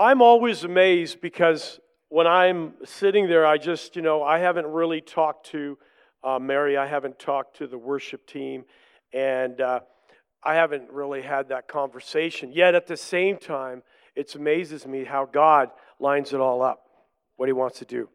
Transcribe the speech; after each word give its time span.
I'm 0.00 0.22
always 0.22 0.62
amazed 0.62 1.20
because 1.20 1.80
when 2.08 2.28
I'm 2.28 2.74
sitting 2.84 3.26
there, 3.26 3.44
I 3.44 3.58
just, 3.58 3.96
you 3.96 4.02
know, 4.02 4.22
I 4.22 4.38
haven't 4.38 4.66
really 4.66 5.00
talked 5.00 5.46
to 5.46 5.76
uh, 6.22 6.38
Mary, 6.38 6.76
I 6.76 6.86
haven't 6.86 7.18
talked 7.18 7.56
to 7.56 7.66
the 7.66 7.78
worship 7.78 8.24
team, 8.24 8.64
and 9.12 9.60
uh, 9.60 9.80
I 10.40 10.54
haven't 10.54 10.88
really 10.92 11.22
had 11.22 11.48
that 11.48 11.66
conversation. 11.66 12.52
Yet 12.52 12.76
at 12.76 12.86
the 12.86 12.96
same 12.96 13.38
time, 13.38 13.82
it 14.14 14.32
amazes 14.36 14.86
me 14.86 15.02
how 15.02 15.24
God 15.24 15.70
lines 15.98 16.32
it 16.32 16.38
all 16.38 16.62
up, 16.62 16.86
what 17.36 17.48
He 17.48 17.52
wants 17.52 17.80
to 17.80 17.84
do. 17.84 18.08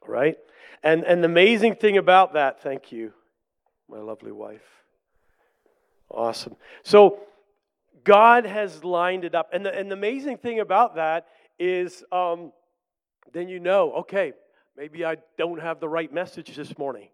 All 0.00 0.08
right? 0.08 0.38
And, 0.82 1.04
and 1.04 1.22
the 1.22 1.28
amazing 1.28 1.74
thing 1.74 1.98
about 1.98 2.32
that, 2.32 2.62
thank 2.62 2.90
you, 2.90 3.12
my 3.86 3.98
lovely 3.98 4.32
wife. 4.32 4.64
Awesome. 6.10 6.56
So, 6.84 7.20
God 8.04 8.46
has 8.46 8.84
lined 8.84 9.24
it 9.24 9.34
up. 9.34 9.50
And 9.52 9.64
the, 9.64 9.76
and 9.76 9.90
the 9.90 9.94
amazing 9.94 10.38
thing 10.38 10.60
about 10.60 10.96
that 10.96 11.26
is 11.58 12.04
um, 12.12 12.52
then 13.32 13.48
you 13.48 13.60
know, 13.60 13.92
okay, 13.92 14.32
maybe 14.76 15.04
I 15.04 15.16
don't 15.38 15.60
have 15.60 15.80
the 15.80 15.88
right 15.88 16.12
message 16.12 16.56
this 16.56 16.76
morning, 16.78 17.08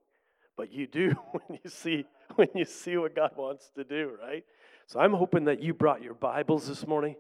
but 0.57 0.73
you 0.73 0.87
do 0.87 1.11
when 1.33 1.59
you 1.63 1.71
see 1.71 2.05
when 2.35 2.49
you 2.55 2.65
see 2.65 2.97
what 2.97 3.15
God 3.15 3.33
wants 3.37 3.71
to 3.77 3.85
do, 3.85 4.13
right? 4.23 4.45
So 4.87 5.01
I'm 5.01 5.15
hoping 5.15 5.45
that 5.45 5.63
you 5.63 5.73
brought 5.73 6.03
your 6.03 6.15
Bibles 6.15 6.69
this 6.69 6.87
morning. 6.87 7.17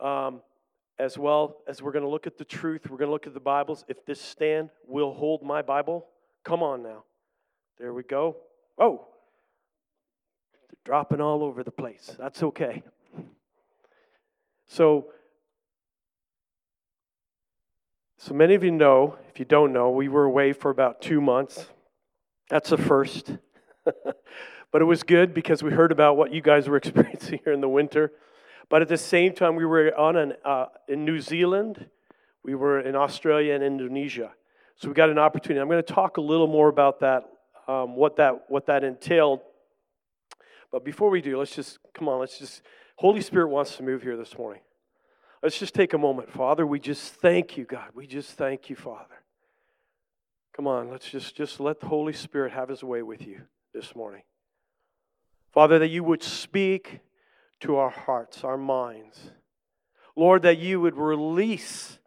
Um, 0.00 0.40
as 0.98 1.18
well 1.18 1.58
as 1.68 1.82
we're 1.82 1.92
going 1.92 2.04
to 2.04 2.10
look 2.10 2.26
at 2.26 2.38
the 2.38 2.44
truth, 2.44 2.88
we're 2.88 2.96
going 2.96 3.08
to 3.08 3.12
look 3.12 3.26
at 3.26 3.34
the 3.34 3.40
Bibles. 3.40 3.84
If 3.88 4.04
this 4.06 4.20
stand 4.20 4.70
will 4.86 5.12
hold 5.12 5.42
my 5.42 5.60
Bible, 5.62 6.06
come 6.42 6.62
on 6.62 6.82
now. 6.82 7.04
There 7.78 7.92
we 7.92 8.02
go. 8.02 8.36
Oh, 8.78 9.06
dropping 10.86 11.20
all 11.20 11.42
over 11.42 11.64
the 11.64 11.70
place. 11.72 12.14
That's 12.16 12.44
okay. 12.44 12.84
So, 14.68 15.08
so 18.18 18.32
many 18.32 18.54
of 18.54 18.62
you 18.62 18.70
know, 18.70 19.18
if 19.28 19.40
you 19.40 19.44
don't 19.44 19.72
know, 19.72 19.90
we 19.90 20.08
were 20.08 20.22
away 20.22 20.52
for 20.52 20.70
about 20.70 21.02
two 21.02 21.20
months. 21.20 21.66
That's 22.48 22.70
a 22.70 22.76
first. 22.76 23.36
but 23.84 24.80
it 24.80 24.84
was 24.84 25.02
good 25.02 25.34
because 25.34 25.60
we 25.60 25.72
heard 25.72 25.90
about 25.90 26.16
what 26.16 26.32
you 26.32 26.40
guys 26.40 26.68
were 26.68 26.76
experiencing 26.82 27.40
here 27.42 27.52
in 27.52 27.60
the 27.60 27.68
winter. 27.68 28.12
But 28.68 28.80
at 28.80 28.86
the 28.86 28.96
same 28.96 29.34
time, 29.34 29.56
we 29.56 29.64
were 29.64 29.92
on 29.98 30.14
an, 30.16 30.34
uh, 30.44 30.66
in 30.86 31.04
New 31.04 31.20
Zealand, 31.20 31.84
we 32.44 32.54
were 32.54 32.78
in 32.78 32.94
Australia 32.94 33.54
and 33.54 33.64
Indonesia. 33.64 34.30
So 34.76 34.86
we 34.86 34.94
got 34.94 35.10
an 35.10 35.18
opportunity. 35.18 35.60
I'm 35.60 35.68
going 35.68 35.82
to 35.82 35.92
talk 35.92 36.16
a 36.16 36.20
little 36.20 36.46
more 36.46 36.68
about 36.68 37.00
that, 37.00 37.24
um, 37.66 37.96
what 37.96 38.16
that, 38.16 38.44
what 38.48 38.66
that 38.66 38.84
entailed. 38.84 39.40
But 40.70 40.84
before 40.84 41.10
we 41.10 41.20
do, 41.20 41.38
let's 41.38 41.54
just 41.54 41.78
come 41.94 42.08
on. 42.08 42.20
Let's 42.20 42.38
just 42.38 42.62
Holy 42.96 43.20
Spirit 43.20 43.48
wants 43.48 43.76
to 43.76 43.82
move 43.82 44.02
here 44.02 44.16
this 44.16 44.36
morning. 44.36 44.62
Let's 45.42 45.58
just 45.58 45.74
take 45.74 45.92
a 45.92 45.98
moment, 45.98 46.30
Father. 46.30 46.66
We 46.66 46.80
just 46.80 47.14
thank 47.14 47.56
you, 47.56 47.64
God. 47.64 47.90
We 47.94 48.06
just 48.06 48.32
thank 48.32 48.70
you, 48.70 48.76
Father. 48.76 49.22
Come 50.54 50.66
on, 50.66 50.90
let's 50.90 51.08
just 51.10 51.36
just 51.36 51.60
let 51.60 51.80
the 51.80 51.86
Holy 51.86 52.12
Spirit 52.12 52.52
have 52.52 52.68
His 52.68 52.82
way 52.82 53.02
with 53.02 53.26
you 53.26 53.42
this 53.74 53.94
morning, 53.94 54.22
Father. 55.52 55.78
That 55.78 55.88
you 55.88 56.02
would 56.02 56.22
speak 56.22 57.00
to 57.60 57.76
our 57.76 57.90
hearts, 57.90 58.44
our 58.44 58.56
minds. 58.56 59.30
Lord, 60.16 60.42
that 60.42 60.58
you 60.58 60.80
would 60.80 60.96
release, 60.96 61.98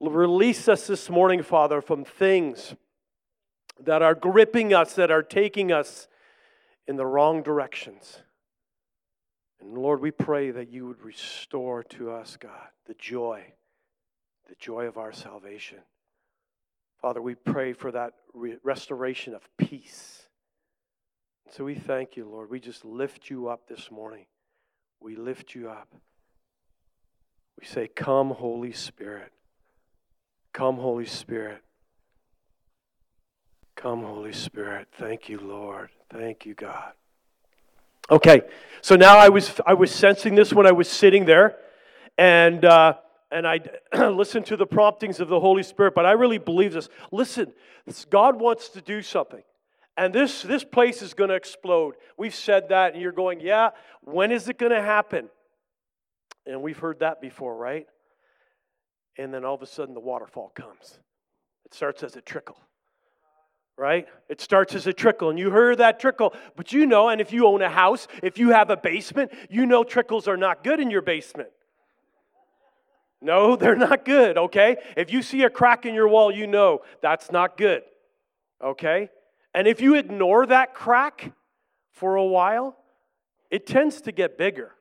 release 0.00 0.68
us 0.68 0.86
this 0.86 1.10
morning, 1.10 1.42
Father, 1.42 1.82
from 1.82 2.04
things 2.04 2.74
that 3.78 4.00
are 4.00 4.14
gripping 4.14 4.72
us, 4.72 4.94
that 4.94 5.10
are 5.10 5.22
taking 5.22 5.70
us 5.70 6.08
in 6.86 6.96
the 6.96 7.06
wrong 7.06 7.42
directions. 7.42 8.22
And 9.60 9.76
Lord, 9.76 10.00
we 10.00 10.10
pray 10.10 10.50
that 10.50 10.70
you 10.70 10.86
would 10.86 11.02
restore 11.02 11.82
to 11.84 12.10
us, 12.10 12.36
God, 12.36 12.68
the 12.86 12.94
joy, 12.94 13.52
the 14.48 14.54
joy 14.58 14.86
of 14.86 14.98
our 14.98 15.12
salvation. 15.12 15.78
Father, 17.00 17.22
we 17.22 17.34
pray 17.34 17.72
for 17.72 17.90
that 17.92 18.12
re- 18.34 18.58
restoration 18.62 19.34
of 19.34 19.42
peace 19.56 20.26
so 21.50 21.64
we 21.64 21.74
thank 21.74 22.16
you, 22.16 22.28
Lord. 22.28 22.50
We 22.50 22.60
just 22.60 22.84
lift 22.84 23.30
you 23.30 23.48
up 23.48 23.68
this 23.68 23.90
morning. 23.90 24.26
We 25.00 25.16
lift 25.16 25.54
you 25.54 25.70
up. 25.70 25.88
We 27.58 27.66
say, 27.66 27.88
Come, 27.88 28.30
Holy 28.30 28.72
Spirit. 28.72 29.32
Come, 30.52 30.76
Holy 30.76 31.06
Spirit. 31.06 31.62
Come, 33.76 34.02
Holy 34.02 34.32
Spirit. 34.32 34.88
Thank 34.98 35.28
you, 35.28 35.38
Lord. 35.38 35.90
Thank 36.10 36.44
you, 36.44 36.54
God. 36.54 36.92
Okay, 38.10 38.42
so 38.80 38.96
now 38.96 39.18
I 39.18 39.28
was 39.28 39.60
I 39.66 39.74
was 39.74 39.90
sensing 39.90 40.34
this 40.34 40.52
when 40.52 40.66
I 40.66 40.72
was 40.72 40.88
sitting 40.88 41.24
there, 41.24 41.56
and 42.16 42.64
uh, 42.64 42.94
and 43.30 43.46
I 43.46 43.60
listened 44.10 44.46
to 44.46 44.56
the 44.56 44.66
promptings 44.66 45.20
of 45.20 45.28
the 45.28 45.40
Holy 45.40 45.62
Spirit. 45.62 45.94
But 45.94 46.06
I 46.06 46.12
really 46.12 46.38
believe 46.38 46.72
this. 46.72 46.88
Listen, 47.12 47.52
God 48.10 48.40
wants 48.40 48.70
to 48.70 48.80
do 48.80 49.02
something. 49.02 49.42
And 49.96 50.14
this, 50.14 50.42
this 50.42 50.62
place 50.62 51.00
is 51.00 51.14
going 51.14 51.30
to 51.30 51.36
explode. 51.36 51.94
We've 52.18 52.34
said 52.34 52.68
that, 52.68 52.92
and 52.92 53.02
you're 53.02 53.12
going, 53.12 53.40
yeah, 53.40 53.70
when 54.02 54.30
is 54.30 54.48
it 54.48 54.58
going 54.58 54.72
to 54.72 54.82
happen? 54.82 55.30
And 56.44 56.62
we've 56.62 56.78
heard 56.78 57.00
that 57.00 57.20
before, 57.20 57.56
right? 57.56 57.86
And 59.16 59.32
then 59.32 59.44
all 59.44 59.54
of 59.54 59.62
a 59.62 59.66
sudden 59.66 59.94
the 59.94 60.00
waterfall 60.00 60.52
comes. 60.54 60.98
It 61.64 61.72
starts 61.72 62.02
as 62.02 62.14
a 62.14 62.20
trickle, 62.20 62.58
right? 63.76 64.06
It 64.28 64.40
starts 64.40 64.74
as 64.74 64.86
a 64.86 64.92
trickle, 64.92 65.28
and 65.30 65.38
you 65.38 65.50
heard 65.50 65.78
that 65.78 66.00
trickle. 66.00 66.34
But 66.56 66.72
you 66.72 66.86
know, 66.86 67.08
and 67.08 67.20
if 67.20 67.32
you 67.32 67.46
own 67.46 67.62
a 67.62 67.68
house, 67.68 68.08
if 68.22 68.38
you 68.38 68.50
have 68.50 68.70
a 68.70 68.76
basement, 68.76 69.32
you 69.50 69.66
know 69.66 69.84
trickles 69.84 70.26
are 70.26 70.36
not 70.36 70.64
good 70.64 70.80
in 70.80 70.90
your 70.90 71.02
basement. 71.02 71.50
No, 73.20 73.56
they're 73.56 73.76
not 73.76 74.04
good, 74.04 74.38
okay? 74.38 74.76
If 74.96 75.12
you 75.12 75.22
see 75.22 75.42
a 75.42 75.50
crack 75.50 75.84
in 75.86 75.94
your 75.94 76.08
wall, 76.08 76.32
you 76.32 76.46
know 76.46 76.80
that's 77.02 77.30
not 77.30 77.56
good, 77.56 77.82
okay? 78.62 79.10
And 79.54 79.66
if 79.66 79.80
you 79.80 79.94
ignore 79.94 80.46
that 80.46 80.74
crack 80.74 81.32
for 81.92 82.16
a 82.16 82.24
while, 82.24 82.76
it 83.50 83.66
tends 83.66 84.02
to 84.02 84.12
get 84.12 84.36
bigger. 84.36 84.72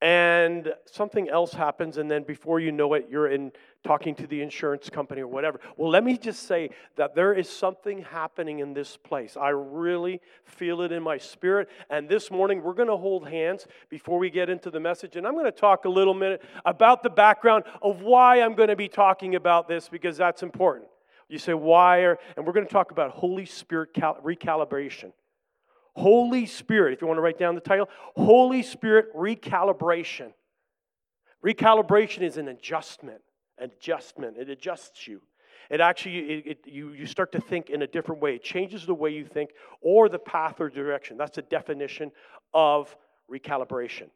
And 0.00 0.74
something 0.86 1.30
else 1.30 1.52
happens, 1.52 1.96
and 1.96 2.10
then 2.10 2.24
before 2.24 2.60
you 2.60 2.72
know 2.72 2.92
it, 2.94 3.06
you're 3.10 3.28
in 3.28 3.52
talking 3.84 4.14
to 4.16 4.26
the 4.26 4.40
insurance 4.40 4.88
company 4.88 5.20
or 5.20 5.28
whatever. 5.28 5.60
Well, 5.76 5.90
let 5.90 6.02
me 6.02 6.16
just 6.16 6.44
say 6.44 6.70
that 6.96 7.14
there 7.14 7.34
is 7.34 7.48
something 7.48 8.02
happening 8.02 8.58
in 8.60 8.72
this 8.72 8.96
place. 8.96 9.36
I 9.36 9.50
really 9.50 10.20
feel 10.44 10.80
it 10.80 10.90
in 10.90 11.02
my 11.02 11.18
spirit. 11.18 11.68
And 11.90 12.08
this 12.08 12.30
morning, 12.30 12.62
we're 12.62 12.72
going 12.72 12.88
to 12.88 12.96
hold 12.96 13.28
hands 13.28 13.66
before 13.90 14.18
we 14.18 14.30
get 14.30 14.48
into 14.48 14.70
the 14.70 14.80
message. 14.80 15.16
And 15.16 15.26
I'm 15.26 15.34
going 15.34 15.44
to 15.44 15.52
talk 15.52 15.84
a 15.84 15.88
little 15.88 16.14
minute 16.14 16.42
about 16.64 17.02
the 17.02 17.10
background 17.10 17.64
of 17.82 18.00
why 18.00 18.40
I'm 18.40 18.54
going 18.54 18.70
to 18.70 18.76
be 18.76 18.88
talking 18.88 19.34
about 19.34 19.68
this 19.68 19.88
because 19.88 20.16
that's 20.16 20.42
important. 20.42 20.88
You 21.28 21.38
say, 21.38 21.54
why? 21.54 21.98
Are, 22.00 22.18
and 22.36 22.46
we're 22.46 22.52
going 22.52 22.66
to 22.66 22.72
talk 22.72 22.90
about 22.90 23.10
Holy 23.10 23.46
Spirit 23.46 23.92
cal- 23.92 24.18
recalibration. 24.24 25.12
Holy 25.94 26.46
Spirit, 26.46 26.94
if 26.94 27.00
you 27.00 27.06
want 27.06 27.18
to 27.18 27.22
write 27.22 27.38
down 27.38 27.54
the 27.54 27.60
title, 27.60 27.88
Holy 28.16 28.62
Spirit 28.62 29.14
recalibration. 29.14 30.32
Recalibration 31.44 32.22
is 32.22 32.38
an 32.38 32.48
adjustment. 32.48 33.20
Adjustment. 33.58 34.36
It 34.38 34.50
adjusts 34.50 35.06
you. 35.06 35.20
It 35.70 35.80
actually, 35.80 36.18
it, 36.18 36.46
it, 36.46 36.58
you, 36.66 36.92
you 36.92 37.06
start 37.06 37.32
to 37.32 37.40
think 37.40 37.70
in 37.70 37.82
a 37.82 37.86
different 37.86 38.20
way. 38.20 38.34
It 38.34 38.42
changes 38.42 38.84
the 38.84 38.94
way 38.94 39.10
you 39.10 39.24
think 39.24 39.50
or 39.80 40.08
the 40.08 40.18
path 40.18 40.60
or 40.60 40.68
direction. 40.68 41.16
That's 41.16 41.36
the 41.36 41.42
definition 41.42 42.12
of 42.52 42.94
recalibration. 43.30 44.08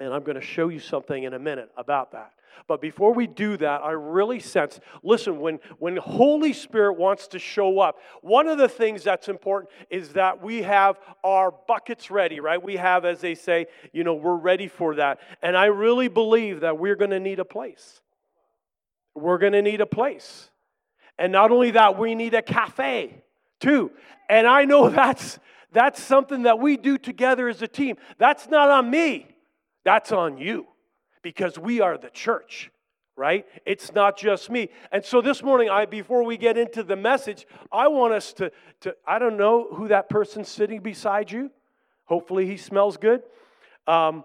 And 0.00 0.12
I'm 0.12 0.22
going 0.22 0.36
to 0.36 0.46
show 0.46 0.68
you 0.68 0.80
something 0.80 1.24
in 1.24 1.34
a 1.34 1.38
minute 1.38 1.70
about 1.76 2.12
that. 2.12 2.32
But 2.66 2.80
before 2.80 3.12
we 3.12 3.26
do 3.26 3.56
that, 3.58 3.82
I 3.82 3.92
really 3.92 4.40
sense 4.40 4.80
listen, 5.02 5.38
when, 5.38 5.60
when 5.78 5.96
Holy 5.96 6.52
Spirit 6.52 6.98
wants 6.98 7.28
to 7.28 7.38
show 7.38 7.78
up, 7.78 7.98
one 8.20 8.48
of 8.48 8.58
the 8.58 8.68
things 8.68 9.04
that's 9.04 9.28
important 9.28 9.70
is 9.90 10.14
that 10.14 10.42
we 10.42 10.62
have 10.62 10.98
our 11.22 11.52
buckets 11.68 12.10
ready, 12.10 12.40
right? 12.40 12.62
We 12.62 12.76
have, 12.76 13.04
as 13.04 13.20
they 13.20 13.34
say, 13.34 13.66
you 13.92 14.02
know, 14.02 14.14
we're 14.14 14.36
ready 14.36 14.66
for 14.66 14.96
that. 14.96 15.20
And 15.42 15.56
I 15.56 15.66
really 15.66 16.08
believe 16.08 16.60
that 16.60 16.78
we're 16.78 16.96
going 16.96 17.12
to 17.12 17.20
need 17.20 17.38
a 17.38 17.44
place. 17.44 18.00
We're 19.20 19.38
going 19.38 19.52
to 19.52 19.62
need 19.62 19.80
a 19.80 19.86
place. 19.86 20.50
And 21.18 21.32
not 21.32 21.50
only 21.50 21.72
that, 21.72 21.98
we 21.98 22.14
need 22.14 22.34
a 22.34 22.42
cafe 22.42 23.22
too. 23.60 23.90
And 24.28 24.46
I 24.46 24.64
know 24.64 24.88
that's 24.90 25.38
that's 25.70 26.02
something 26.02 26.44
that 26.44 26.58
we 26.58 26.76
do 26.76 26.96
together 26.96 27.48
as 27.48 27.60
a 27.60 27.68
team. 27.68 27.96
That's 28.16 28.48
not 28.48 28.70
on 28.70 28.90
me. 28.90 29.26
That's 29.84 30.12
on 30.12 30.38
you 30.38 30.66
because 31.22 31.58
we 31.58 31.80
are 31.80 31.98
the 31.98 32.10
church 32.10 32.70
right 33.16 33.44
it's 33.66 33.92
not 33.92 34.16
just 34.16 34.48
me 34.48 34.68
and 34.92 35.04
so 35.04 35.20
this 35.20 35.42
morning 35.42 35.68
i 35.68 35.84
before 35.84 36.22
we 36.22 36.36
get 36.36 36.56
into 36.56 36.84
the 36.84 36.94
message 36.94 37.46
i 37.72 37.88
want 37.88 38.14
us 38.14 38.32
to, 38.32 38.50
to 38.80 38.94
i 39.04 39.18
don't 39.18 39.36
know 39.36 39.66
who 39.74 39.88
that 39.88 40.08
person's 40.08 40.48
sitting 40.48 40.80
beside 40.80 41.30
you 41.30 41.50
hopefully 42.04 42.46
he 42.46 42.56
smells 42.56 42.96
good 42.96 43.20
um, 43.88 44.22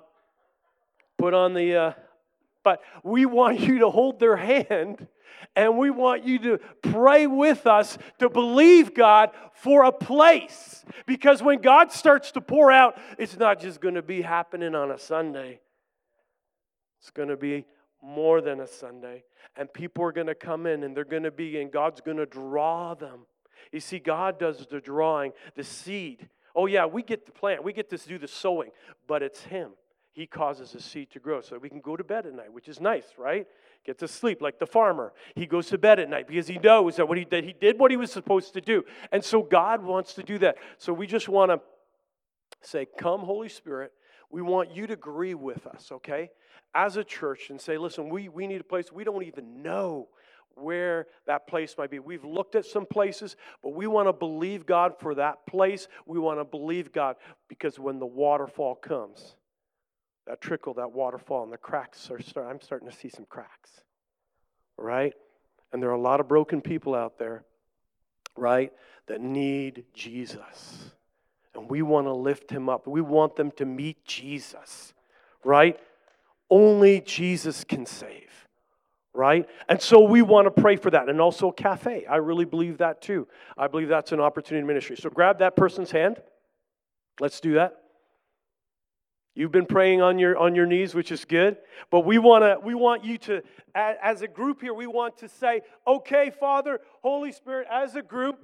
put 1.17 1.33
on 1.33 1.53
the 1.55 1.75
uh, 1.75 1.93
but 2.63 2.81
we 3.03 3.25
want 3.25 3.59
you 3.59 3.79
to 3.79 3.89
hold 3.89 4.19
their 4.19 4.35
hand 4.35 5.07
and 5.55 5.77
we 5.77 5.89
want 5.89 6.23
you 6.23 6.39
to 6.39 6.59
pray 6.81 7.27
with 7.27 7.67
us 7.67 7.97
to 8.19 8.29
believe 8.29 8.93
God 8.93 9.31
for 9.53 9.83
a 9.83 9.91
place. 9.91 10.83
Because 11.05 11.43
when 11.43 11.61
God 11.61 11.91
starts 11.91 12.31
to 12.31 12.41
pour 12.41 12.71
out, 12.71 12.97
it's 13.17 13.37
not 13.37 13.59
just 13.59 13.81
going 13.81 13.95
to 13.95 14.01
be 14.01 14.21
happening 14.21 14.73
on 14.73 14.91
a 14.91 14.97
Sunday. 14.97 15.59
It's 16.99 17.11
going 17.11 17.29
to 17.29 17.37
be 17.37 17.65
more 18.01 18.41
than 18.41 18.61
a 18.61 18.67
Sunday. 18.67 19.23
And 19.55 19.71
people 19.71 20.03
are 20.05 20.11
going 20.11 20.27
to 20.27 20.35
come 20.35 20.65
in 20.65 20.83
and 20.83 20.95
they're 20.95 21.03
going 21.03 21.23
to 21.23 21.31
be, 21.31 21.61
and 21.61 21.71
God's 21.71 22.01
going 22.01 22.17
to 22.17 22.25
draw 22.25 22.95
them. 22.95 23.25
You 23.71 23.79
see, 23.79 23.99
God 23.99 24.39
does 24.39 24.65
the 24.69 24.81
drawing, 24.81 25.33
the 25.55 25.63
seed. 25.63 26.29
Oh, 26.55 26.65
yeah, 26.65 26.85
we 26.85 27.03
get 27.03 27.25
to 27.25 27.31
plant, 27.31 27.63
we 27.63 27.73
get 27.73 27.89
to 27.89 27.97
do 27.97 28.17
the 28.17 28.27
sowing, 28.27 28.71
but 29.07 29.23
it's 29.23 29.41
Him. 29.41 29.71
He 30.13 30.27
causes 30.27 30.71
the 30.71 30.79
seed 30.79 31.09
to 31.11 31.19
grow 31.19 31.41
so 31.41 31.57
we 31.57 31.69
can 31.69 31.81
go 31.81 31.97
to 31.97 32.03
bed 32.03 32.27
at 32.27 32.33
night, 32.33 32.53
which 32.53 32.67
is 32.67 32.79
nice, 32.79 33.07
right? 33.17 33.47
Get 33.83 33.97
to 33.99 34.07
sleep 34.07 34.41
like 34.41 34.59
the 34.59 34.67
farmer. 34.67 35.11
He 35.35 35.47
goes 35.47 35.67
to 35.67 35.77
bed 35.77 35.99
at 35.99 36.07
night 36.07 36.27
because 36.27 36.47
he 36.47 36.59
knows 36.59 36.97
that 36.97 37.07
what 37.07 37.17
he 37.17 37.25
did, 37.25 37.43
he 37.43 37.53
did 37.59 37.79
what 37.79 37.89
he 37.89 37.97
was 37.97 38.11
supposed 38.11 38.53
to 38.53 38.61
do. 38.61 38.83
And 39.11 39.23
so 39.23 39.41
God 39.41 39.83
wants 39.83 40.13
to 40.13 40.23
do 40.23 40.37
that. 40.37 40.57
So 40.77 40.93
we 40.93 41.07
just 41.07 41.27
want 41.27 41.51
to 41.51 41.59
say, 42.61 42.87
Come, 42.97 43.21
Holy 43.21 43.49
Spirit. 43.49 43.91
We 44.33 44.41
want 44.41 44.75
you 44.75 44.87
to 44.87 44.93
agree 44.93 45.35
with 45.35 45.67
us, 45.67 45.91
okay? 45.91 46.31
As 46.73 46.97
a 46.97 47.03
church 47.03 47.51
and 47.51 47.61
say, 47.61 47.77
listen, 47.77 48.09
we, 48.09 48.29
we 48.29 48.47
need 48.47 48.61
a 48.61 48.63
place. 48.63 48.91
We 48.91 49.03
don't 49.03 49.21
even 49.23 49.61
know 49.61 50.07
where 50.55 51.05
that 51.27 51.45
place 51.45 51.75
might 51.77 51.91
be. 51.91 51.99
We've 51.99 52.25
looked 52.25 52.55
at 52.55 52.65
some 52.65 52.87
places, 52.87 53.35
but 53.61 53.75
we 53.75 53.85
want 53.85 54.07
to 54.07 54.13
believe 54.13 54.65
God 54.65 54.93
for 54.99 55.13
that 55.15 55.45
place. 55.45 55.87
We 56.07 56.17
want 56.17 56.39
to 56.39 56.45
believe 56.45 56.91
God 56.91 57.17
because 57.47 57.77
when 57.77 57.99
the 57.99 58.07
waterfall 58.07 58.73
comes, 58.73 59.35
that 60.27 60.41
trickle, 60.41 60.73
that 60.75 60.91
waterfall, 60.91 61.43
and 61.43 61.51
the 61.51 61.57
cracks 61.57 62.09
are 62.09 62.21
start, 62.21 62.47
I'm 62.49 62.61
starting 62.61 62.89
to 62.89 62.95
see 62.95 63.09
some 63.09 63.25
cracks, 63.25 63.69
right? 64.77 65.13
And 65.71 65.81
there 65.81 65.89
are 65.89 65.93
a 65.93 66.01
lot 66.01 66.19
of 66.19 66.27
broken 66.27 66.61
people 66.61 66.95
out 66.95 67.17
there, 67.17 67.43
right, 68.37 68.71
that 69.07 69.21
need 69.21 69.85
Jesus. 69.93 70.91
And 71.55 71.69
we 71.69 71.81
want 71.81 72.07
to 72.07 72.13
lift 72.13 72.49
him 72.49 72.69
up. 72.69 72.87
We 72.87 73.01
want 73.01 73.35
them 73.35 73.51
to 73.57 73.65
meet 73.65 74.05
Jesus, 74.05 74.93
right? 75.43 75.79
Only 76.49 77.01
Jesus 77.01 77.63
can 77.63 77.85
save, 77.85 78.47
right? 79.13 79.47
And 79.67 79.81
so 79.81 80.01
we 80.01 80.21
want 80.21 80.45
to 80.45 80.61
pray 80.61 80.77
for 80.77 80.89
that. 80.91 81.09
And 81.09 81.19
also, 81.19 81.51
cafe. 81.51 82.05
I 82.05 82.15
really 82.17 82.45
believe 82.45 82.77
that 82.77 83.01
too. 83.01 83.27
I 83.57 83.67
believe 83.67 83.89
that's 83.89 84.11
an 84.11 84.19
opportunity 84.19 84.65
ministry. 84.65 84.95
So 84.95 85.09
grab 85.09 85.39
that 85.39 85.55
person's 85.55 85.91
hand. 85.91 86.21
Let's 87.19 87.39
do 87.39 87.53
that. 87.53 87.82
You've 89.35 89.51
been 89.51 89.65
praying 89.65 90.01
on 90.01 90.19
your 90.19 90.37
on 90.37 90.53
your 90.55 90.65
knees, 90.65 90.93
which 90.93 91.11
is 91.11 91.25
good. 91.25 91.57
But 91.89 92.01
we 92.01 92.19
want 92.19 92.43
to 92.43 92.59
we 92.63 92.75
want 92.75 93.03
you 93.03 93.17
to 93.19 93.41
as 93.73 94.21
a 94.21 94.27
group 94.27 94.61
here, 94.61 94.73
we 94.73 94.87
want 94.87 95.17
to 95.17 95.27
say, 95.27 95.61
"Okay, 95.87 96.29
Father, 96.29 96.79
Holy 97.01 97.31
Spirit, 97.31 97.67
as 97.71 97.95
a 97.95 98.01
group, 98.03 98.39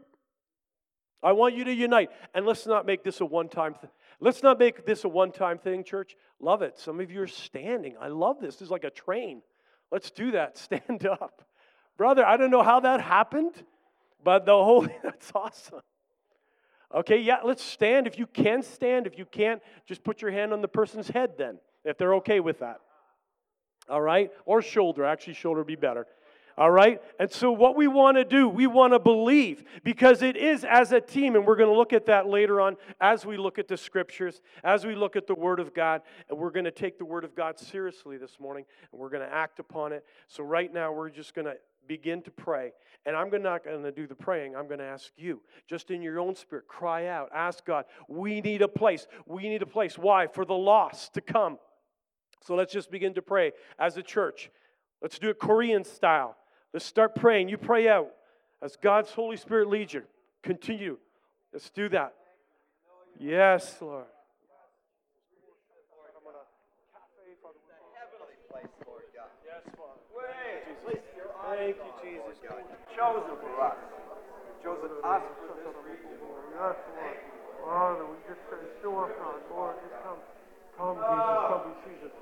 I 1.22 1.34
want 1.34 1.56
you 1.56 1.66
to 1.66 1.74
unite. 1.74 2.10
And 2.34 2.46
let's 2.46 2.66
not 2.66 2.86
make 2.86 3.04
this 3.04 3.22
a 3.22 3.26
one-time 3.26 3.74
thing. 3.74 3.90
Let's 4.20 4.44
not 4.44 4.60
make 4.60 4.86
this 4.86 5.04
a 5.04 5.10
one-time 5.10 5.60
thing, 5.60 5.84
church. 5.84 6.16
Love 6.40 6.62
it. 6.62 6.78
Some 6.78 7.00
of 7.00 7.12
you 7.12 7.22
are 7.22 7.28
standing. 7.28 7.96
I 8.00 8.08
love 8.08 8.40
this. 8.40 8.56
This 8.56 8.64
is 8.64 8.72
like 8.72 8.84
a 8.84 8.90
train. 8.90 9.42
Let's 9.92 10.12
do 10.12 10.32
that. 10.32 10.58
Stand 10.58 11.06
up. 11.06 11.44
Brother, 11.98 12.26
I 12.26 12.38
don't 12.38 12.52
know 12.52 12.64
how 12.64 12.80
that 12.82 13.02
happened, 13.02 13.54
but 14.24 14.46
the 14.46 14.54
Holy 14.54 14.96
that's 15.04 15.32
awesome. 15.36 15.82
Okay, 16.94 17.20
yeah, 17.20 17.38
let's 17.44 17.64
stand. 17.64 18.08
If 18.08 18.18
you 18.18 18.26
can 18.26 18.64
stand, 18.64 19.06
if 19.06 19.18
you 19.18 19.26
can't, 19.26 19.62
just 19.86 20.04
put 20.04 20.22
your 20.22 20.32
hand 20.32 20.54
on 20.54 20.62
the 20.62 20.68
person's 20.68 21.08
head 21.08 21.34
then, 21.38 21.60
if 21.86 21.98
they're 21.98 22.16
okay 22.16 22.40
with 22.40 22.60
that. 22.60 22.80
All 23.88 24.02
right? 24.02 24.32
Or 24.46 24.62
shoulder. 24.62 25.06
Actually, 25.06 25.36
shoulder 25.36 25.62
would 25.62 25.68
be 25.68 25.76
better. 25.76 26.08
All 26.58 26.72
right? 26.72 27.02
And 27.20 27.32
so, 27.32 27.52
what 27.52 27.78
we 27.78 27.88
want 27.88 28.18
to 28.18 28.26
do, 28.26 28.50
we 28.50 28.68
want 28.68 28.94
to 28.94 29.00
believe 29.00 29.64
because 29.84 30.22
it 30.22 30.36
is 30.36 30.66
as 30.66 30.92
a 30.92 31.00
team, 31.00 31.36
and 31.36 31.46
we're 31.46 31.56
going 31.56 31.70
to 31.70 31.76
look 31.76 31.94
at 31.94 32.08
that 32.08 32.28
later 32.28 32.60
on 32.60 32.76
as 33.00 33.26
we 33.26 33.38
look 33.38 33.60
at 33.60 33.68
the 33.68 33.78
scriptures, 33.78 34.42
as 34.64 34.86
we 34.86 34.94
look 34.94 35.16
at 35.16 35.26
the 35.26 35.36
Word 35.36 35.60
of 35.60 35.74
God, 35.74 36.02
and 36.30 36.38
we're 36.38 36.52
going 36.52 36.66
to 36.66 36.72
take 36.72 36.98
the 36.98 37.06
Word 37.06 37.24
of 37.24 37.34
God 37.34 37.58
seriously 37.58 38.18
this 38.18 38.40
morning, 38.40 38.66
and 38.92 39.00
we're 39.00 39.10
going 39.10 39.26
to 39.26 39.34
act 39.34 39.60
upon 39.60 39.94
it. 39.94 40.04
So, 40.28 40.44
right 40.44 40.72
now, 40.74 40.92
we're 40.92 41.10
just 41.10 41.34
going 41.34 41.46
to 41.46 41.56
begin 41.90 42.22
to 42.22 42.32
pray. 42.32 42.72
And 43.06 43.18
I'm 43.18 43.30
not 43.42 43.66
going 43.66 43.84
to 43.84 43.92
do 43.92 44.08
the 44.08 44.16
praying. 44.16 44.56
I'm 44.56 44.68
going 44.68 44.80
to 44.80 44.86
ask 44.86 45.12
you, 45.18 45.42
just 45.68 45.92
in 45.92 46.02
your 46.02 46.20
own 46.20 46.36
spirit, 46.36 46.68
cry 46.68 47.08
out, 47.08 47.30
ask 47.36 47.66
God, 47.66 47.84
we 48.08 48.40
need 48.40 48.62
a 48.62 48.68
place. 48.70 49.08
We 49.26 49.50
need 49.50 49.62
a 49.62 49.66
place. 49.66 49.98
Why? 49.98 50.28
For 50.28 50.46
the 50.46 50.54
lost 50.54 51.16
to 51.16 51.22
come. 51.22 51.58
So 52.46 52.56
let's 52.56 52.72
just 52.72 52.90
begin 52.90 53.16
to 53.16 53.22
pray 53.22 53.52
as 53.78 53.98
a 53.98 54.04
church. 54.04 54.50
Let's 55.02 55.20
do 55.20 55.30
it 55.30 55.40
Korean 55.40 55.84
style. 55.84 56.38
Let's 56.74 56.86
start 56.86 57.16
praying. 57.16 57.50
You 57.50 57.58
pray 57.58 57.90
out 57.90 58.12
as 58.62 58.78
God's 58.78 59.12
Holy 59.12 59.36
Spirit 59.36 59.68
leads 59.68 59.94
you. 59.94 60.04
Continue. 60.44 60.98
Let's 61.52 61.70
do 61.72 61.90
that. 61.90 62.14
Yes, 63.18 63.82
Lord. 63.82 64.06
Thank 71.50 71.82
you, 71.82 71.92
Jesus. 72.04 72.38
Chosen 72.96 73.36
for 73.42 73.62
us. 73.66 73.74
Chosen 74.64 74.92
us 75.04 75.24
for 75.48 75.58
this 75.58 75.78
reason. 75.82 76.14
Yes, 76.54 76.78
Lord. 76.94 77.18
Father, 77.66 78.06
we 78.06 78.18
just 78.30 78.42
say, 78.50 78.62
show 78.84 78.94
up, 79.00 79.10
God. 79.18 79.42
Lord, 79.50 79.76
just 79.82 79.98
come. 80.06 80.22
Come, 80.78 80.98
Jesus. 81.02 81.50
Come, 81.50 81.74
Jesus. 81.90 82.14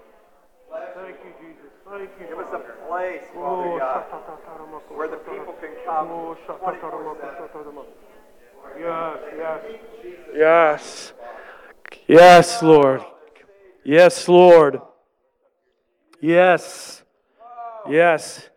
Thank 0.95 1.17
you, 1.27 1.31
Jesus. 1.43 1.71
Thank 1.89 2.09
you. 2.21 2.27
Give 2.27 2.39
us 2.39 2.53
a 2.53 2.59
place, 2.87 3.27
oh, 3.35 3.77
Father 3.79 4.39
God, 4.45 4.95
where 4.95 5.09
the 5.09 5.17
people 5.17 5.55
can 5.59 5.75
come. 5.85 6.07
Oh, 6.09 6.37
yes, 8.79 9.17
yes. 9.37 9.61
Yes. 10.33 11.13
Yes, 12.07 12.63
Lord. 12.63 13.01
Yes, 13.83 14.27
Lord. 14.29 14.81
Yes. 16.21 17.03
Yes. 17.89 18.49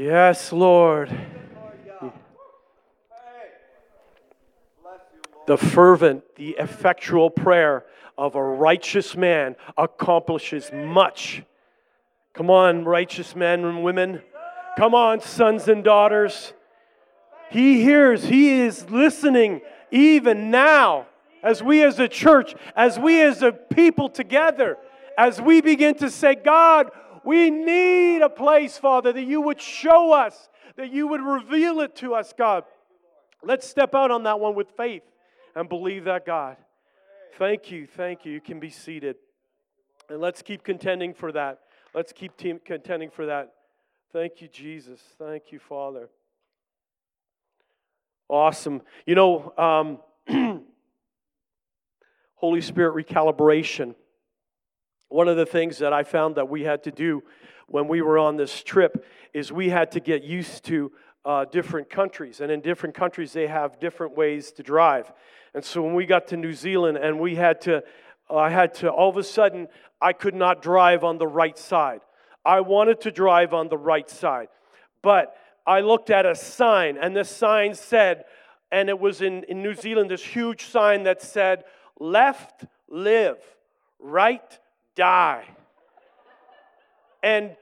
Yes, 0.00 0.50
Lord. 0.50 1.14
The 5.46 5.58
fervent, 5.58 6.36
the 6.36 6.52
effectual 6.58 7.28
prayer 7.28 7.84
of 8.16 8.34
a 8.34 8.42
righteous 8.42 9.14
man 9.14 9.56
accomplishes 9.76 10.70
much. 10.72 11.42
Come 12.32 12.48
on, 12.48 12.86
righteous 12.86 13.36
men 13.36 13.62
and 13.66 13.84
women. 13.84 14.22
Come 14.78 14.94
on, 14.94 15.20
sons 15.20 15.68
and 15.68 15.84
daughters. 15.84 16.54
He 17.50 17.82
hears, 17.82 18.24
He 18.24 18.52
is 18.52 18.88
listening 18.88 19.60
even 19.90 20.50
now 20.50 21.08
as 21.42 21.62
we 21.62 21.82
as 21.82 21.98
a 21.98 22.08
church, 22.08 22.54
as 22.74 22.98
we 22.98 23.20
as 23.20 23.42
a 23.42 23.52
people 23.52 24.08
together, 24.08 24.78
as 25.18 25.42
we 25.42 25.60
begin 25.60 25.94
to 25.96 26.08
say, 26.08 26.36
God, 26.36 26.90
we 27.24 27.50
need 27.50 28.22
a 28.22 28.28
place, 28.28 28.78
Father, 28.78 29.12
that 29.12 29.24
you 29.24 29.40
would 29.40 29.60
show 29.60 30.12
us, 30.12 30.48
that 30.76 30.90
you 30.92 31.06
would 31.08 31.20
reveal 31.20 31.80
it 31.80 31.96
to 31.96 32.14
us, 32.14 32.32
God. 32.36 32.64
Let's 33.42 33.66
step 33.66 33.94
out 33.94 34.10
on 34.10 34.24
that 34.24 34.38
one 34.38 34.54
with 34.54 34.68
faith 34.76 35.02
and 35.54 35.68
believe 35.68 36.04
that, 36.04 36.26
God. 36.26 36.56
Thank 37.38 37.70
you, 37.70 37.86
thank 37.86 38.24
you. 38.24 38.32
You 38.32 38.40
can 38.40 38.60
be 38.60 38.70
seated. 38.70 39.16
And 40.08 40.20
let's 40.20 40.42
keep 40.42 40.62
contending 40.62 41.14
for 41.14 41.32
that. 41.32 41.60
Let's 41.94 42.12
keep 42.12 42.36
contending 42.36 43.10
for 43.10 43.26
that. 43.26 43.52
Thank 44.12 44.40
you, 44.40 44.48
Jesus. 44.48 45.00
Thank 45.18 45.52
you, 45.52 45.58
Father. 45.58 46.08
Awesome. 48.28 48.82
You 49.06 49.14
know, 49.14 49.52
um, 49.56 49.98
Holy 52.34 52.60
Spirit 52.60 53.06
recalibration. 53.06 53.94
One 55.10 55.26
of 55.26 55.36
the 55.36 55.44
things 55.44 55.78
that 55.78 55.92
I 55.92 56.04
found 56.04 56.36
that 56.36 56.48
we 56.48 56.62
had 56.62 56.84
to 56.84 56.92
do 56.92 57.24
when 57.66 57.88
we 57.88 58.00
were 58.00 58.16
on 58.16 58.36
this 58.36 58.62
trip 58.62 59.04
is 59.34 59.52
we 59.52 59.68
had 59.68 59.90
to 59.92 60.00
get 60.00 60.22
used 60.22 60.64
to 60.66 60.92
uh, 61.24 61.44
different 61.46 61.90
countries. 61.90 62.40
And 62.40 62.50
in 62.50 62.60
different 62.60 62.94
countries, 62.94 63.32
they 63.32 63.48
have 63.48 63.80
different 63.80 64.16
ways 64.16 64.52
to 64.52 64.62
drive. 64.62 65.12
And 65.52 65.64
so 65.64 65.82
when 65.82 65.94
we 65.94 66.06
got 66.06 66.28
to 66.28 66.36
New 66.36 66.52
Zealand 66.52 66.96
and 66.96 67.18
we 67.18 67.34
had 67.34 67.60
to, 67.62 67.82
I 68.30 68.50
had 68.50 68.72
to, 68.74 68.88
all 68.88 69.10
of 69.10 69.16
a 69.16 69.24
sudden, 69.24 69.66
I 70.00 70.12
could 70.12 70.34
not 70.36 70.62
drive 70.62 71.02
on 71.02 71.18
the 71.18 71.26
right 71.26 71.58
side. 71.58 72.02
I 72.44 72.60
wanted 72.60 73.00
to 73.02 73.10
drive 73.10 73.52
on 73.52 73.68
the 73.68 73.76
right 73.76 74.08
side. 74.08 74.48
But 75.02 75.34
I 75.66 75.80
looked 75.80 76.10
at 76.10 76.24
a 76.24 76.36
sign, 76.36 76.98
and 76.98 77.16
the 77.16 77.24
sign 77.24 77.74
said, 77.74 78.26
and 78.70 78.88
it 78.88 78.98
was 78.98 79.22
in, 79.22 79.42
in 79.44 79.60
New 79.60 79.74
Zealand, 79.74 80.10
this 80.10 80.24
huge 80.24 80.66
sign 80.66 81.02
that 81.02 81.20
said, 81.20 81.64
left, 81.98 82.64
live, 82.88 83.38
right, 83.98 84.58
die. 85.00 85.44
And 87.22 87.56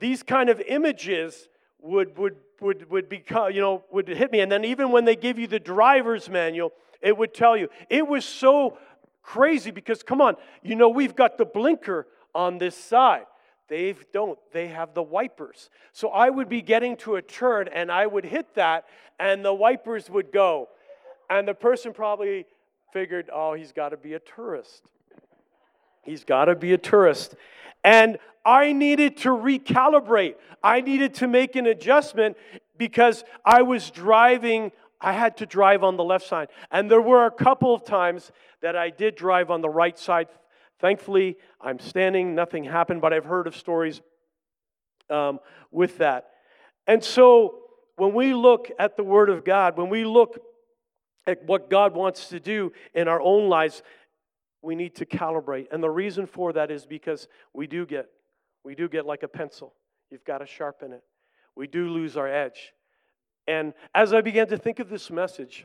these 0.00 0.22
kind 0.22 0.48
of 0.48 0.58
images 0.60 1.48
would, 1.80 2.16
would, 2.16 2.36
would, 2.62 2.90
would 2.90 3.10
become, 3.10 3.52
you 3.52 3.60
know, 3.60 3.84
would 3.92 4.08
hit 4.08 4.32
me. 4.32 4.40
And 4.40 4.50
then 4.50 4.64
even 4.64 4.90
when 4.90 5.04
they 5.04 5.14
give 5.14 5.38
you 5.38 5.46
the 5.46 5.60
driver's 5.60 6.30
manual, 6.30 6.72
it 7.02 7.14
would 7.14 7.34
tell 7.34 7.58
you. 7.58 7.68
It 7.90 8.08
was 8.08 8.24
so 8.24 8.78
crazy 9.22 9.70
because, 9.70 10.02
come 10.02 10.22
on, 10.22 10.36
you 10.62 10.76
know, 10.76 10.88
we've 10.88 11.14
got 11.14 11.36
the 11.36 11.44
blinker 11.44 12.06
on 12.34 12.56
this 12.56 12.74
side. 12.74 13.26
They 13.68 13.94
don't. 14.14 14.38
They 14.52 14.68
have 14.68 14.94
the 14.94 15.02
wipers. 15.02 15.68
So 15.92 16.08
I 16.08 16.30
would 16.30 16.48
be 16.48 16.62
getting 16.62 16.96
to 16.98 17.16
a 17.16 17.22
turn 17.22 17.68
and 17.68 17.92
I 17.92 18.06
would 18.06 18.24
hit 18.24 18.54
that 18.54 18.86
and 19.20 19.44
the 19.44 19.52
wipers 19.52 20.08
would 20.08 20.32
go. 20.32 20.70
And 21.28 21.46
the 21.46 21.52
person 21.52 21.92
probably 21.92 22.46
figured, 22.94 23.28
oh, 23.30 23.52
he's 23.52 23.72
got 23.72 23.90
to 23.90 23.98
be 23.98 24.14
a 24.14 24.20
tourist. 24.20 24.84
He's 26.04 26.24
got 26.24 26.46
to 26.46 26.54
be 26.54 26.72
a 26.72 26.78
tourist. 26.78 27.34
And 27.84 28.18
I 28.44 28.72
needed 28.72 29.18
to 29.18 29.30
recalibrate. 29.30 30.36
I 30.62 30.80
needed 30.80 31.14
to 31.14 31.28
make 31.28 31.56
an 31.56 31.66
adjustment 31.66 32.36
because 32.76 33.24
I 33.44 33.62
was 33.62 33.90
driving, 33.90 34.72
I 35.00 35.12
had 35.12 35.36
to 35.38 35.46
drive 35.46 35.84
on 35.84 35.96
the 35.96 36.04
left 36.04 36.26
side. 36.26 36.48
And 36.70 36.90
there 36.90 37.00
were 37.00 37.26
a 37.26 37.30
couple 37.30 37.74
of 37.74 37.84
times 37.84 38.32
that 38.62 38.76
I 38.76 38.90
did 38.90 39.16
drive 39.16 39.50
on 39.50 39.60
the 39.60 39.68
right 39.68 39.98
side. 39.98 40.28
Thankfully, 40.80 41.36
I'm 41.60 41.78
standing, 41.78 42.34
nothing 42.34 42.64
happened, 42.64 43.00
but 43.00 43.12
I've 43.12 43.24
heard 43.24 43.46
of 43.46 43.56
stories 43.56 44.00
um, 45.10 45.40
with 45.70 45.98
that. 45.98 46.30
And 46.86 47.02
so 47.02 47.58
when 47.96 48.14
we 48.14 48.32
look 48.32 48.70
at 48.78 48.96
the 48.96 49.02
Word 49.02 49.28
of 49.28 49.44
God, 49.44 49.76
when 49.76 49.88
we 49.88 50.04
look 50.04 50.40
at 51.26 51.44
what 51.44 51.68
God 51.68 51.94
wants 51.94 52.28
to 52.28 52.40
do 52.40 52.72
in 52.94 53.08
our 53.08 53.20
own 53.20 53.48
lives, 53.48 53.82
we 54.68 54.74
need 54.74 54.94
to 54.96 55.06
calibrate. 55.06 55.66
And 55.72 55.82
the 55.82 55.88
reason 55.88 56.26
for 56.26 56.52
that 56.52 56.70
is 56.70 56.84
because 56.84 57.26
we 57.54 57.66
do 57.66 57.86
get 57.86 58.06
we 58.64 58.74
do 58.74 58.86
get 58.86 59.06
like 59.06 59.22
a 59.22 59.28
pencil. 59.28 59.72
You've 60.10 60.26
got 60.26 60.38
to 60.38 60.46
sharpen 60.46 60.92
it. 60.92 61.02
We 61.56 61.66
do 61.66 61.88
lose 61.88 62.18
our 62.18 62.28
edge. 62.28 62.74
And 63.46 63.72
as 63.94 64.12
I 64.12 64.20
began 64.20 64.46
to 64.48 64.58
think 64.58 64.78
of 64.78 64.90
this 64.90 65.10
message, 65.10 65.64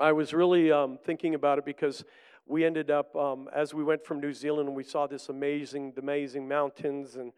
I 0.00 0.12
was 0.12 0.32
really 0.32 0.72
um, 0.72 0.98
thinking 1.04 1.34
about 1.34 1.58
it 1.58 1.66
because 1.66 2.02
we 2.46 2.64
ended 2.64 2.90
up, 2.90 3.14
um, 3.14 3.50
as 3.54 3.74
we 3.74 3.84
went 3.84 4.02
from 4.06 4.20
New 4.20 4.32
Zealand, 4.32 4.68
and 4.68 4.76
we 4.76 4.84
saw 4.84 5.06
this 5.06 5.28
amazing, 5.28 5.92
amazing 5.98 6.48
mountains, 6.48 7.16
and, 7.16 7.30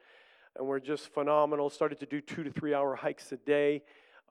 and 0.57 0.69
we're 0.69 0.79
just 0.79 1.13
phenomenal. 1.13 1.69
Started 1.69 1.99
to 1.99 2.07
do 2.07 2.21
two 2.21 2.45
to 2.45 2.51
three 2.53 2.75
hour 2.75 2.95
hikes 2.95 3.33
a 3.33 3.39
day. 3.39 3.83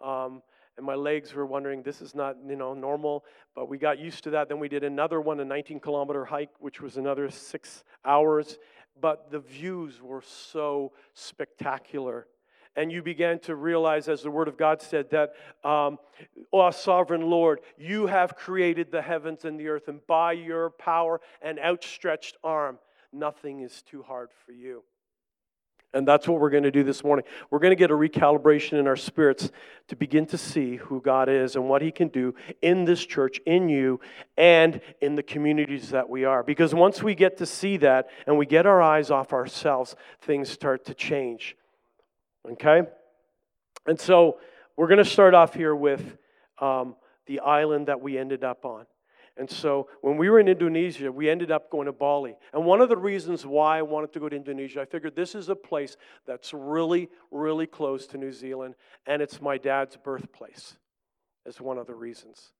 Um, 0.01 0.41
and 0.77 0.85
my 0.85 0.95
legs 0.95 1.33
were 1.33 1.45
wondering, 1.45 1.83
this 1.83 2.01
is 2.01 2.15
not, 2.15 2.35
you 2.47 2.55
know, 2.55 2.73
normal. 2.73 3.25
But 3.55 3.69
we 3.69 3.77
got 3.77 3.99
used 3.99 4.23
to 4.23 4.31
that. 4.31 4.49
Then 4.49 4.59
we 4.59 4.67
did 4.67 4.83
another 4.83 5.21
one, 5.21 5.39
a 5.39 5.45
19 5.45 5.79
kilometer 5.79 6.25
hike, 6.25 6.49
which 6.59 6.81
was 6.81 6.97
another 6.97 7.29
six 7.29 7.83
hours. 8.03 8.57
But 8.99 9.29
the 9.31 9.39
views 9.39 10.01
were 10.01 10.23
so 10.23 10.93
spectacular. 11.13 12.27
And 12.75 12.91
you 12.91 13.03
began 13.03 13.37
to 13.41 13.55
realize, 13.55 14.07
as 14.07 14.23
the 14.23 14.31
Word 14.31 14.47
of 14.47 14.57
God 14.57 14.81
said, 14.81 15.11
that, 15.11 15.33
um, 15.63 15.99
oh, 16.51 16.71
sovereign 16.71 17.21
Lord, 17.21 17.59
you 17.77 18.07
have 18.07 18.35
created 18.35 18.89
the 18.91 19.01
heavens 19.01 19.45
and 19.45 19.59
the 19.59 19.67
earth, 19.67 19.87
and 19.89 20.05
by 20.07 20.31
your 20.31 20.71
power 20.71 21.21
and 21.43 21.59
outstretched 21.59 22.37
arm, 22.43 22.79
nothing 23.11 23.59
is 23.59 23.83
too 23.83 24.01
hard 24.01 24.29
for 24.43 24.53
you. 24.53 24.83
And 25.93 26.07
that's 26.07 26.27
what 26.27 26.39
we're 26.39 26.49
going 26.49 26.63
to 26.63 26.71
do 26.71 26.83
this 26.83 27.03
morning. 27.03 27.23
We're 27.51 27.59
going 27.59 27.71
to 27.71 27.75
get 27.75 27.91
a 27.91 27.95
recalibration 27.95 28.79
in 28.79 28.87
our 28.87 28.95
spirits 28.95 29.51
to 29.89 29.95
begin 29.95 30.25
to 30.27 30.37
see 30.37 30.77
who 30.77 31.01
God 31.01 31.29
is 31.29 31.55
and 31.55 31.69
what 31.69 31.81
He 31.81 31.91
can 31.91 32.07
do 32.07 32.33
in 32.61 32.85
this 32.85 33.05
church, 33.05 33.39
in 33.45 33.69
you, 33.69 33.99
and 34.35 34.81
in 35.01 35.15
the 35.15 35.23
communities 35.23 35.89
that 35.89 36.09
we 36.09 36.25
are. 36.25 36.41
Because 36.41 36.73
once 36.73 37.03
we 37.03 37.13
get 37.13 37.37
to 37.37 37.45
see 37.45 37.77
that 37.77 38.07
and 38.25 38.37
we 38.37 38.45
get 38.47 38.65
our 38.65 38.81
eyes 38.81 39.11
off 39.11 39.33
ourselves, 39.33 39.95
things 40.21 40.49
start 40.49 40.85
to 40.85 40.95
change. 40.95 41.55
Okay? 42.51 42.81
And 43.85 43.99
so 43.99 44.39
we're 44.75 44.87
going 44.87 45.03
to 45.03 45.05
start 45.05 45.35
off 45.35 45.53
here 45.53 45.75
with 45.75 46.17
um, 46.59 46.95
the 47.27 47.39
island 47.41 47.87
that 47.87 48.01
we 48.01 48.17
ended 48.17 48.43
up 48.43 48.65
on. 48.65 48.85
And 49.35 49.49
so 49.49 49.87
when 50.01 50.17
we 50.17 50.29
were 50.29 50.39
in 50.39 50.47
Indonesia, 50.47 51.11
we 51.11 51.27
ended 51.27 51.49
up 51.49 51.71
going 51.71 51.87
to 51.87 51.91
Bali. 51.91 52.35
And 52.53 52.65
one 52.65 52.81
of 52.81 52.89
the 52.89 52.97
reasons 52.97 53.45
why 53.45 53.79
I 53.79 53.81
wanted 53.81 54.13
to 54.13 54.19
go 54.19 54.29
to 54.29 54.35
Indonesia, 54.35 54.81
I 54.81 54.85
figured 54.85 55.15
this 55.15 55.33
is 55.33 55.49
a 55.49 55.55
place 55.55 55.97
that's 56.27 56.53
really, 56.53 57.09
really 57.31 57.65
close 57.65 58.05
to 58.07 58.17
New 58.17 58.31
Zealand, 58.31 58.75
and 59.07 59.21
it's 59.21 59.41
my 59.41 59.57
dad's 59.57 59.97
birthplace, 59.97 60.75
is 61.47 61.59
one 61.59 61.79
of 61.79 61.87
the 61.87 61.95
reasons. 61.95 62.51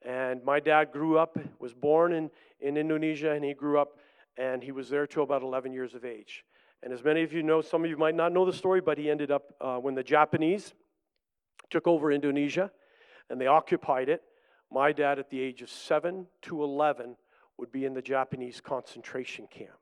And 0.00 0.42
my 0.44 0.60
dad 0.60 0.92
grew 0.92 1.18
up, 1.18 1.38
was 1.58 1.74
born 1.74 2.14
in, 2.14 2.30
in 2.60 2.78
Indonesia, 2.78 3.32
and 3.32 3.44
he 3.44 3.52
grew 3.52 3.78
up, 3.78 3.98
and 4.38 4.62
he 4.62 4.72
was 4.72 4.88
there 4.88 5.06
till 5.06 5.24
about 5.24 5.42
11 5.42 5.72
years 5.72 5.94
of 5.94 6.06
age. 6.06 6.44
And 6.82 6.92
as 6.92 7.04
many 7.04 7.22
of 7.22 7.32
you 7.32 7.42
know, 7.42 7.60
some 7.60 7.84
of 7.84 7.90
you 7.90 7.96
might 7.96 8.14
not 8.14 8.32
know 8.32 8.46
the 8.46 8.52
story, 8.52 8.80
but 8.80 8.96
he 8.96 9.10
ended 9.10 9.30
up, 9.30 9.54
uh, 9.60 9.76
when 9.76 9.94
the 9.94 10.02
Japanese 10.02 10.72
took 11.70 11.86
over 11.86 12.12
Indonesia 12.12 12.70
and 13.30 13.40
they 13.40 13.46
occupied 13.46 14.08
it, 14.10 14.22
my 14.74 14.92
dad, 14.92 15.18
at 15.18 15.30
the 15.30 15.40
age 15.40 15.62
of 15.62 15.70
7 15.70 16.26
to 16.42 16.62
11, 16.62 17.16
would 17.56 17.70
be 17.70 17.84
in 17.84 17.94
the 17.94 18.02
Japanese 18.02 18.60
concentration 18.60 19.46
camp. 19.46 19.78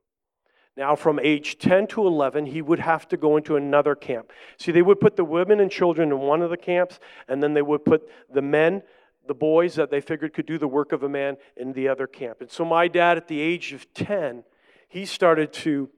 Now, 0.77 0.95
from 0.97 1.19
age 1.19 1.59
10 1.59 1.87
to 1.89 2.07
11, 2.07 2.47
he 2.47 2.63
would 2.63 2.79
have 2.79 3.09
to 3.09 3.17
go 3.17 3.37
into 3.37 3.57
another 3.57 3.95
camp. 3.95 4.33
See, 4.59 4.71
they 4.71 4.83
would 4.83 5.01
put 5.01 5.17
the 5.17 5.25
women 5.25 5.61
and 5.61 5.71
children 5.71 6.11
in 6.11 6.19
one 6.19 6.43
of 6.43 6.51
the 6.51 6.57
camps, 6.57 7.01
and 7.27 7.43
then 7.43 7.55
they 7.55 7.63
would 7.63 7.85
put 7.85 8.09
the 8.33 8.43
men, 8.43 8.83
the 9.27 9.35
boys 9.35 9.75
that 9.77 9.91
they 9.91 10.01
figured 10.01 10.35
could 10.35 10.47
do 10.47 10.59
the 10.59 10.69
work 10.69 10.93
of 10.93 11.03
a 11.03 11.09
man, 11.09 11.39
in 11.57 11.73
the 11.73 11.89
other 11.89 12.07
camp. 12.07 12.43
And 12.43 12.51
so, 12.51 12.65
my 12.65 12.87
dad, 12.87 13.17
at 13.17 13.29
the 13.29 13.41
age 13.41 13.73
of 13.73 13.93
10, 13.95 14.45
he 14.89 15.07
started 15.07 15.53
to 15.55 15.89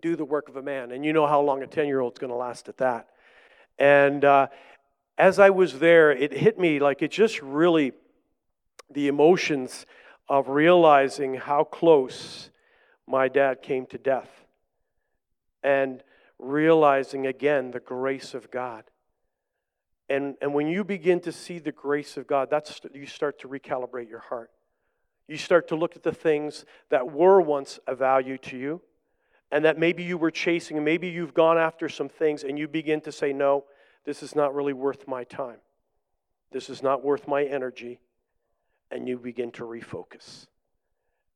do 0.00 0.16
the 0.16 0.24
work 0.24 0.48
of 0.48 0.56
a 0.56 0.62
man. 0.62 0.92
And 0.92 1.04
you 1.04 1.12
know 1.12 1.26
how 1.26 1.40
long 1.40 1.62
a 1.62 1.66
10 1.66 1.86
year 1.86 2.00
old's 2.00 2.18
going 2.18 2.30
to 2.30 2.36
last 2.36 2.68
at 2.68 2.78
that. 2.78 3.08
And 3.78 4.24
uh, 4.24 4.48
as 5.18 5.40
I 5.40 5.50
was 5.50 5.80
there, 5.80 6.12
it 6.12 6.32
hit 6.32 6.58
me 6.58 6.78
like 6.78 7.02
it 7.02 7.10
just 7.10 7.42
really, 7.42 7.92
the 8.88 9.08
emotions 9.08 9.84
of 10.28 10.48
realizing 10.48 11.34
how 11.34 11.64
close 11.64 12.50
my 13.06 13.26
dad 13.28 13.60
came 13.60 13.84
to 13.86 13.98
death 13.98 14.30
and 15.62 16.04
realizing 16.38 17.26
again 17.26 17.72
the 17.72 17.80
grace 17.80 18.32
of 18.32 18.50
God. 18.50 18.84
And, 20.08 20.36
and 20.40 20.54
when 20.54 20.68
you 20.68 20.84
begin 20.84 21.20
to 21.20 21.32
see 21.32 21.58
the 21.58 21.72
grace 21.72 22.16
of 22.16 22.26
God, 22.26 22.48
that's 22.48 22.80
you 22.94 23.06
start 23.06 23.40
to 23.40 23.48
recalibrate 23.48 24.08
your 24.08 24.20
heart. 24.20 24.50
You 25.26 25.36
start 25.36 25.68
to 25.68 25.76
look 25.76 25.96
at 25.96 26.02
the 26.02 26.12
things 26.12 26.64
that 26.90 27.10
were 27.10 27.40
once 27.40 27.78
a 27.86 27.94
value 27.94 28.38
to 28.38 28.56
you 28.56 28.80
and 29.50 29.64
that 29.64 29.78
maybe 29.78 30.04
you 30.04 30.16
were 30.16 30.30
chasing, 30.30 30.76
and 30.76 30.84
maybe 30.84 31.08
you've 31.08 31.34
gone 31.34 31.58
after 31.58 31.88
some 31.88 32.08
things, 32.08 32.44
and 32.44 32.58
you 32.58 32.68
begin 32.68 33.00
to 33.00 33.10
say, 33.10 33.32
No, 33.32 33.64
this 34.08 34.22
is 34.22 34.34
not 34.34 34.54
really 34.54 34.72
worth 34.72 35.06
my 35.06 35.22
time. 35.24 35.58
This 36.50 36.70
is 36.70 36.82
not 36.82 37.04
worth 37.04 37.28
my 37.28 37.44
energy. 37.44 38.00
And 38.90 39.06
you 39.06 39.18
begin 39.18 39.50
to 39.52 39.64
refocus. 39.64 40.46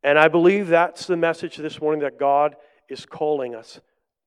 And 0.02 0.18
I 0.18 0.28
believe 0.28 0.68
that's 0.68 1.06
the 1.06 1.18
message 1.18 1.58
this 1.58 1.82
morning 1.82 2.00
that 2.00 2.18
God 2.18 2.56
is 2.88 3.04
calling 3.04 3.54
us, 3.54 3.78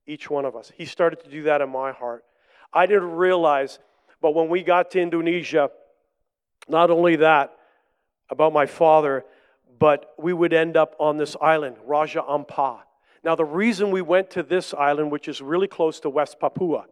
each 0.06 0.30
one 0.30 0.46
of 0.46 0.56
us. 0.56 0.72
He 0.78 0.86
started 0.86 1.24
to 1.24 1.30
do 1.32 1.42
that 1.42 1.62
in 1.62 1.72
my 1.72 1.92
heart. 1.92 2.24
I 2.72 2.86
didn't 2.86 3.14
realize, 3.14 3.80
but 4.22 4.36
when 4.36 4.48
we 4.48 4.62
got 4.62 4.92
to 4.92 5.02
Indonesia, 5.02 5.72
not 6.70 6.92
only 6.92 7.16
that 7.16 7.52
about 8.30 8.54
my 8.54 8.68
father, 8.68 9.25
but 9.80 10.14
we 10.20 10.34
would 10.34 10.54
end 10.54 10.78
up 10.78 10.96
on 11.00 11.18
this 11.18 11.36
island, 11.42 11.78
Raja 11.84 12.22
Ampat. 12.22 12.82
Now, 13.24 13.34
the 13.34 13.44
reason 13.44 13.90
we 13.90 14.04
went 14.04 14.30
to 14.30 14.44
this 14.44 14.72
island, 14.75 15.10
which 15.10 15.28
is 15.28 15.42
really 15.42 15.68
close 15.68 16.00
to 16.02 16.12
West 16.12 16.40
Papua, 16.40 16.86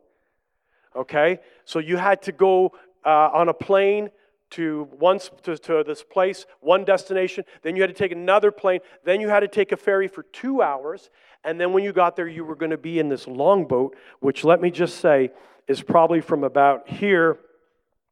okay, 0.96 1.40
so 1.66 1.80
you 1.80 1.98
had 1.98 2.22
to 2.24 2.32
go 2.32 2.72
uh, 3.06 3.30
on 3.34 3.50
a 3.50 3.54
plane 3.54 4.10
to 4.52 4.88
once 5.00 5.32
to, 5.42 5.58
to 5.58 5.84
this 5.86 6.04
place, 6.04 6.46
one 6.60 6.86
destination. 6.86 7.44
Then 7.64 7.76
you 7.76 7.82
had 7.82 7.88
to 7.88 7.96
take 7.96 8.12
another 8.12 8.52
plane. 8.52 8.82
Then 9.04 9.20
you 9.20 9.30
had 9.30 9.40
to 9.40 9.48
take 9.48 9.72
a 9.72 9.78
ferry 9.78 10.08
for 10.08 10.24
two 10.24 10.62
hours. 10.62 11.10
And 11.44 11.60
then 11.60 11.74
when 11.74 11.84
you 11.84 11.92
got 11.92 12.16
there, 12.16 12.28
you 12.28 12.46
were 12.46 12.56
going 12.56 12.72
to 12.72 12.78
be 12.78 13.00
in 13.00 13.10
this 13.10 13.28
longboat, 13.28 13.96
which 14.20 14.44
let 14.44 14.62
me 14.62 14.70
just 14.70 14.98
say 14.98 15.32
is 15.68 15.82
probably 15.82 16.22
from 16.22 16.44
about 16.44 16.88
here 16.88 17.38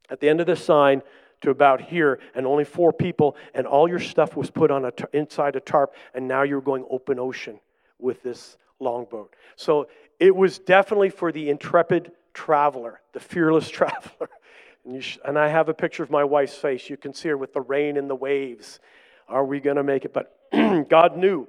at 0.09 0.19
the 0.19 0.29
end 0.29 0.41
of 0.41 0.47
the 0.47 0.55
sign 0.55 1.03
to 1.41 1.49
about 1.49 1.81
here, 1.81 2.19
and 2.35 2.45
only 2.45 2.63
four 2.63 2.93
people, 2.93 3.35
and 3.55 3.65
all 3.65 3.87
your 3.87 3.99
stuff 3.99 4.35
was 4.35 4.51
put 4.51 4.69
on 4.69 4.85
a 4.85 4.91
t- 4.91 5.05
inside 5.13 5.55
a 5.55 5.59
tarp, 5.59 5.95
and 6.13 6.27
now 6.27 6.43
you're 6.43 6.61
going 6.61 6.85
open 6.89 7.19
ocean 7.19 7.59
with 7.97 8.21
this 8.21 8.57
longboat. 8.79 9.35
So 9.55 9.87
it 10.19 10.35
was 10.35 10.59
definitely 10.59 11.09
for 11.09 11.31
the 11.31 11.49
intrepid 11.49 12.11
traveler, 12.33 13.01
the 13.13 13.19
fearless 13.19 13.69
traveler. 13.79 14.29
And, 14.85 15.03
sh- 15.03 15.17
and 15.23 15.37
I 15.37 15.49
have 15.49 15.69
a 15.69 15.73
picture 15.73 16.03
of 16.03 16.09
my 16.09 16.23
wife's 16.23 16.55
face. 16.55 16.89
You 16.89 16.97
can 16.97 17.13
see 17.13 17.29
her 17.29 17.37
with 17.37 17.53
the 17.53 17.61
rain 17.61 17.97
and 17.97 18.09
the 18.09 18.15
waves. 18.15 18.79
Are 19.27 19.45
we 19.45 19.59
going 19.59 19.77
to 19.77 19.83
make 19.83 20.05
it? 20.05 20.13
But 20.13 20.35
God 20.89 21.17
knew. 21.17 21.47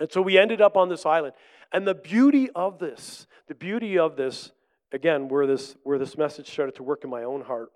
And 0.00 0.10
so 0.10 0.20
we 0.20 0.38
ended 0.38 0.60
up 0.60 0.76
on 0.76 0.88
this 0.88 1.06
island. 1.06 1.34
And 1.72 1.86
the 1.86 1.94
beauty 1.94 2.50
of 2.50 2.78
this, 2.78 3.26
the 3.48 3.54
beauty 3.54 3.98
of 3.98 4.16
this, 4.16 4.52
again, 4.92 5.28
where 5.28 5.46
this, 5.46 5.76
where 5.84 5.98
this 5.98 6.18
message 6.18 6.50
started 6.50 6.74
to 6.76 6.82
work 6.82 7.04
in 7.04 7.10
my 7.10 7.24
own 7.24 7.42
heart, 7.42 7.70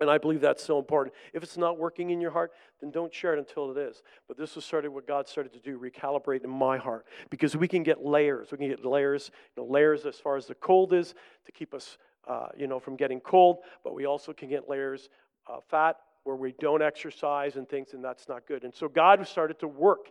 and 0.00 0.10
I 0.10 0.18
believe 0.18 0.40
that's 0.40 0.62
so 0.62 0.78
important. 0.78 1.14
If 1.32 1.42
it's 1.42 1.56
not 1.56 1.78
working 1.78 2.10
in 2.10 2.20
your 2.20 2.30
heart, 2.30 2.52
then 2.80 2.90
don't 2.90 3.12
share 3.12 3.32
it 3.32 3.38
until 3.38 3.70
it 3.70 3.78
is. 3.78 4.02
But 4.28 4.36
this 4.36 4.54
was 4.54 4.64
started 4.64 4.90
what 4.90 5.06
God 5.06 5.26
started 5.26 5.52
to 5.54 5.60
do, 5.60 5.78
recalibrate 5.78 6.44
in 6.44 6.50
my 6.50 6.76
heart. 6.76 7.06
Because 7.30 7.56
we 7.56 7.66
can 7.66 7.82
get 7.82 8.04
layers. 8.04 8.52
We 8.52 8.58
can 8.58 8.68
get 8.68 8.84
layers, 8.84 9.30
you 9.56 9.62
know, 9.62 9.68
layers 9.68 10.04
as 10.04 10.16
far 10.16 10.36
as 10.36 10.46
the 10.46 10.54
cold 10.54 10.92
is 10.92 11.14
to 11.46 11.52
keep 11.52 11.72
us, 11.72 11.96
uh, 12.28 12.48
you 12.56 12.66
know, 12.66 12.78
from 12.78 12.96
getting 12.96 13.20
cold. 13.20 13.58
But 13.84 13.94
we 13.94 14.04
also 14.04 14.32
can 14.32 14.50
get 14.50 14.68
layers 14.68 15.08
of 15.46 15.64
fat 15.70 15.96
where 16.24 16.36
we 16.36 16.52
don't 16.58 16.82
exercise 16.82 17.56
and 17.56 17.68
things, 17.68 17.94
and 17.94 18.04
that's 18.04 18.28
not 18.28 18.46
good. 18.46 18.64
And 18.64 18.74
so 18.74 18.88
God 18.88 19.26
started 19.26 19.60
to 19.60 19.68
work. 19.68 20.10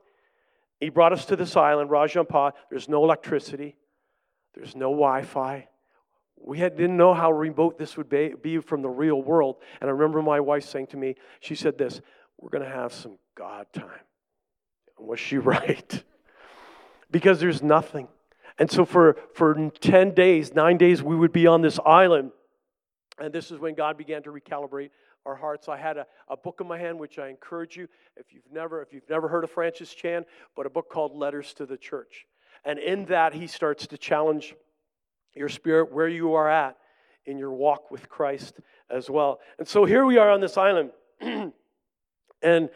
He 0.79 0.89
brought 0.89 1.13
us 1.13 1.25
to 1.25 1.36
this 1.36 1.55
island, 1.55 1.91
Raja 1.91 2.24
Ampat. 2.24 2.53
There's 2.70 2.89
no 2.89 3.03
electricity. 3.03 3.75
There's 4.55 4.75
no 4.75 4.89
Wi-Fi. 4.89 5.67
We 6.37 6.59
had, 6.59 6.77
didn't 6.77 6.97
know 6.97 7.13
how 7.13 7.31
remote 7.31 7.77
this 7.77 7.97
would 7.97 8.09
be, 8.09 8.33
be 8.39 8.59
from 8.59 8.81
the 8.81 8.89
real 8.89 9.21
world. 9.21 9.57
And 9.81 9.89
I 9.89 9.93
remember 9.93 10.21
my 10.21 10.39
wife 10.39 10.65
saying 10.65 10.87
to 10.87 10.97
me, 10.97 11.15
she 11.39 11.55
said 11.55 11.77
this, 11.77 12.01
we're 12.37 12.49
going 12.49 12.63
to 12.63 12.69
have 12.69 12.93
some 12.93 13.17
God 13.35 13.67
time. 13.73 13.89
And 14.97 15.07
was 15.07 15.19
she 15.19 15.37
right? 15.39 16.03
because 17.15 17.39
there's 17.39 17.63
nothing. 17.63 18.09
And 18.57 18.69
so 18.69 18.83
for, 18.83 19.15
for 19.33 19.71
10 19.79 20.13
days, 20.13 20.53
nine 20.53 20.77
days, 20.77 21.03
we 21.03 21.15
would 21.15 21.31
be 21.31 21.47
on 21.47 21.61
this 21.61 21.79
island. 21.85 22.31
And 23.17 23.33
this 23.33 23.51
is 23.51 23.59
when 23.59 23.75
God 23.75 23.97
began 23.97 24.23
to 24.23 24.31
recalibrate 24.31 24.89
our 25.25 25.35
hearts. 25.35 25.69
I 25.69 25.77
had 25.77 25.97
a, 25.97 26.05
a 26.27 26.37
book 26.37 26.59
in 26.59 26.67
my 26.67 26.77
hand, 26.77 26.99
which 26.99 27.17
I 27.17 27.29
encourage 27.29 27.77
you, 27.77 27.87
if 28.17 28.33
you've 28.33 28.51
never, 28.51 28.81
if 28.81 28.93
you've 28.93 29.09
never 29.09 29.27
heard 29.29 29.45
of 29.45 29.51
Francis 29.51 29.93
Chan, 29.93 30.25
but 30.57 30.65
a 30.65 30.69
book 30.69 30.89
called 30.89 31.15
Letters 31.15 31.53
to 31.53 31.65
the 31.65 31.77
Church. 31.77 32.25
And 32.63 32.79
in 32.79 33.05
that, 33.05 33.33
he 33.33 33.47
starts 33.47 33.87
to 33.87 33.97
challenge 33.97 34.53
your 35.35 35.49
spirit 35.49 35.91
where 35.91 36.07
you 36.07 36.33
are 36.33 36.49
at 36.49 36.77
in 37.25 37.37
your 37.37 37.51
walk 37.51 37.91
with 37.91 38.09
Christ 38.09 38.59
as 38.89 39.09
well. 39.09 39.39
And 39.57 39.67
so 39.67 39.85
here 39.85 40.05
we 40.05 40.17
are 40.17 40.29
on 40.29 40.41
this 40.41 40.57
island. 40.57 40.91
and 41.21 42.69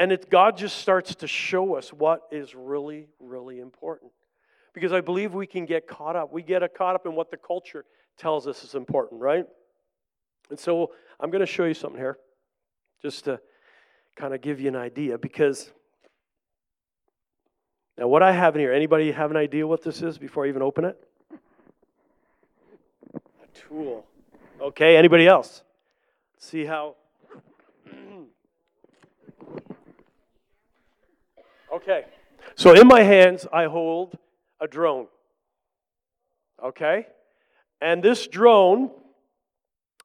and 0.00 0.12
it, 0.12 0.30
God 0.30 0.56
just 0.56 0.78
starts 0.78 1.14
to 1.16 1.26
show 1.26 1.74
us 1.74 1.92
what 1.92 2.22
is 2.30 2.54
really, 2.54 3.08
really 3.18 3.60
important. 3.60 4.12
Because 4.72 4.94
I 4.94 5.02
believe 5.02 5.34
we 5.34 5.46
can 5.46 5.66
get 5.66 5.86
caught 5.86 6.16
up. 6.16 6.32
We 6.32 6.42
get 6.42 6.62
caught 6.74 6.94
up 6.94 7.04
in 7.04 7.14
what 7.14 7.30
the 7.30 7.36
culture 7.36 7.84
tells 8.16 8.46
us 8.46 8.64
is 8.64 8.74
important, 8.74 9.20
right? 9.20 9.44
And 10.48 10.58
so 10.58 10.92
I'm 11.20 11.30
going 11.30 11.40
to 11.40 11.46
show 11.46 11.64
you 11.64 11.74
something 11.74 12.00
here 12.00 12.16
just 13.02 13.24
to 13.26 13.40
kind 14.16 14.32
of 14.32 14.40
give 14.40 14.58
you 14.58 14.68
an 14.68 14.76
idea 14.76 15.18
because 15.18 15.70
now 17.98 18.08
what 18.08 18.22
I 18.22 18.32
have 18.32 18.54
in 18.54 18.60
here, 18.60 18.72
anybody 18.72 19.12
have 19.12 19.30
an 19.30 19.36
idea 19.36 19.66
what 19.66 19.82
this 19.82 20.00
is 20.00 20.16
before 20.16 20.46
I 20.46 20.48
even 20.48 20.62
open 20.62 20.86
it? 20.86 20.96
Tool. 23.54 24.06
Okay, 24.60 24.96
anybody 24.96 25.26
else? 25.26 25.62
See 26.38 26.64
how 26.64 26.96
Okay. 31.72 32.04
So 32.54 32.74
in 32.74 32.86
my 32.86 33.02
hands 33.02 33.46
I 33.52 33.64
hold 33.64 34.18
a 34.60 34.66
drone. 34.66 35.06
Okay? 36.62 37.06
And 37.80 38.02
this 38.02 38.26
drone 38.26 38.90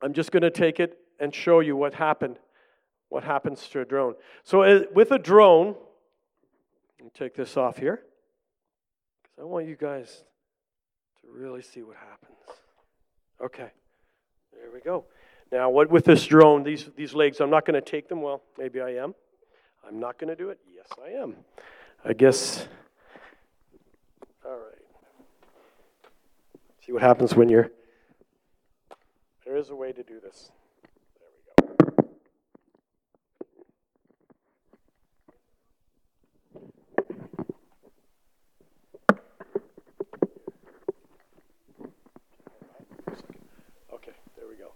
I'm 0.02 0.14
just 0.14 0.32
going 0.32 0.44
to 0.44 0.52
take 0.52 0.80
it 0.80 1.00
and 1.20 1.34
show 1.34 1.62
you 1.62 1.76
what 1.76 1.94
happened, 1.94 2.38
what 3.10 3.24
happens 3.24 3.68
to 3.70 3.82
a 3.82 3.86
drone. 3.86 4.16
So 4.44 4.64
uh, 4.64 4.82
with 4.94 5.12
a 5.12 5.20
drone, 5.20 5.76
let 7.00 7.06
me 7.06 7.12
take 7.14 7.36
this 7.36 7.58
off 7.58 7.78
here, 7.78 8.02
I 9.40 9.44
want 9.44 9.68
you 9.68 9.76
guys 9.76 10.24
to 11.22 11.28
really 11.32 11.62
see 11.62 11.82
what 11.82 11.98
happens. 11.98 12.38
Okay, 13.44 13.70
there 14.54 14.72
we 14.74 14.80
go. 14.82 15.06
Now, 15.52 15.70
what 15.70 15.90
with 15.90 16.06
this 16.06 16.26
drone, 16.26 16.64
these, 16.64 16.90
these 16.96 17.14
legs, 17.14 17.40
I'm 17.40 17.50
not 17.50 17.66
going 17.66 17.76
to 17.76 17.82
take 17.82 18.08
them. 18.08 18.22
Well, 18.22 18.42
maybe 18.58 18.82
I 18.82 18.92
am. 18.96 19.14
I'm 19.88 20.00
not 20.00 20.18
going 20.18 20.30
to 20.30 20.36
do 20.36 20.50
it. 20.50 20.60
Yes, 20.74 20.88
I 21.04 21.10
am. 21.10 21.36
I 22.04 22.14
guess. 22.14 22.68
All 24.44 24.52
right. 24.52 24.60
See 26.86 26.92
what 26.92 27.02
happens 27.02 27.36
when 27.36 27.50
you're 27.50 27.72
there 29.46 29.58
is 29.58 29.70
a 29.70 29.76
way 29.76 29.92
to 29.92 30.02
do 30.02 30.20
this. 30.20 30.50
There 31.20 31.30
we 31.32 31.68
go. 31.68 31.86
Okay, 43.94 44.12
there 44.36 44.48
we 44.48 44.56
go. 44.56 44.72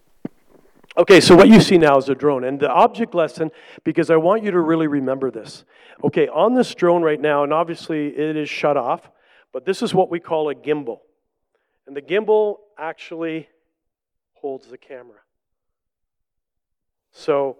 Okay, 1.00 1.22
so 1.22 1.34
what 1.34 1.48
you 1.48 1.62
see 1.62 1.78
now 1.78 1.98
is 1.98 2.10
a 2.10 2.14
drone. 2.14 2.44
And 2.44 2.60
the 2.60 2.70
object 2.70 3.16
lesson, 3.16 3.52
because 3.86 4.10
I 4.10 4.18
want 4.18 4.44
you 4.44 4.52
to 4.52 4.60
really 4.60 4.88
remember 4.88 5.32
this. 5.32 5.64
Okay, 6.04 6.28
on 6.28 6.56
this 6.56 6.76
drone 6.76 7.02
right 7.02 7.22
now, 7.22 7.46
and 7.46 7.54
obviously 7.54 8.08
it 8.08 8.36
is 8.36 8.50
shut 8.50 8.76
off, 8.76 9.10
but 9.54 9.64
this 9.64 9.82
is 9.82 9.94
what 9.94 10.12
we 10.12 10.20
call 10.20 10.50
a 10.50 10.56
gimbal. 10.56 11.00
And 11.88 11.96
the 11.96 12.02
gimbal 12.02 12.58
actually 12.78 13.48
holds 14.34 14.68
the 14.68 14.78
camera. 14.78 15.20
So, 17.14 17.60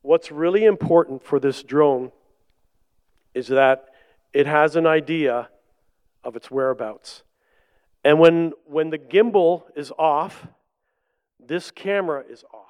what's 0.00 0.32
really 0.32 0.64
important 0.64 1.22
for 1.22 1.38
this 1.38 1.62
drone 1.62 2.12
is 3.34 3.48
that 3.48 3.90
it 4.32 4.46
has 4.46 4.74
an 4.74 4.86
idea 4.86 5.50
of 6.24 6.34
its 6.34 6.50
whereabouts. 6.50 7.24
And 8.02 8.18
when, 8.18 8.52
when 8.64 8.88
the 8.88 8.98
gimbal 8.98 9.64
is 9.76 9.92
off, 9.98 10.46
this 11.44 11.70
camera 11.70 12.24
is 12.28 12.44
off. 12.52 12.64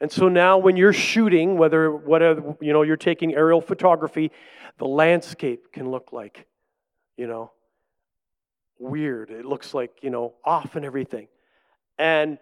And 0.00 0.10
so 0.10 0.28
now 0.28 0.58
when 0.58 0.76
you're 0.76 0.92
shooting, 0.92 1.58
whether 1.58 1.90
whatever, 1.90 2.56
you 2.60 2.72
know, 2.72 2.82
you're 2.82 2.96
taking 2.96 3.34
aerial 3.34 3.60
photography, 3.60 4.30
the 4.78 4.86
landscape 4.86 5.72
can 5.72 5.90
look 5.90 6.12
like, 6.12 6.46
you 7.16 7.26
know, 7.26 7.50
weird. 8.78 9.30
It 9.30 9.44
looks 9.44 9.74
like, 9.74 9.90
you 10.02 10.10
know, 10.10 10.34
off 10.44 10.76
and 10.76 10.84
everything 10.84 11.26
and 11.98 12.38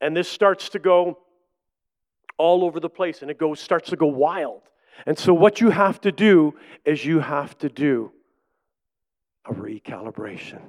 and 0.00 0.16
this 0.16 0.28
starts 0.28 0.68
to 0.70 0.78
go 0.78 1.18
all 2.38 2.64
over 2.64 2.80
the 2.80 2.88
place 2.88 3.22
and 3.22 3.30
it 3.30 3.38
goes 3.38 3.60
starts 3.60 3.90
to 3.90 3.96
go 3.96 4.06
wild 4.06 4.62
and 5.06 5.18
so 5.18 5.34
what 5.34 5.60
you 5.60 5.70
have 5.70 6.00
to 6.00 6.12
do 6.12 6.54
is 6.84 7.04
you 7.04 7.18
have 7.20 7.56
to 7.58 7.68
do 7.68 8.12
a 9.44 9.52
recalibration 9.52 10.62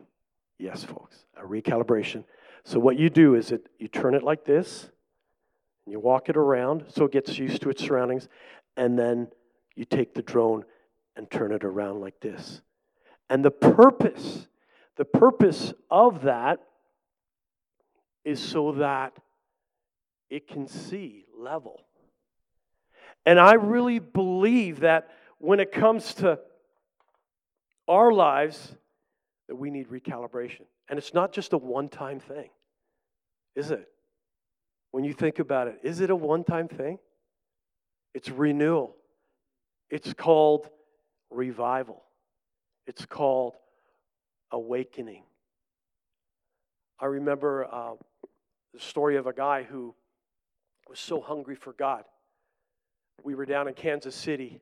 yes 0.57 0.83
folks 0.83 1.25
a 1.37 1.43
recalibration 1.43 2.23
so 2.65 2.79
what 2.79 2.97
you 2.97 3.09
do 3.09 3.35
is 3.35 3.51
it 3.51 3.67
you 3.79 3.87
turn 3.87 4.13
it 4.13 4.23
like 4.23 4.45
this 4.45 4.89
and 5.85 5.91
you 5.91 5.99
walk 5.99 6.29
it 6.29 6.37
around 6.37 6.85
so 6.87 7.05
it 7.05 7.11
gets 7.11 7.37
used 7.37 7.61
to 7.61 7.69
its 7.69 7.83
surroundings 7.83 8.27
and 8.77 8.97
then 8.97 9.27
you 9.75 9.85
take 9.85 10.13
the 10.13 10.21
drone 10.21 10.63
and 11.15 11.29
turn 11.29 11.51
it 11.51 11.63
around 11.63 11.99
like 11.99 12.19
this 12.21 12.61
and 13.29 13.43
the 13.43 13.51
purpose 13.51 14.47
the 14.95 15.05
purpose 15.05 15.73
of 15.89 16.23
that 16.23 16.59
is 18.23 18.39
so 18.39 18.73
that 18.73 19.17
it 20.29 20.47
can 20.47 20.67
see 20.67 21.25
level. 21.37 21.85
And 23.25 23.39
I 23.39 23.53
really 23.53 23.99
believe 23.99 24.81
that 24.81 25.09
when 25.39 25.59
it 25.59 25.71
comes 25.71 26.13
to 26.15 26.39
our 27.87 28.11
lives, 28.11 28.75
that 29.53 29.57
we 29.57 29.69
need 29.69 29.89
recalibration. 29.89 30.63
And 30.89 30.97
it's 30.97 31.13
not 31.13 31.31
just 31.31 31.53
a 31.53 31.57
one 31.59 31.87
time 31.87 32.19
thing, 32.19 32.49
is 33.55 33.69
it? 33.69 33.87
When 34.89 35.03
you 35.03 35.13
think 35.13 35.37
about 35.37 35.67
it, 35.67 35.77
is 35.83 36.01
it 36.01 36.09
a 36.09 36.15
one 36.15 36.43
time 36.43 36.67
thing? 36.67 36.97
It's 38.15 38.29
renewal. 38.29 38.95
It's 39.91 40.11
called 40.11 40.71
revival. 41.29 42.01
It's 42.87 43.05
called 43.05 43.53
awakening. 44.51 45.21
I 46.99 47.05
remember 47.05 47.67
uh, 47.71 47.93
the 48.73 48.79
story 48.79 49.17
of 49.17 49.27
a 49.27 49.33
guy 49.33 49.61
who 49.61 49.93
was 50.89 50.99
so 50.99 51.21
hungry 51.21 51.55
for 51.55 51.73
God. 51.73 52.05
We 53.23 53.35
were 53.35 53.45
down 53.45 53.67
in 53.67 53.75
Kansas 53.75 54.15
City, 54.15 54.61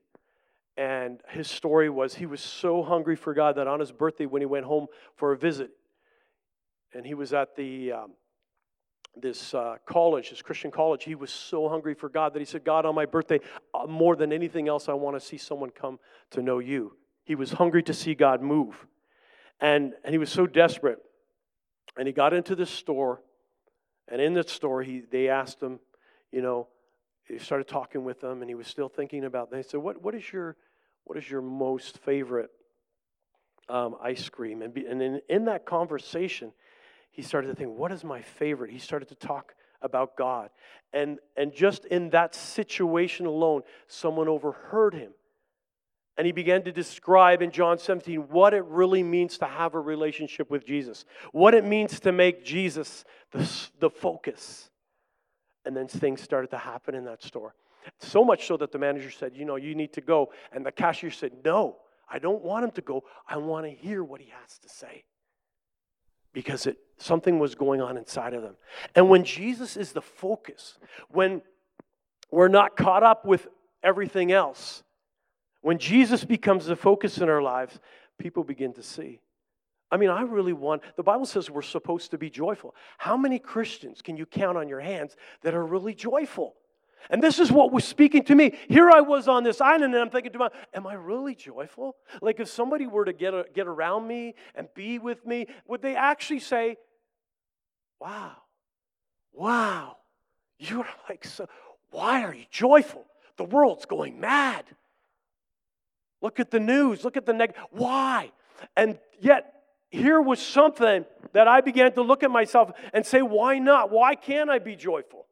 and 0.77 1.19
his 1.29 1.49
story 1.49 1.89
was 1.89 2.15
he 2.15 2.25
was 2.25 2.41
so 2.41 2.83
hungry 2.83 3.15
for 3.15 3.33
God 3.33 3.55
that 3.55 3.67
on 3.67 3.79
his 3.79 3.91
birthday, 3.91 4.25
when 4.25 4.41
he 4.41 4.45
went 4.45 4.65
home 4.65 4.87
for 5.15 5.33
a 5.33 5.37
visit, 5.37 5.71
and 6.93 7.05
he 7.05 7.13
was 7.13 7.33
at 7.33 7.55
the 7.55 7.91
um, 7.91 8.11
this 9.15 9.53
uh, 9.53 9.75
college, 9.85 10.29
this 10.29 10.41
Christian 10.41 10.71
college, 10.71 11.03
he 11.03 11.15
was 11.15 11.31
so 11.31 11.67
hungry 11.67 11.93
for 11.93 12.07
God 12.07 12.33
that 12.33 12.39
he 12.39 12.45
said, 12.45 12.63
God, 12.63 12.85
on 12.85 12.95
my 12.95 13.05
birthday, 13.05 13.39
uh, 13.73 13.85
more 13.85 14.15
than 14.15 14.31
anything 14.31 14.69
else, 14.69 14.87
I 14.87 14.93
want 14.93 15.19
to 15.19 15.25
see 15.25 15.37
someone 15.37 15.69
come 15.69 15.99
to 16.31 16.41
know 16.41 16.59
you. 16.59 16.95
He 17.25 17.35
was 17.35 17.51
hungry 17.51 17.83
to 17.83 17.93
see 17.93 18.15
God 18.15 18.41
move. 18.41 18.87
And, 19.59 19.93
and 20.05 20.13
he 20.13 20.17
was 20.17 20.31
so 20.31 20.47
desperate. 20.47 20.99
And 21.97 22.07
he 22.07 22.13
got 22.13 22.33
into 22.33 22.55
this 22.55 22.69
store 22.69 23.21
and 24.11 24.21
in 24.21 24.33
that 24.33 24.49
store, 24.49 24.83
he, 24.83 25.01
they 25.09 25.29
asked 25.29 25.63
him, 25.63 25.79
you 26.31 26.41
know, 26.41 26.67
he 27.27 27.39
started 27.39 27.67
talking 27.67 28.03
with 28.03 28.21
them, 28.21 28.41
and 28.41 28.49
he 28.49 28.55
was 28.55 28.67
still 28.67 28.89
thinking 28.89 29.25
about. 29.25 29.49
them. 29.49 29.59
They 29.59 29.67
said, 29.67 29.79
"What, 29.79 30.01
what 30.01 30.15
is 30.15 30.31
your, 30.31 30.55
what 31.03 31.17
is 31.17 31.29
your 31.29 31.41
most 31.41 31.97
favorite 31.99 32.49
um, 33.69 33.95
ice 34.01 34.29
cream?" 34.29 34.61
And, 34.61 34.73
be, 34.73 34.85
and 34.85 35.01
in, 35.01 35.21
in 35.29 35.45
that 35.45 35.65
conversation, 35.65 36.51
he 37.11 37.21
started 37.21 37.47
to 37.49 37.55
think, 37.55 37.77
"What 37.77 37.91
is 37.91 38.03
my 38.03 38.21
favorite?" 38.21 38.71
He 38.71 38.79
started 38.79 39.09
to 39.09 39.15
talk 39.15 39.53
about 39.81 40.17
God, 40.17 40.49
and 40.93 41.19
and 41.37 41.53
just 41.53 41.85
in 41.85 42.09
that 42.11 42.35
situation 42.35 43.25
alone, 43.25 43.61
someone 43.87 44.27
overheard 44.27 44.93
him, 44.93 45.11
and 46.17 46.25
he 46.25 46.31
began 46.31 46.63
to 46.63 46.71
describe 46.71 47.41
in 47.41 47.51
John 47.51 47.77
17 47.77 48.27
what 48.29 48.53
it 48.53 48.65
really 48.65 49.03
means 49.03 49.37
to 49.37 49.45
have 49.45 49.75
a 49.75 49.79
relationship 49.79 50.49
with 50.49 50.65
Jesus, 50.65 51.05
what 51.31 51.53
it 51.53 51.65
means 51.65 51.99
to 52.01 52.11
make 52.11 52.43
Jesus 52.43 53.05
the, 53.31 53.49
the 53.79 53.89
focus. 53.89 54.70
And 55.65 55.75
then 55.75 55.87
things 55.87 56.21
started 56.21 56.49
to 56.51 56.57
happen 56.57 56.95
in 56.95 57.05
that 57.05 57.23
store. 57.23 57.53
So 57.99 58.23
much 58.23 58.47
so 58.47 58.57
that 58.57 58.71
the 58.71 58.79
manager 58.79 59.11
said, 59.11 59.35
You 59.35 59.45
know, 59.45 59.55
you 59.55 59.75
need 59.75 59.93
to 59.93 60.01
go. 60.01 60.31
And 60.51 60.65
the 60.65 60.71
cashier 60.71 61.11
said, 61.11 61.31
No, 61.43 61.77
I 62.09 62.19
don't 62.19 62.43
want 62.43 62.63
him 62.65 62.71
to 62.71 62.81
go. 62.81 63.03
I 63.27 63.37
want 63.37 63.65
to 63.65 63.71
hear 63.71 64.03
what 64.03 64.21
he 64.21 64.31
has 64.41 64.57
to 64.59 64.69
say. 64.69 65.03
Because 66.33 66.65
it, 66.65 66.77
something 66.97 67.39
was 67.39 67.55
going 67.55 67.81
on 67.81 67.97
inside 67.97 68.33
of 68.33 68.41
them. 68.41 68.55
And 68.95 69.09
when 69.09 69.23
Jesus 69.23 69.75
is 69.75 69.91
the 69.91 70.01
focus, 70.01 70.77
when 71.09 71.41
we're 72.31 72.47
not 72.47 72.77
caught 72.77 73.03
up 73.03 73.25
with 73.25 73.47
everything 73.83 74.31
else, 74.31 74.83
when 75.61 75.77
Jesus 75.77 76.23
becomes 76.23 76.65
the 76.65 76.75
focus 76.75 77.17
in 77.17 77.29
our 77.29 77.41
lives, 77.41 77.79
people 78.17 78.43
begin 78.43 78.73
to 78.73 78.83
see. 78.83 79.19
I 79.91 79.97
mean, 79.97 80.09
I 80.09 80.21
really 80.21 80.53
want, 80.53 80.83
the 80.95 81.03
Bible 81.03 81.25
says 81.25 81.49
we're 81.49 81.61
supposed 81.61 82.11
to 82.11 82.17
be 82.17 82.29
joyful. 82.29 82.73
How 82.97 83.17
many 83.17 83.39
Christians 83.39 84.01
can 84.01 84.15
you 84.15 84.25
count 84.25 84.57
on 84.57 84.69
your 84.69 84.79
hands 84.79 85.17
that 85.41 85.53
are 85.53 85.65
really 85.65 85.93
joyful? 85.93 86.55
And 87.09 87.21
this 87.21 87.39
is 87.39 87.51
what 87.51 87.71
was 87.71 87.83
speaking 87.83 88.23
to 88.25 88.35
me. 88.35 88.53
Here 88.69 88.89
I 88.89 89.01
was 89.01 89.27
on 89.27 89.43
this 89.43 89.59
island, 89.59 89.93
and 89.93 90.01
I'm 90.01 90.09
thinking 90.09 90.31
to 90.33 90.39
myself, 90.39 90.61
Am 90.73 90.87
I 90.87 90.93
really 90.93 91.35
joyful? 91.35 91.95
Like, 92.21 92.39
if 92.39 92.47
somebody 92.47 92.87
were 92.87 93.05
to 93.05 93.13
get, 93.13 93.33
a, 93.33 93.45
get 93.53 93.67
around 93.67 94.07
me 94.07 94.35
and 94.55 94.67
be 94.75 94.99
with 94.99 95.25
me, 95.25 95.47
would 95.67 95.81
they 95.81 95.95
actually 95.95 96.39
say, 96.39 96.77
Wow, 97.99 98.37
wow, 99.33 99.97
you're 100.57 100.87
like 101.09 101.25
so, 101.25 101.47
why 101.89 102.23
are 102.23 102.33
you 102.33 102.45
joyful? 102.49 103.05
The 103.37 103.43
world's 103.43 103.85
going 103.85 104.19
mad. 104.19 104.65
Look 106.21 106.39
at 106.39 106.51
the 106.51 106.59
news, 106.59 107.03
look 107.03 107.17
at 107.17 107.25
the 107.25 107.33
neg. 107.33 107.55
Why? 107.71 108.31
And 108.77 108.99
yet, 109.19 109.60
here 109.91 110.21
was 110.21 110.41
something 110.41 111.05
that 111.33 111.47
I 111.47 111.61
began 111.61 111.91
to 111.93 112.01
look 112.01 112.23
at 112.23 112.31
myself 112.31 112.71
and 112.93 113.05
say, 113.05 113.21
Why 113.21 113.59
not? 113.59 113.91
Why 113.91 114.15
can't 114.15 114.49
I 114.49 114.57
be 114.57 114.75
joyful? 114.75 115.27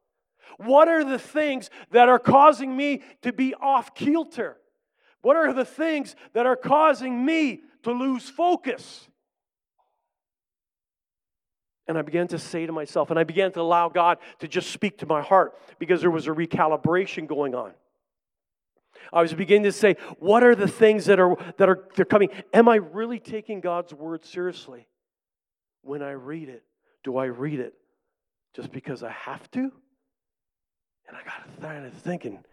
What 0.57 0.89
are 0.89 1.05
the 1.05 1.17
things 1.17 1.69
that 1.91 2.09
are 2.09 2.19
causing 2.19 2.75
me 2.75 3.01
to 3.21 3.31
be 3.31 3.55
off 3.55 3.95
kilter? 3.95 4.57
What 5.21 5.37
are 5.37 5.53
the 5.53 5.65
things 5.65 6.15
that 6.33 6.45
are 6.45 6.57
causing 6.57 7.25
me 7.25 7.61
to 7.83 7.91
lose 7.91 8.29
focus? 8.29 9.07
And 11.87 11.97
I 11.97 12.01
began 12.01 12.27
to 12.27 12.39
say 12.39 12.65
to 12.65 12.71
myself, 12.71 13.09
and 13.09 13.17
I 13.17 13.23
began 13.23 13.51
to 13.53 13.61
allow 13.61 13.89
God 13.89 14.19
to 14.39 14.47
just 14.47 14.71
speak 14.71 14.99
to 14.99 15.05
my 15.05 15.21
heart 15.21 15.57
because 15.79 16.01
there 16.01 16.11
was 16.11 16.27
a 16.27 16.31
recalibration 16.31 17.25
going 17.25 17.55
on. 17.55 17.71
I 19.11 19.21
was 19.21 19.33
beginning 19.33 19.63
to 19.63 19.71
say, 19.71 19.95
what 20.17 20.43
are 20.43 20.55
the 20.55 20.67
things 20.67 21.05
that 21.05 21.19
are 21.19 21.35
that 21.57 21.69
are 21.69 21.87
they're 21.95 22.05
coming? 22.05 22.29
Am 22.53 22.67
I 22.67 22.75
really 22.75 23.19
taking 23.19 23.61
God's 23.61 23.93
word 23.93 24.25
seriously? 24.25 24.87
When 25.81 26.01
I 26.01 26.11
read 26.11 26.49
it, 26.49 26.63
do 27.03 27.17
I 27.17 27.25
read 27.25 27.59
it 27.59 27.73
just 28.55 28.71
because 28.71 29.03
I 29.03 29.11
have 29.11 29.49
to? 29.51 29.59
And 29.59 31.17
I 31.17 31.23
got 31.23 31.47
started 31.57 31.93
thinking, 31.93 32.43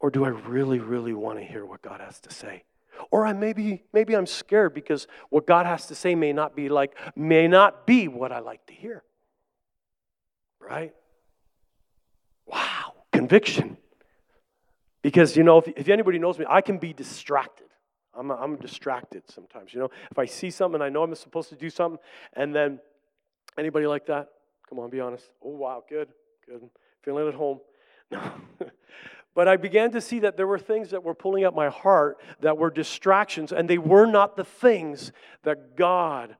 or 0.00 0.10
do 0.10 0.24
I 0.24 0.28
really, 0.28 0.80
really 0.80 1.12
want 1.12 1.38
to 1.38 1.44
hear 1.44 1.64
what 1.64 1.82
God 1.82 2.00
has 2.00 2.18
to 2.20 2.32
say? 2.32 2.64
Or 3.10 3.24
I 3.26 3.32
maybe 3.32 3.84
maybe 3.92 4.14
I'm 4.14 4.26
scared 4.26 4.74
because 4.74 5.06
what 5.30 5.46
God 5.46 5.66
has 5.66 5.86
to 5.86 5.94
say 5.94 6.14
may 6.14 6.32
not 6.32 6.56
be 6.56 6.68
like 6.68 6.96
may 7.16 7.48
not 7.48 7.86
be 7.86 8.08
what 8.08 8.32
I 8.32 8.40
like 8.40 8.66
to 8.66 8.74
hear. 8.74 9.04
Right? 10.58 10.94
Wow, 12.46 12.94
conviction. 13.12 13.76
Because 15.02 15.36
you 15.36 15.42
know, 15.42 15.58
if, 15.58 15.68
if 15.76 15.88
anybody 15.88 16.18
knows 16.18 16.38
me, 16.38 16.44
I 16.48 16.60
can 16.60 16.78
be 16.78 16.92
distracted. 16.92 17.66
I'm, 18.14 18.30
I'm 18.30 18.56
distracted 18.56 19.22
sometimes. 19.28 19.72
You 19.72 19.80
know, 19.80 19.90
if 20.10 20.18
I 20.18 20.26
see 20.26 20.50
something, 20.50 20.82
I 20.82 20.88
know 20.88 21.02
I'm 21.02 21.14
supposed 21.14 21.48
to 21.50 21.56
do 21.56 21.70
something, 21.70 22.00
and 22.34 22.54
then 22.54 22.80
anybody 23.58 23.86
like 23.86 24.06
that? 24.06 24.28
Come 24.68 24.78
on, 24.78 24.90
be 24.90 25.00
honest. 25.00 25.28
Oh 25.44 25.50
wow, 25.50 25.84
good, 25.88 26.08
good. 26.46 26.62
Feeling 27.02 27.28
at 27.28 27.34
home. 27.34 27.60
No. 28.12 28.20
but 29.36 29.46
I 29.46 29.56
began 29.56 29.92
to 29.92 30.00
see 30.00 30.18
that 30.18 30.36
there 30.36 30.48
were 30.48 30.58
things 30.58 30.90
that 30.90 31.04
were 31.04 31.14
pulling 31.14 31.44
at 31.44 31.54
my 31.54 31.68
heart 31.68 32.18
that 32.40 32.58
were 32.58 32.70
distractions, 32.70 33.52
and 33.52 33.70
they 33.70 33.78
were 33.78 34.06
not 34.06 34.36
the 34.36 34.42
things 34.42 35.12
that 35.44 35.76
God. 35.76 36.36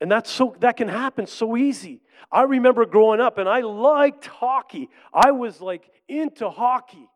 And 0.00 0.10
that's 0.10 0.30
so 0.30 0.54
that 0.60 0.76
can 0.76 0.86
happen 0.86 1.26
so 1.26 1.56
easy. 1.56 2.00
I 2.30 2.42
remember 2.42 2.86
growing 2.86 3.20
up 3.20 3.38
and 3.38 3.48
I 3.48 3.60
liked 3.60 4.26
hockey. 4.26 4.88
I 5.12 5.32
was 5.32 5.60
like 5.60 5.90
into 6.08 6.50
hockey, 6.50 7.08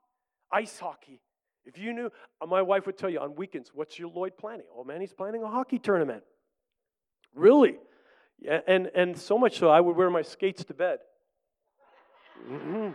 ice 0.51 0.79
hockey. 0.79 1.21
If 1.65 1.79
you 1.79 1.93
knew, 1.93 2.11
uh, 2.41 2.47
my 2.47 2.63
wife 2.63 2.87
would 2.87 2.97
tell 2.97 3.11
you 3.11 3.19
on 3.19 3.35
weekends, 3.35 3.73
what's 3.75 3.99
your 3.99 4.09
Lloyd 4.09 4.37
planning? 4.37 4.67
Oh 4.75 4.85
man, 4.85 5.01
he's 5.01 5.13
planning 5.13 5.43
a 5.43 5.49
hockey 5.49 5.79
tournament. 5.79 6.23
Really? 7.35 7.77
Yeah, 8.41 8.61
and, 8.67 8.91
and 8.95 9.17
so 9.17 9.37
much 9.39 9.59
so 9.59 9.69
I 9.69 9.81
would 9.81 9.97
wear 9.97 10.11
my 10.11 10.23
skates 10.23 10.65
to 10.65 10.75
bed. 10.75 10.99
Mm-hmm. 12.49 12.91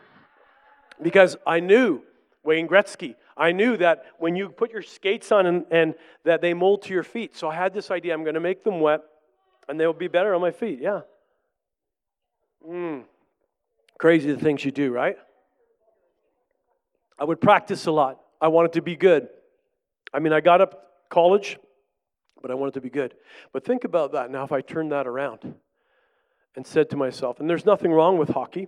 Because 1.01 1.35
I 1.45 1.59
knew, 1.59 2.03
Wayne 2.43 2.67
Gretzky, 2.67 3.15
I 3.35 3.51
knew 3.51 3.75
that 3.77 4.05
when 4.19 4.35
you 4.35 4.49
put 4.49 4.71
your 4.71 4.81
skates 4.81 5.31
on 5.31 5.45
and, 5.45 5.65
and 5.71 5.95
that 6.23 6.41
they 6.41 6.53
mold 6.53 6.83
to 6.83 6.93
your 6.93 7.03
feet. 7.03 7.35
So 7.35 7.49
I 7.49 7.55
had 7.55 7.73
this 7.73 7.91
idea 7.91 8.13
I'm 8.13 8.23
going 8.23 8.35
to 8.35 8.39
make 8.39 8.63
them 8.63 8.79
wet 8.79 9.01
and 9.67 9.79
they'll 9.79 9.93
be 9.93 10.07
better 10.07 10.33
on 10.35 10.41
my 10.41 10.51
feet. 10.51 10.79
Yeah. 10.79 11.01
Mm. 12.67 13.03
Crazy 13.97 14.31
the 14.31 14.39
things 14.39 14.63
you 14.63 14.71
do, 14.71 14.91
right? 14.91 15.17
I 17.21 17.23
would 17.23 17.39
practice 17.39 17.85
a 17.85 17.91
lot. 17.91 18.19
I 18.41 18.47
wanted 18.47 18.73
to 18.73 18.81
be 18.81 18.95
good. 18.95 19.27
I 20.11 20.17
mean, 20.17 20.33
I 20.33 20.41
got 20.41 20.59
up 20.59 20.87
college, 21.11 21.59
but 22.41 22.49
I 22.49 22.55
wanted 22.55 22.73
to 22.73 22.81
be 22.81 22.89
good. 22.89 23.13
But 23.53 23.63
think 23.63 23.83
about 23.83 24.13
that 24.13 24.31
now 24.31 24.43
if 24.43 24.51
I 24.51 24.61
turn 24.61 24.89
that 24.89 25.05
around 25.05 25.53
and 26.55 26.65
said 26.65 26.89
to 26.89 26.97
myself, 26.97 27.39
and 27.39 27.47
there's 27.47 27.63
nothing 27.63 27.91
wrong 27.91 28.17
with 28.17 28.29
hockey 28.29 28.67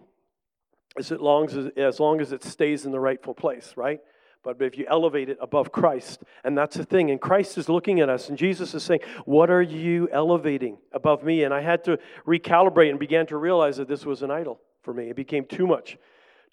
as 1.00 1.10
long 1.10 1.48
as, 1.48 1.72
as 1.76 2.00
long 2.00 2.22
as 2.22 2.32
it 2.32 2.44
stays 2.44 2.86
in 2.86 2.92
the 2.92 3.00
rightful 3.00 3.34
place, 3.34 3.74
right? 3.76 4.00
But 4.44 4.62
if 4.62 4.78
you 4.78 4.86
elevate 4.88 5.30
it 5.30 5.40
above 5.42 5.72
Christ, 5.72 6.22
and 6.44 6.56
that's 6.56 6.76
the 6.76 6.86
thing, 6.86 7.10
and 7.10 7.20
Christ 7.20 7.58
is 7.58 7.68
looking 7.70 8.02
at 8.02 8.10
us, 8.10 8.30
and 8.30 8.38
Jesus 8.38 8.76
is 8.76 8.84
saying, 8.84 9.00
What 9.26 9.50
are 9.50 9.64
you 9.64 10.10
elevating 10.12 10.78
above 10.92 11.24
me? 11.24 11.44
And 11.44 11.56
I 11.56 11.62
had 11.62 11.84
to 11.86 11.98
recalibrate 12.28 12.92
and 12.92 13.00
began 13.00 13.26
to 13.28 13.38
realize 13.38 13.78
that 13.78 13.88
this 13.88 14.06
was 14.06 14.22
an 14.22 14.30
idol 14.30 14.60
for 14.84 14.94
me. 14.94 15.10
It 15.10 15.16
became 15.16 15.46
too 15.46 15.66
much, 15.66 15.98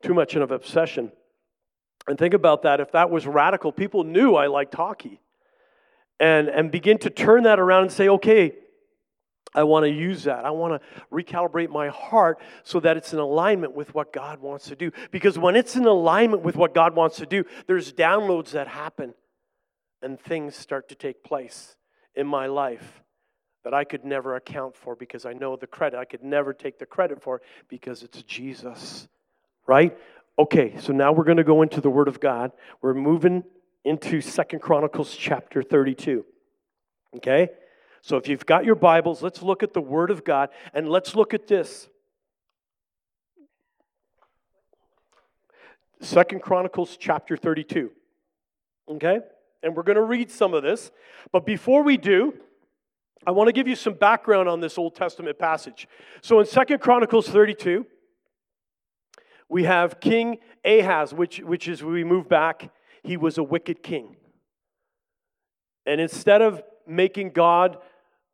too 0.03 0.15
much 0.15 0.35
of 0.35 0.51
an 0.51 0.53
obsession. 0.53 1.13
And 2.09 2.19
think 2.19 2.35
about 2.35 2.63
that. 2.63 2.81
If 2.81 2.93
that 2.93 3.11
was 3.11 3.27
radical, 3.27 3.73
people 3.73 4.05
knew 4.05 4.35
I 4.35 4.47
liked 4.47 4.75
hockey. 4.75 5.21
And, 6.19 6.49
and 6.49 6.71
begin 6.71 6.99
to 6.99 7.11
turn 7.11 7.45
that 7.45 7.59
around 7.59 7.85
and 7.85 7.93
say, 7.93 8.09
okay, 8.09 8.53
I 9.55 9.65
want 9.65 9.85
to 9.85 9.91
use 9.91 10.25
that. 10.25 10.45
I 10.45 10.51
want 10.51 10.81
to 10.81 11.05
recalibrate 11.13 11.71
my 11.71 11.89
heart 11.89 12.41
so 12.63 12.79
that 12.81 12.97
it's 12.97 13.13
in 13.13 13.19
alignment 13.19 13.75
with 13.75 13.95
what 13.95 14.13
God 14.13 14.41
wants 14.41 14.69
to 14.69 14.77
do. 14.77 14.93
Because 15.11 15.39
when 15.39 15.57
it's 15.57 15.77
in 15.77 15.87
alignment 15.87 16.43
with 16.43 16.57
what 16.57 16.75
God 16.75 16.95
wants 16.95 17.17
to 17.17 17.27
do, 17.27 17.45
there's 17.67 17.93
downloads 17.93 18.51
that 18.51 18.69
happen 18.69 19.15
and 20.03 20.21
things 20.21 20.55
start 20.55 20.89
to 20.91 20.95
take 20.95 21.25
place 21.25 21.77
in 22.15 22.27
my 22.27 22.47
life 22.47 23.03
that 23.65 23.75
I 23.75 23.85
could 23.85 24.05
never 24.05 24.37
account 24.37 24.77
for 24.77 24.97
because 24.97 25.27
I 25.27 25.33
know 25.33 25.57
the 25.57 25.67
credit. 25.67 25.99
I 25.99 26.05
could 26.05 26.23
never 26.23 26.53
take 26.53 26.79
the 26.79 26.87
credit 26.87 27.23
for 27.23 27.43
because 27.69 28.03
it's 28.03 28.23
Jesus, 28.23 29.09
right? 29.67 29.97
Okay, 30.41 30.75
so 30.81 30.95
now 30.95 31.13
we're 31.13 31.25
going 31.25 31.37
to 31.37 31.45
go 31.45 31.61
into 31.61 31.83
the 31.83 31.91
Word 31.91 32.09
of 32.09 32.19
God. 32.19 32.53
We're 32.81 32.95
moving 32.95 33.45
into 33.85 34.23
Second 34.23 34.61
Chronicles 34.61 35.15
chapter 35.15 35.63
32. 35.63 36.25
Okay? 37.17 37.51
So 38.01 38.17
if 38.17 38.27
you've 38.27 38.47
got 38.47 38.65
your 38.65 38.75
Bibles, 38.75 39.23
let's 39.23 39.43
look 39.43 39.63
at 39.63 39.75
the 39.75 39.83
Word 39.83 40.11
of 40.11 40.25
God 40.25 40.49
and 40.73 40.89
let's 40.89 41.15
look 41.15 41.35
at 41.35 41.47
this. 41.47 41.91
Second 46.01 46.41
Chronicles 46.41 46.97
chapter 46.99 47.37
32. 47.37 47.91
Okay? 48.93 49.19
And 49.63 49.77
we're 49.77 49.83
going 49.83 49.97
to 49.97 50.03
read 50.03 50.31
some 50.31 50.55
of 50.55 50.63
this. 50.63 50.91
But 51.33 51.45
before 51.45 51.83
we 51.83 51.99
do, 51.99 52.33
I 53.27 53.33
want 53.33 53.49
to 53.49 53.53
give 53.53 53.69
you 53.69 53.77
some 53.77 53.93
background 53.93 54.49
on 54.49 54.61
this 54.61 54.79
Old 54.79 54.95
Testament 54.95 55.39
passage. 55.39 55.87
So 56.23 56.41
in 56.41 56.47
Second 56.47 56.81
Chronicles 56.81 57.29
32, 57.29 57.85
we 59.51 59.65
have 59.65 60.01
King 60.01 60.39
Ahaz, 60.65 61.13
which, 61.13 61.41
which 61.41 61.69
is 61.69 61.83
we 61.83 62.05
move 62.05 62.29
back, 62.29 62.71
he 63.03 63.17
was 63.17 63.37
a 63.37 63.43
wicked 63.43 63.83
king. 63.83 64.17
And 65.85 66.01
instead 66.01 66.41
of 66.41 66.63
making 66.87 67.33
God 67.33 67.79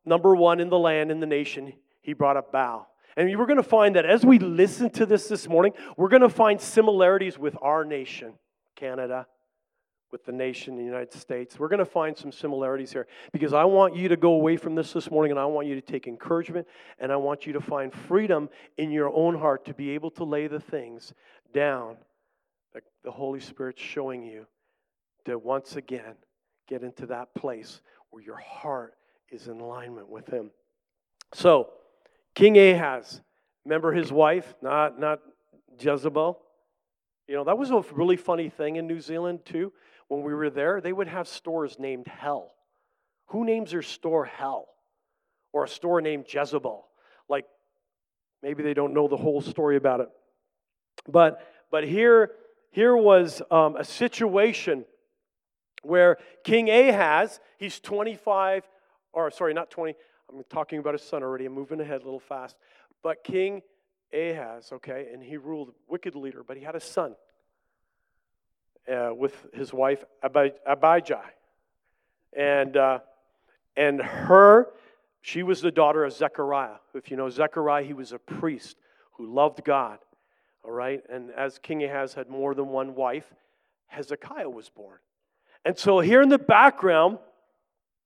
number 0.05 0.35
one 0.35 0.59
in 0.59 0.69
the 0.69 0.77
land, 0.77 1.11
in 1.11 1.19
the 1.19 1.25
nation, 1.25 1.73
he 2.01 2.13
brought 2.13 2.37
up 2.37 2.51
Baal. 2.51 2.87
And 3.17 3.35
we're 3.37 3.47
going 3.47 3.57
to 3.57 3.63
find 3.63 3.95
that 3.95 4.05
as 4.05 4.23
we 4.23 4.37
listen 4.37 4.91
to 4.91 5.05
this 5.05 5.27
this 5.27 5.49
morning, 5.49 5.73
we're 5.97 6.09
going 6.09 6.21
to 6.21 6.29
find 6.29 6.61
similarities 6.61 7.39
with 7.39 7.57
our 7.61 7.83
nation, 7.83 8.33
Canada, 8.75 9.25
with 10.11 10.25
the 10.25 10.31
nation, 10.31 10.77
the 10.77 10.83
United 10.83 11.13
States. 11.13 11.59
We're 11.59 11.67
going 11.67 11.79
to 11.79 11.85
find 11.85 12.17
some 12.17 12.31
similarities 12.31 12.91
here 12.91 13.07
because 13.31 13.53
I 13.53 13.65
want 13.65 13.95
you 13.95 14.07
to 14.07 14.17
go 14.17 14.33
away 14.33 14.57
from 14.57 14.75
this 14.75 14.93
this 14.93 15.11
morning 15.11 15.31
and 15.31 15.39
I 15.39 15.45
want 15.45 15.67
you 15.67 15.75
to 15.75 15.81
take 15.81 16.07
encouragement 16.07 16.67
and 16.99 17.11
I 17.11 17.17
want 17.17 17.45
you 17.45 17.53
to 17.53 17.61
find 17.61 17.93
freedom 17.93 18.49
in 18.77 18.91
your 18.91 19.13
own 19.13 19.37
heart 19.37 19.65
to 19.65 19.73
be 19.73 19.91
able 19.91 20.11
to 20.11 20.23
lay 20.23 20.47
the 20.47 20.59
things 20.59 21.13
down 21.53 21.97
that 22.73 22.83
the 23.03 23.11
Holy 23.11 23.39
Spirit's 23.39 23.81
showing 23.81 24.23
you 24.23 24.47
to 25.25 25.37
once 25.37 25.75
again 25.75 26.15
get 26.67 26.83
into 26.83 27.05
that 27.07 27.33
place 27.35 27.81
where 28.11 28.23
your 28.23 28.37
heart 28.37 28.93
is 29.29 29.47
in 29.47 29.59
alignment 29.59 30.09
with 30.09 30.27
Him. 30.27 30.51
So, 31.33 31.69
King 32.33 32.57
Ahaz, 32.57 33.21
remember 33.65 33.91
his 33.91 34.11
wife, 34.11 34.55
not, 34.61 34.99
not 34.99 35.19
Jezebel? 35.79 36.39
You 37.27 37.35
know, 37.35 37.43
that 37.43 37.57
was 37.57 37.71
a 37.71 37.83
really 37.91 38.15
funny 38.15 38.47
thing 38.49 38.77
in 38.77 38.87
New 38.87 39.01
Zealand, 39.01 39.39
too. 39.43 39.73
When 40.07 40.23
we 40.23 40.33
were 40.33 40.49
there, 40.49 40.79
they 40.81 40.93
would 40.93 41.07
have 41.07 41.27
stores 41.27 41.77
named 41.79 42.07
Hell. 42.07 42.53
Who 43.27 43.45
names 43.45 43.71
their 43.71 43.81
store 43.81 44.25
Hell? 44.25 44.67
Or 45.51 45.65
a 45.65 45.67
store 45.67 46.01
named 46.01 46.25
Jezebel? 46.31 46.87
Like, 47.27 47.45
maybe 48.41 48.63
they 48.63 48.73
don't 48.73 48.93
know 48.93 49.07
the 49.07 49.17
whole 49.17 49.41
story 49.41 49.75
about 49.75 49.99
it. 49.99 50.09
But, 51.07 51.45
but 51.71 51.83
here, 51.83 52.31
here 52.71 52.95
was 52.95 53.41
um, 53.51 53.75
a 53.75 53.83
situation 53.83 54.85
where 55.83 56.17
King 56.43 56.69
Ahaz, 56.69 57.39
he's 57.57 57.79
25, 57.79 58.63
or 59.13 59.31
sorry, 59.31 59.53
not 59.53 59.69
20, 59.71 59.95
I'm 60.29 60.43
talking 60.49 60.79
about 60.79 60.93
his 60.93 61.03
son 61.03 61.23
already. 61.23 61.45
I'm 61.45 61.53
moving 61.53 61.79
ahead 61.79 62.01
a 62.01 62.05
little 62.05 62.19
fast. 62.19 62.55
But 63.03 63.23
King 63.23 63.61
Ahaz, 64.13 64.71
okay, 64.73 65.07
and 65.13 65.23
he 65.23 65.37
ruled 65.37 65.73
wicked 65.87 66.15
leader, 66.15 66.43
but 66.45 66.57
he 66.57 66.63
had 66.63 66.75
a 66.75 66.79
son 66.79 67.15
uh, 68.91 69.13
with 69.13 69.33
his 69.53 69.73
wife 69.73 70.03
Abijah, 70.23 71.23
and 72.35 72.77
uh, 72.77 72.99
and 73.75 74.01
her, 74.01 74.67
she 75.21 75.43
was 75.43 75.61
the 75.61 75.71
daughter 75.71 76.03
of 76.03 76.13
Zechariah. 76.13 76.77
If 76.93 77.11
you 77.11 77.17
know 77.17 77.29
Zechariah, 77.29 77.83
he 77.83 77.93
was 77.93 78.11
a 78.11 78.19
priest 78.19 78.77
who 79.13 79.33
loved 79.33 79.63
God. 79.63 79.99
All 80.63 80.71
right, 80.71 81.01
and 81.09 81.31
as 81.31 81.59
King 81.59 81.83
Ahaz 81.83 82.13
had 82.13 82.29
more 82.29 82.53
than 82.53 82.67
one 82.67 82.95
wife, 82.95 83.31
Hezekiah 83.87 84.49
was 84.49 84.69
born. 84.69 84.99
And 85.63 85.77
so 85.77 85.99
here 85.99 86.21
in 86.21 86.29
the 86.29 86.37
background, 86.37 87.19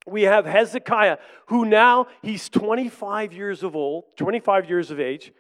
we 0.08 0.24
have 0.24 0.46
Hezekiah, 0.46 1.18
who 1.48 1.66
now 1.66 2.08
he's 2.22 2.50
25 2.50 3.34
years 3.34 3.64
of 3.64 3.76
old, 3.76 4.06
25 4.16 4.70
years 4.70 4.92
of 4.92 5.00
age, 5.00 5.32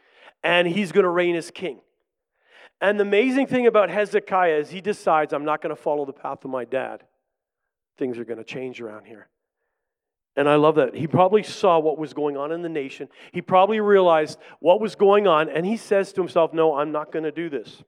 and 0.43 0.67
he's 0.67 0.91
going 0.91 1.03
to 1.03 1.09
reign 1.09 1.35
as 1.35 1.51
king. 1.51 1.79
And 2.81 2.99
the 2.99 3.03
amazing 3.03 3.45
thing 3.45 3.67
about 3.67 3.91
Hezekiah 3.91 4.57
is 4.57 4.71
he 4.71 4.81
decides, 4.81 5.33
I'm 5.33 5.45
not 5.45 5.61
going 5.61 5.73
to 5.73 5.81
follow 5.81 6.03
the 6.03 6.13
path 6.13 6.43
of 6.43 6.49
my 6.51 6.65
dad. 6.65 7.03
Things 7.97 8.17
are 8.17 8.25
going 8.25 8.39
to 8.39 8.43
change 8.43 8.81
around 8.81 9.05
here. 9.05 9.29
And 10.35 10.49
I 10.49 10.55
love 10.55 10.75
that. 10.75 10.95
He 10.95 11.07
probably 11.07 11.43
saw 11.43 11.77
what 11.77 11.99
was 11.99 12.13
going 12.13 12.37
on 12.37 12.51
in 12.51 12.61
the 12.63 12.69
nation. 12.69 13.09
He 13.31 13.41
probably 13.41 13.79
realized 13.79 14.39
what 14.59 14.79
was 14.79 14.95
going 14.95 15.27
on, 15.27 15.49
and 15.49 15.65
he 15.65 15.77
says 15.77 16.13
to 16.13 16.21
himself, 16.21 16.53
No, 16.53 16.75
I'm 16.75 16.91
not 16.91 17.11
going 17.11 17.23
to 17.23 17.31
do 17.31 17.49
this. 17.49 17.83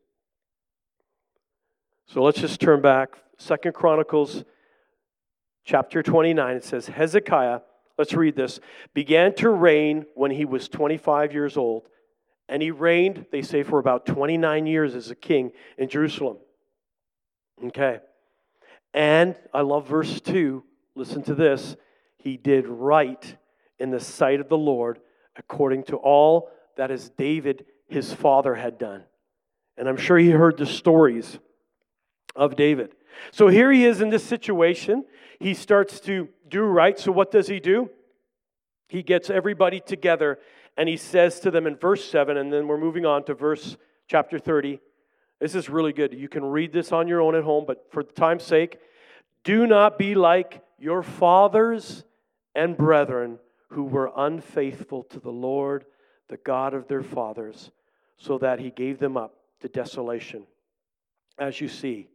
So 2.05 2.21
let's 2.21 2.39
just 2.39 2.59
turn 2.59 2.81
back. 2.81 3.17
Second 3.37 3.73
Chronicles 3.73 4.43
chapter 5.63 6.03
29. 6.03 6.57
It 6.57 6.63
says, 6.65 6.87
Hezekiah, 6.87 7.61
let's 7.97 8.13
read 8.13 8.35
this, 8.35 8.59
began 8.93 9.33
to 9.35 9.49
reign 9.49 10.05
when 10.13 10.29
he 10.31 10.45
was 10.45 10.67
25 10.67 11.33
years 11.33 11.57
old. 11.57 11.87
And 12.49 12.61
he 12.61 12.71
reigned, 12.71 13.25
they 13.31 13.41
say, 13.41 13.63
for 13.63 13.79
about 13.79 14.05
29 14.05 14.65
years 14.65 14.95
as 14.95 15.09
a 15.09 15.15
king 15.15 15.51
in 15.77 15.89
Jerusalem. 15.89 16.37
Okay. 17.65 17.99
And 18.93 19.35
I 19.53 19.61
love 19.61 19.87
verse 19.87 20.19
2. 20.21 20.63
Listen 20.95 21.23
to 21.23 21.35
this. 21.35 21.75
He 22.17 22.37
did 22.37 22.67
right 22.67 23.37
in 23.79 23.89
the 23.89 23.99
sight 23.99 24.39
of 24.39 24.49
the 24.49 24.57
Lord 24.57 24.99
according 25.35 25.83
to 25.85 25.97
all 25.97 26.51
that 26.77 26.91
as 26.91 27.09
David, 27.09 27.65
his 27.87 28.13
father, 28.13 28.55
had 28.55 28.77
done. 28.77 29.03
And 29.77 29.87
I'm 29.87 29.97
sure 29.97 30.17
he 30.17 30.29
heard 30.29 30.57
the 30.57 30.65
stories 30.65 31.39
of 32.35 32.55
David. 32.55 32.95
So 33.31 33.47
here 33.47 33.71
he 33.71 33.85
is 33.85 34.01
in 34.01 34.09
this 34.09 34.23
situation. 34.23 35.05
He 35.39 35.53
starts 35.53 35.99
to 36.01 36.29
do 36.47 36.63
right. 36.63 36.99
So 36.99 37.11
what 37.11 37.31
does 37.31 37.47
he 37.47 37.59
do? 37.59 37.89
He 38.89 39.01
gets 39.01 39.29
everybody 39.29 39.79
together 39.79 40.39
and 40.77 40.89
he 40.89 40.97
says 40.97 41.39
to 41.41 41.51
them 41.51 41.67
in 41.67 41.75
verse 41.75 42.03
7, 42.09 42.37
and 42.37 42.51
then 42.51 42.67
we're 42.67 42.77
moving 42.77 43.05
on 43.05 43.23
to 43.25 43.33
verse 43.33 43.77
chapter 44.07 44.39
30. 44.39 44.79
This 45.39 45.55
is 45.55 45.69
really 45.69 45.93
good. 45.93 46.13
You 46.13 46.29
can 46.29 46.45
read 46.45 46.71
this 46.71 46.91
on 46.91 47.07
your 47.07 47.21
own 47.21 47.35
at 47.35 47.43
home, 47.43 47.65
but 47.67 47.87
for 47.91 48.03
time's 48.03 48.43
sake, 48.43 48.79
do 49.43 49.67
not 49.67 49.97
be 49.97 50.15
like 50.15 50.63
your 50.79 51.03
fathers 51.03 52.03
and 52.55 52.77
brethren 52.77 53.39
who 53.69 53.83
were 53.83 54.11
unfaithful 54.15 55.03
to 55.03 55.19
the 55.19 55.31
Lord, 55.31 55.85
the 56.29 56.37
God 56.37 56.73
of 56.73 56.87
their 56.87 57.03
fathers, 57.03 57.71
so 58.17 58.37
that 58.37 58.59
he 58.59 58.69
gave 58.69 58.99
them 58.99 59.17
up 59.17 59.35
to 59.61 59.67
desolation. 59.67 60.45
As 61.37 61.59
you 61.59 61.67
see, 61.67 62.07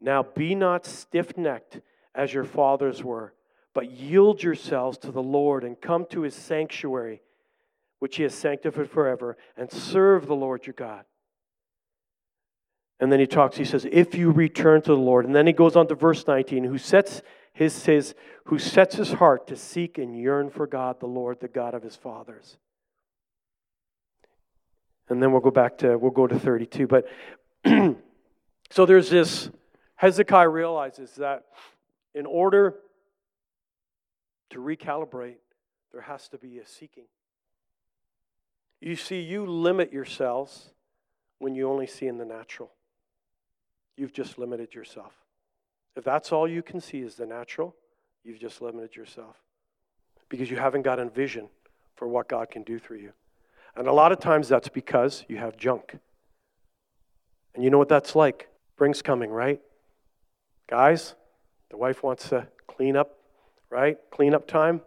now 0.00 0.22
be 0.22 0.54
not 0.54 0.86
stiff 0.86 1.36
necked 1.36 1.80
as 2.14 2.34
your 2.34 2.44
fathers 2.44 3.04
were, 3.04 3.32
but 3.72 3.90
yield 3.90 4.42
yourselves 4.42 4.98
to 4.98 5.12
the 5.12 5.22
Lord 5.22 5.62
and 5.62 5.80
come 5.80 6.04
to 6.10 6.22
his 6.22 6.34
sanctuary, 6.34 7.22
which 8.00 8.16
he 8.16 8.24
has 8.24 8.34
sanctified 8.34 8.90
forever, 8.90 9.36
and 9.56 9.70
serve 9.70 10.26
the 10.26 10.34
Lord 10.34 10.66
your 10.66 10.74
God. 10.74 11.04
And 12.98 13.10
then 13.10 13.20
he 13.20 13.26
talks, 13.26 13.56
he 13.56 13.64
says, 13.64 13.86
if 13.90 14.14
you 14.14 14.30
return 14.30 14.82
to 14.82 14.90
the 14.90 14.96
Lord. 14.96 15.24
And 15.24 15.34
then 15.34 15.46
he 15.46 15.54
goes 15.54 15.74
on 15.74 15.86
to 15.88 15.94
verse 15.94 16.26
19, 16.26 16.64
who 16.64 16.76
sets 16.76 17.22
his 17.52 17.72
says, 17.72 18.14
who 18.44 18.58
sets 18.58 18.96
his 18.96 19.12
heart 19.12 19.46
to 19.46 19.56
seek 19.56 19.96
and 19.98 20.18
yearn 20.18 20.50
for 20.50 20.66
God, 20.66 21.00
the 21.00 21.06
Lord, 21.06 21.40
the 21.40 21.48
God 21.48 21.74
of 21.74 21.82
his 21.82 21.96
fathers. 21.96 22.58
And 25.08 25.22
then 25.22 25.32
we'll 25.32 25.40
go 25.40 25.50
back 25.50 25.78
to 25.78 25.96
we'll 25.96 26.10
go 26.10 26.26
to 26.26 26.38
32. 26.38 26.86
But 26.86 27.06
so 28.70 28.86
there's 28.86 29.10
this 29.10 29.50
Hezekiah 29.96 30.48
realizes 30.48 31.14
that 31.16 31.44
in 32.14 32.26
order 32.26 32.76
to 34.50 34.58
recalibrate, 34.58 35.36
there 35.92 36.00
has 36.02 36.28
to 36.28 36.38
be 36.38 36.58
a 36.58 36.66
seeking. 36.66 37.04
You 38.80 38.96
see, 38.96 39.20
you 39.20 39.44
limit 39.46 39.92
yourselves 39.92 40.70
when 41.38 41.54
you 41.54 41.68
only 41.68 41.86
see 41.86 42.06
in 42.06 42.18
the 42.18 42.24
natural. 42.24 42.70
You've 43.96 44.12
just 44.12 44.38
limited 44.38 44.74
yourself. 44.74 45.12
If 45.96 46.04
that's 46.04 46.32
all 46.32 46.48
you 46.48 46.62
can 46.62 46.80
see 46.80 47.00
is 47.00 47.16
the 47.16 47.26
natural, 47.26 47.74
you've 48.24 48.38
just 48.38 48.62
limited 48.62 48.96
yourself 48.96 49.36
because 50.28 50.50
you 50.50 50.56
haven't 50.56 50.82
got 50.82 50.98
a 50.98 51.04
vision 51.08 51.48
for 51.96 52.08
what 52.08 52.28
God 52.28 52.50
can 52.50 52.62
do 52.62 52.78
through 52.78 52.98
you. 52.98 53.12
And 53.76 53.86
a 53.86 53.92
lot 53.92 54.12
of 54.12 54.18
times 54.18 54.48
that's 54.48 54.68
because 54.68 55.24
you 55.28 55.36
have 55.36 55.56
junk. 55.56 55.98
And 57.54 57.62
you 57.62 57.70
know 57.70 57.78
what 57.78 57.88
that's 57.88 58.14
like? 58.16 58.48
Spring's 58.74 59.02
coming, 59.02 59.30
right? 59.30 59.60
Guys, 60.68 61.14
the 61.68 61.76
wife 61.76 62.02
wants 62.02 62.30
to 62.30 62.46
clean 62.66 62.96
up, 62.96 63.18
right? 63.68 63.98
Clean 64.10 64.34
up 64.34 64.46
time. 64.46 64.80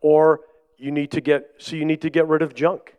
Or 0.00 0.40
you 0.76 0.90
need 0.90 1.12
to 1.12 1.20
get, 1.20 1.50
so 1.58 1.76
you 1.76 1.84
need 1.84 2.02
to 2.02 2.10
get 2.10 2.26
rid 2.26 2.42
of 2.42 2.54
junk. 2.54 2.94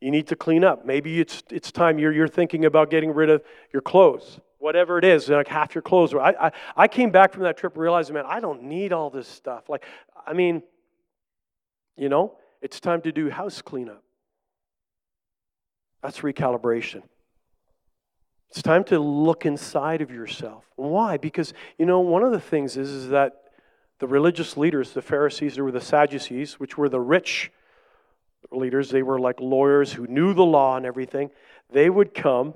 You 0.00 0.10
need 0.10 0.28
to 0.28 0.36
clean 0.36 0.64
up. 0.64 0.84
Maybe 0.84 1.20
it's, 1.20 1.42
it's 1.50 1.72
time 1.72 1.98
you're, 1.98 2.12
you're 2.12 2.28
thinking 2.28 2.64
about 2.64 2.90
getting 2.90 3.12
rid 3.12 3.30
of 3.30 3.42
your 3.72 3.82
clothes, 3.82 4.38
whatever 4.58 4.98
it 4.98 5.04
is, 5.04 5.28
like 5.28 5.48
half 5.48 5.74
your 5.74 5.82
clothes. 5.82 6.14
I, 6.14 6.34
I, 6.40 6.52
I 6.76 6.88
came 6.88 7.10
back 7.10 7.32
from 7.32 7.42
that 7.42 7.56
trip 7.56 7.76
realizing, 7.76 8.14
man, 8.14 8.24
I 8.26 8.38
don't 8.40 8.62
need 8.62 8.92
all 8.92 9.10
this 9.10 9.26
stuff. 9.26 9.68
Like, 9.68 9.84
I 10.26 10.32
mean, 10.32 10.62
you 11.96 12.08
know, 12.08 12.36
it's 12.62 12.78
time 12.78 13.00
to 13.02 13.12
do 13.12 13.28
house 13.28 13.60
cleanup. 13.60 14.02
That's 16.02 16.20
recalibration. 16.20 17.02
It's 18.50 18.62
time 18.62 18.84
to 18.84 19.00
look 19.00 19.44
inside 19.44 20.00
of 20.00 20.10
yourself. 20.10 20.64
Why? 20.76 21.16
Because, 21.16 21.52
you 21.76 21.86
know, 21.86 22.00
one 22.00 22.22
of 22.22 22.30
the 22.30 22.40
things 22.40 22.76
is, 22.76 22.88
is 22.88 23.08
that 23.08 23.32
the 23.98 24.06
religious 24.06 24.56
leaders, 24.56 24.92
the 24.92 25.02
Pharisees 25.02 25.58
or 25.58 25.70
the 25.72 25.80
Sadducees, 25.80 26.60
which 26.60 26.78
were 26.78 26.88
the 26.88 27.00
rich 27.00 27.50
leaders, 28.50 28.90
they 28.90 29.02
were 29.02 29.18
like 29.18 29.40
lawyers 29.40 29.92
who 29.92 30.06
knew 30.06 30.34
the 30.34 30.44
law 30.44 30.76
and 30.76 30.86
everything, 30.86 31.30
they 31.70 31.90
would 31.90 32.14
come 32.14 32.54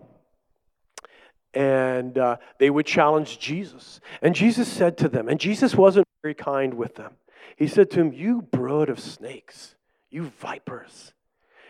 and 1.55 2.17
uh, 2.17 2.37
they 2.59 2.71
would 2.71 2.87
challenge 2.87 3.39
Jesus. 3.39 4.01
And 4.23 4.35
Jesus 4.35 4.69
said 4.69 4.97
to 4.99 5.09
them, 5.09 5.29
and 5.29 5.39
Jesus 5.39 5.75
wasn't 5.75 6.07
very 6.23 6.35
kind 6.35 6.75
with 6.75 6.95
them. 6.95 7.13
He 7.57 7.67
said 7.67 7.91
to 7.91 7.99
them, 7.99 8.13
You 8.13 8.43
brood 8.43 8.89
of 8.89 8.99
snakes, 8.99 9.75
you 10.11 10.33
vipers, 10.41 11.13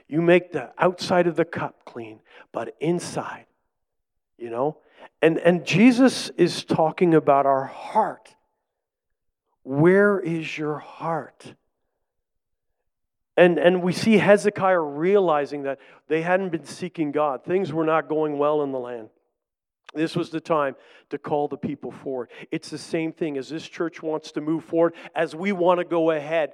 you 0.07 0.23
make 0.23 0.53
the 0.53 0.71
outside 0.79 1.27
of 1.27 1.37
the 1.37 1.45
cup 1.45 1.85
clean, 1.85 2.21
but 2.53 2.77
inside 2.81 3.47
you 4.43 4.51
know? 4.51 4.79
And, 5.23 5.39
and 5.39 5.65
Jesus 5.65 6.31
is 6.31 6.65
talking 6.65 7.15
about 7.15 7.47
our 7.47 7.65
heart. 7.65 8.35
Where 9.63 10.19
is 10.19 10.59
your 10.59 10.79
heart? 10.79 11.55
And, 13.37 13.59
and 13.59 13.83
we 13.83 13.93
see 13.93 14.19
Hezekiah 14.19 14.79
realizing 14.79 15.63
that 15.63 15.79
they 16.09 16.23
hadn't 16.23 16.51
been 16.51 16.65
seeking 16.65 17.13
God. 17.13 17.45
Things 17.45 17.73
were 17.73 17.85
not 17.85 18.09
going 18.09 18.39
well 18.39 18.63
in 18.63 18.73
the 18.73 18.79
land. 18.79 19.09
This 19.95 20.17
was 20.17 20.31
the 20.31 20.41
time 20.41 20.77
to 21.11 21.19
call 21.19 21.49
the 21.49 21.57
people 21.57 21.91
forward. 21.91 22.31
It's 22.51 22.71
the 22.71 22.79
same 22.79 23.13
thing 23.13 23.37
as 23.37 23.49
this 23.49 23.67
church 23.67 24.03
wants 24.03 24.33
to 24.33 24.41
move 24.41 24.65
forward, 24.65 24.95
as 25.15 25.35
we 25.35 25.53
want 25.53 25.79
to 25.79 25.85
go 25.85 26.11
ahead. 26.11 26.53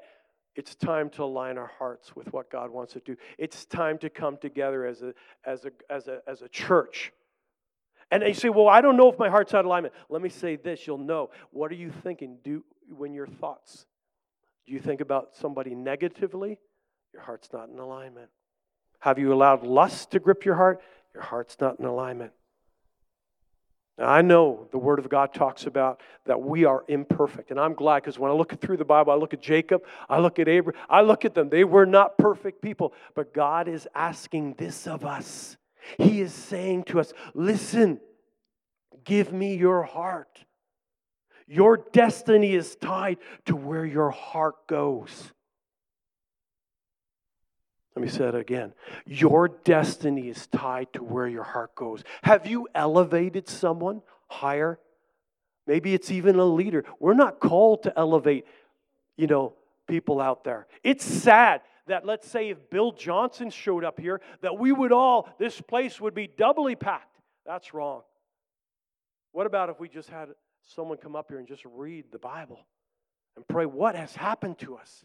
It's 0.57 0.75
time 0.75 1.09
to 1.11 1.25
align 1.25 1.57
our 1.57 1.71
hearts 1.79 2.17
with 2.17 2.33
what 2.33 2.51
God 2.51 2.71
wants 2.71 2.95
to 2.95 3.01
do. 3.01 3.17
It's 3.39 3.65
time 3.65 3.99
to 3.99 4.11
come 4.11 4.37
together 4.39 4.87
as 4.87 5.03
a, 5.03 5.15
as 5.45 5.65
a, 5.65 5.71
as 5.89 6.09
a, 6.09 6.21
as 6.27 6.43
a 6.43 6.49
church 6.49 7.13
and 8.11 8.23
you 8.23 8.35
say, 8.35 8.49
well, 8.49 8.69
I 8.69 8.81
don't 8.81 8.97
know 8.97 9.11
if 9.11 9.19
my 9.19 9.29
heart's 9.29 9.53
out 9.53 9.61
of 9.61 9.67
alignment. 9.67 9.95
Let 10.09 10.23
me 10.23 10.29
say 10.29 10.57
this 10.57 10.87
you'll 10.87 10.99
know. 10.99 11.31
What 11.51 11.71
are 11.71 11.77
you 11.77 11.91
thinking 11.91 12.39
do 12.43 12.65
when 12.89 13.13
your 13.13 13.27
thoughts? 13.27 13.87
Do 14.69 14.75
you 14.75 14.81
think 14.81 15.01
about 15.01 15.35
somebody 15.35 15.75
negatively? 15.75 16.61
Your 17.15 17.23
heart's 17.23 17.49
not 17.53 17.71
in 17.71 17.79
alignment. 17.79 18.29
Have 19.01 19.19
you 19.19 19.33
allowed 19.33 19.65
lust 19.65 20.11
to 20.11 20.21
grip 20.21 20.45
your 20.45 20.57
heart? 20.57 20.83
Your 21.15 21.23
heart's 21.23 21.57
not 21.59 21.81
in 21.81 21.87
alignment. 21.87 22.33
Now, 23.97 24.11
I 24.11 24.21
know 24.23 24.69
the 24.71 24.79
Word 24.79 24.99
of 24.99 25.09
God 25.09 25.33
talks 25.33 25.65
about 25.65 26.03
that 26.27 26.41
we 26.41 26.67
are 26.67 26.85
imperfect. 26.87 27.51
And 27.51 27.59
I'm 27.59 27.73
glad 27.73 28.03
because 28.03 28.19
when 28.19 28.31
I 28.31 28.35
look 28.35 28.61
through 28.61 28.77
the 28.77 28.85
Bible, 28.85 29.11
I 29.11 29.17
look 29.17 29.33
at 29.33 29.41
Jacob, 29.41 29.83
I 30.09 30.21
look 30.21 30.39
at 30.39 30.49
Abraham, 30.49 30.81
I 30.89 31.01
look 31.01 31.25
at 31.25 31.35
them. 31.35 31.49
They 31.49 31.65
were 31.65 31.87
not 31.87 32.19
perfect 32.19 32.61
people. 32.61 32.93
But 33.15 33.33
God 33.33 33.69
is 33.69 33.89
asking 33.95 34.55
this 34.59 34.87
of 34.87 35.05
us 35.05 35.57
he 35.97 36.21
is 36.21 36.35
saying 36.35 36.85
to 36.85 37.01
us, 37.01 37.13
listen, 37.35 38.01
give 39.05 39.33
me 39.33 39.57
your 39.57 39.83
heart. 39.85 40.45
Your 41.49 41.79
destiny 41.79 42.55
is 42.55 42.77
tied 42.77 43.17
to 43.47 43.57
where 43.57 43.87
your 43.87 44.11
heart 44.11 44.67
goes. 44.67 45.33
Let 47.97 48.03
me 48.05 48.11
say 48.11 48.27
it 48.27 48.35
again. 48.35 48.75
Your 49.07 49.49
destiny 49.49 50.29
is 50.29 50.47
tied 50.47 50.93
to 50.93 51.03
where 51.03 51.27
your 51.27 51.43
heart 51.43 51.75
goes. 51.75 52.05
Have 52.23 52.47
you 52.47 52.69
elevated 52.75 53.49
someone 53.49 54.03
higher? 54.29 54.79
Maybe 55.67 55.95
it's 55.95 56.11
even 56.11 56.37
a 56.37 56.45
leader. 56.45 56.85
We're 57.01 57.15
not 57.15 57.41
called 57.41 57.85
to 57.85 57.99
elevate, 57.99 58.45
you 59.17 59.27
know, 59.27 59.55
people 59.89 60.21
out 60.21 60.45
there. 60.45 60.67
It's 60.85 61.05
sad 61.05 61.63
that 61.87 62.05
let's 62.05 62.29
say 62.29 62.51
if 62.51 62.71
Bill 62.71 62.93
Johnson 62.93 63.51
showed 63.51 63.85
up 63.85 63.99
here, 63.99 64.21
that 64.43 64.59
we 64.59 64.71
would 64.71 64.93
all, 64.93 65.29
this 65.39 65.61
place 65.61 65.99
would 65.99 66.15
be 66.15 66.27
doubly 66.27 66.77
packed. 66.77 67.17
That's 67.47 67.73
wrong. 67.73 68.03
What 69.33 69.47
about 69.47 69.71
if 69.71 69.81
we 69.81 69.89
just 69.89 70.11
had 70.11 70.29
someone 70.69 70.99
come 70.99 71.17
up 71.17 71.27
here 71.29 71.39
and 71.39 71.49
just 71.49 71.65
read 71.65 72.05
the 72.13 72.19
Bible 72.19 72.67
and 73.37 73.47
pray 73.49 73.67
what 73.67 73.95
has 73.95 74.15
happened 74.15 74.59
to 74.59 74.77
us? 74.77 75.05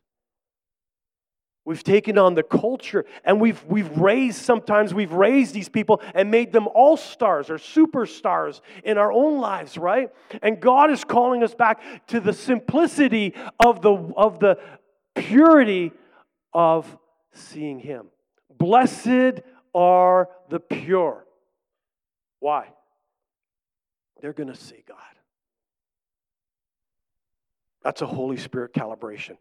We've 1.65 1.84
taken 1.84 2.17
on 2.17 2.36
the 2.36 2.43
culture 2.43 3.06
and 3.23 3.39
we've, 3.39 3.63
we've 3.63 3.97
raised, 3.97 4.41
sometimes 4.41 4.93
we've 4.93 5.13
raised 5.13 5.54
these 5.54 5.69
people 5.69 6.02
and 6.13 6.30
made 6.30 6.52
them 6.52 6.67
all 6.67 6.97
stars 6.97 7.49
or 7.49 7.56
superstars 7.56 8.60
in 8.84 8.97
our 8.97 9.13
own 9.13 9.39
lives, 9.39 9.78
right? 9.78 10.10
And 10.41 10.60
God 10.60 10.91
is 10.91 11.06
calling 11.06 11.41
us 11.41 11.56
back 11.56 12.06
to 12.08 12.19
the 12.19 12.34
simplicity 12.34 13.34
of 13.65 13.82
the, 13.82 13.93
of 14.17 14.39
the 14.39 14.58
purity 15.15 15.93
of 16.52 16.97
seeing 17.34 17.80
Him. 17.80 18.08
Blessed 18.58 19.41
are 19.73 20.28
the 20.49 20.60
pure. 20.60 21.26
Why? 22.39 22.67
They're 24.21 24.34
going 24.34 24.52
to 24.52 24.56
see 24.56 24.84
God. 24.86 24.97
That's 27.84 28.02
a 28.02 28.08
Holy 28.08 28.38
Spirit 28.38 28.74
calibration. 28.74 29.38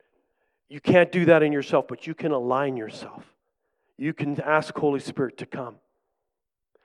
You 0.68 0.81
can't 0.81 1.12
do 1.12 1.26
that 1.26 1.42
in 1.42 1.52
yourself, 1.52 1.87
but 1.88 2.07
you 2.07 2.14
can 2.14 2.33
align 2.33 2.76
yourself. 2.76 3.24
You 3.98 4.12
can 4.12 4.40
ask 4.40 4.74
Holy 4.76 5.00
Spirit 5.00 5.38
to 5.38 5.46
come. 5.46 5.76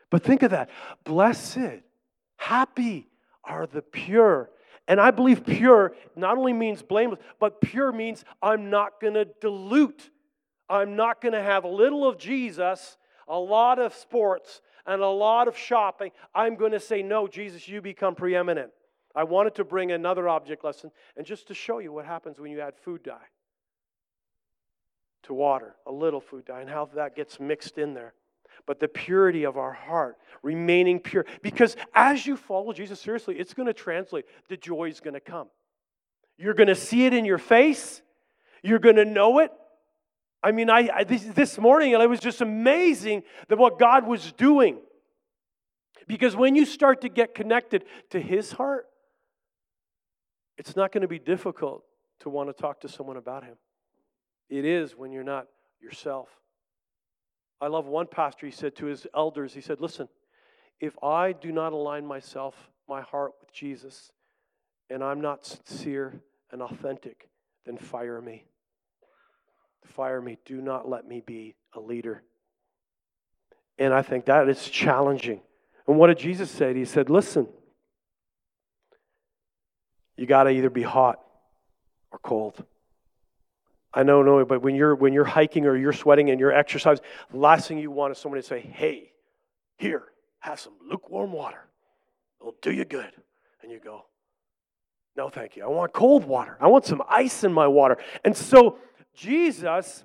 But 0.09 0.23
think 0.23 0.43
of 0.43 0.51
that. 0.51 0.69
Blessed, 1.03 1.81
happy 2.37 3.09
are 3.43 3.65
the 3.65 3.81
pure. 3.81 4.49
And 4.87 5.01
I 5.01 5.11
believe 5.11 5.45
pure 5.45 5.95
not 6.15 6.37
only 6.37 6.53
means 6.53 6.81
blameless, 6.81 7.19
but 7.39 7.59
pure 7.61 7.91
means 7.91 8.23
I'm 8.41 8.69
not 8.69 9.01
going 9.01 9.15
to 9.15 9.25
dilute. 9.41 10.09
I'm 10.69 10.95
not 10.95 11.21
going 11.21 11.33
to 11.33 11.41
have 11.41 11.63
a 11.63 11.69
little 11.69 12.07
of 12.07 12.17
Jesus, 12.17 12.97
a 13.27 13.37
lot 13.39 13.79
of 13.79 13.93
sports, 13.93 14.61
and 14.85 15.01
a 15.01 15.07
lot 15.07 15.47
of 15.47 15.57
shopping. 15.57 16.11
I'm 16.33 16.55
going 16.55 16.71
to 16.71 16.79
say, 16.79 17.01
No, 17.01 17.27
Jesus, 17.27 17.67
you 17.67 17.81
become 17.81 18.15
preeminent. 18.15 18.71
I 19.17 19.23
wanted 19.23 19.55
to 19.55 19.63
bring 19.63 19.91
another 19.91 20.29
object 20.29 20.63
lesson 20.63 20.91
and 21.17 21.25
just 21.25 21.47
to 21.47 21.55
show 21.55 21.79
you 21.79 21.91
what 21.91 22.05
happens 22.05 22.39
when 22.39 22.51
you 22.51 22.61
add 22.61 22.75
food 22.77 23.01
dye 23.01 23.17
to 25.23 25.33
water, 25.33 25.75
a 25.87 25.91
little 25.91 26.21
food 26.21 26.45
dye, 26.45 26.61
and 26.61 26.69
how 26.69 26.85
that 26.93 27.15
gets 27.15 27.39
mixed 27.39 27.79
in 27.79 27.95
there. 27.95 28.13
But 28.67 28.79
the 28.79 28.87
purity 28.87 29.43
of 29.43 29.57
our 29.57 29.73
heart, 29.73 30.17
remaining 30.43 30.99
pure. 30.99 31.25
Because 31.41 31.75
as 31.95 32.27
you 32.27 32.37
follow 32.37 32.73
Jesus 32.73 33.01
seriously, 33.01 33.39
it's 33.39 33.55
going 33.55 33.65
to 33.65 33.73
translate. 33.73 34.25
The 34.49 34.57
joy 34.57 34.89
is 34.89 34.99
going 34.99 35.15
to 35.15 35.19
come. 35.19 35.47
You're 36.37 36.53
going 36.53 36.67
to 36.67 36.75
see 36.75 37.07
it 37.07 37.13
in 37.15 37.25
your 37.25 37.39
face. 37.39 38.03
You're 38.61 38.77
going 38.77 38.97
to 38.97 39.05
know 39.05 39.39
it. 39.39 39.51
I 40.43 40.51
mean, 40.51 40.69
I, 40.69 40.89
I 40.93 41.03
this, 41.05 41.23
this 41.23 41.57
morning 41.57 41.93
it 41.93 42.07
was 42.07 42.19
just 42.19 42.41
amazing 42.41 43.23
that 43.47 43.57
what 43.57 43.79
God 43.79 44.05
was 44.05 44.31
doing. 44.33 44.77
Because 46.07 46.35
when 46.35 46.55
you 46.55 46.65
start 46.65 47.01
to 47.01 47.09
get 47.09 47.33
connected 47.33 47.83
to 48.11 48.19
His 48.21 48.51
heart, 48.51 48.86
it's 50.57 50.75
not 50.75 50.91
going 50.91 51.01
to 51.01 51.07
be 51.07 51.19
difficult 51.19 51.83
to 52.19 52.29
want 52.29 52.49
to 52.49 52.53
talk 52.53 52.81
to 52.81 52.89
someone 52.89 53.17
about 53.17 53.43
Him. 53.43 53.55
It 54.49 54.65
is 54.65 54.95
when 54.95 55.11
you're 55.11 55.23
not 55.23 55.47
yourself. 55.81 56.29
I 57.59 57.67
love 57.67 57.87
one 57.87 58.07
pastor, 58.07 58.45
he 58.45 58.51
said 58.51 58.75
to 58.77 58.85
his 58.85 59.07
elders, 59.15 59.53
he 59.53 59.61
said, 59.61 59.81
Listen, 59.81 60.07
if 60.79 60.93
I 61.03 61.31
do 61.31 61.51
not 61.51 61.73
align 61.73 62.05
myself, 62.05 62.55
my 62.87 63.01
heart 63.01 63.33
with 63.41 63.51
Jesus, 63.51 64.11
and 64.89 65.03
I'm 65.03 65.21
not 65.21 65.45
sincere 65.45 66.21
and 66.51 66.61
authentic, 66.61 67.29
then 67.65 67.77
fire 67.77 68.21
me. 68.21 68.45
Fire 69.85 70.21
me. 70.21 70.37
Do 70.45 70.61
not 70.61 70.87
let 70.87 71.07
me 71.07 71.21
be 71.25 71.55
a 71.73 71.79
leader. 71.79 72.23
And 73.79 73.93
I 73.93 74.01
think 74.01 74.25
that 74.25 74.47
is 74.49 74.69
challenging. 74.69 75.41
And 75.87 75.97
what 75.97 76.07
did 76.07 76.19
Jesus 76.19 76.51
say? 76.51 76.73
He 76.73 76.85
said, 76.85 77.09
Listen, 77.09 77.47
you 80.17 80.25
got 80.25 80.43
to 80.43 80.49
either 80.49 80.69
be 80.69 80.81
hot 80.81 81.19
or 82.11 82.19
cold. 82.19 82.65
I 83.93 84.03
know, 84.03 84.21
no, 84.21 84.43
but 84.45 84.61
when 84.61 84.75
you're 84.75 84.95
when 84.95 85.13
you're 85.13 85.25
hiking 85.25 85.65
or 85.65 85.75
you're 85.75 85.93
sweating 85.93 86.29
and 86.29 86.39
you're 86.39 86.51
exercising, 86.51 87.03
the 87.31 87.37
last 87.37 87.67
thing 87.67 87.77
you 87.77 87.89
want 87.89 88.11
is 88.11 88.17
someone 88.17 88.41
to 88.41 88.45
say, 88.45 88.59
"Hey, 88.59 89.13
here, 89.77 90.03
have 90.39 90.59
some 90.59 90.73
lukewarm 90.83 91.31
water. 91.31 91.69
It'll 92.39 92.55
do 92.61 92.71
you 92.71 92.85
good." 92.85 93.11
And 93.61 93.71
you 93.71 93.79
go, 93.79 94.05
"No, 95.15 95.29
thank 95.29 95.55
you. 95.55 95.63
I 95.63 95.67
want 95.67 95.93
cold 95.93 96.25
water. 96.25 96.57
I 96.59 96.67
want 96.67 96.85
some 96.85 97.01
ice 97.07 97.43
in 97.43 97.53
my 97.53 97.67
water." 97.67 97.97
And 98.23 98.35
so 98.35 98.77
Jesus 99.13 100.03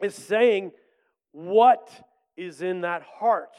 is 0.00 0.14
saying, 0.14 0.72
"What 1.30 1.90
is 2.36 2.62
in 2.62 2.80
that 2.82 3.02
heart?" 3.02 3.54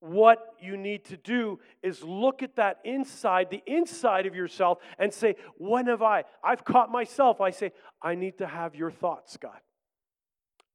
What 0.00 0.54
you 0.60 0.76
need 0.76 1.04
to 1.06 1.16
do 1.16 1.58
is 1.82 2.02
look 2.02 2.42
at 2.42 2.56
that 2.56 2.78
inside, 2.84 3.48
the 3.50 3.62
inside 3.66 4.26
of 4.26 4.34
yourself, 4.34 4.78
and 4.98 5.12
say, 5.12 5.36
When 5.56 5.86
have 5.86 6.02
I? 6.02 6.24
I've 6.44 6.64
caught 6.64 6.90
myself. 6.90 7.40
I 7.40 7.50
say, 7.50 7.72
I 8.02 8.14
need 8.14 8.38
to 8.38 8.46
have 8.46 8.74
your 8.74 8.90
thoughts, 8.90 9.36
God. 9.36 9.58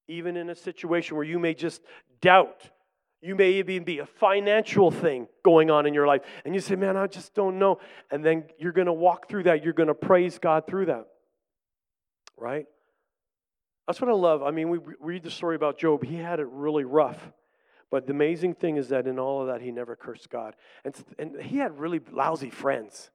Even 0.08 0.38
in 0.38 0.50
a 0.50 0.56
situation 0.56 1.16
where 1.16 1.26
you 1.26 1.40
may 1.40 1.54
just 1.54 1.82
doubt, 2.22 2.70
you 3.22 3.36
may 3.36 3.52
even 3.54 3.84
be 3.84 4.00
a 4.00 4.06
financial 4.06 4.90
thing 4.90 5.28
going 5.46 5.70
on 5.70 5.86
in 5.86 5.94
your 5.94 6.08
life, 6.08 6.22
and 6.44 6.56
you 6.56 6.62
say, 6.62 6.76
Man, 6.76 6.98
I 6.98 7.08
just 7.08 7.36
don't 7.36 7.60
know. 7.60 7.80
And 8.10 8.26
then 8.26 8.46
you're 8.58 8.74
going 8.74 8.88
to 8.88 8.94
walk 8.94 9.30
through 9.30 9.44
that. 9.44 9.64
You're 9.64 9.74
going 9.74 9.88
to 9.88 9.94
praise 9.94 10.40
God 10.40 10.66
through 10.66 10.88
that. 10.88 11.06
Right? 12.38 12.66
That's 13.86 14.02
what 14.02 14.10
I 14.10 14.14
love. 14.14 14.42
I 14.42 14.52
mean, 14.52 14.70
we 14.70 14.80
read 15.00 15.24
the 15.24 15.32
story 15.32 15.56
about 15.56 15.78
Job, 15.78 16.04
he 16.04 16.16
had 16.16 16.40
it 16.40 16.48
really 16.50 16.86
rough. 16.86 17.20
But 17.92 18.08
the 18.08 18.14
amazing 18.14 18.56
thing 18.56 18.78
is 18.78 18.88
that 18.88 19.06
in 19.06 19.20
all 19.20 19.42
of 19.42 19.48
that, 19.48 19.62
he 19.62 19.70
never 19.70 19.98
cursed 19.98 20.30
God. 20.30 20.56
And, 20.86 20.96
and 21.20 21.42
he 21.42 21.58
had 21.58 21.78
really 21.78 22.00
lousy 22.12 22.50
friends. 22.50 23.12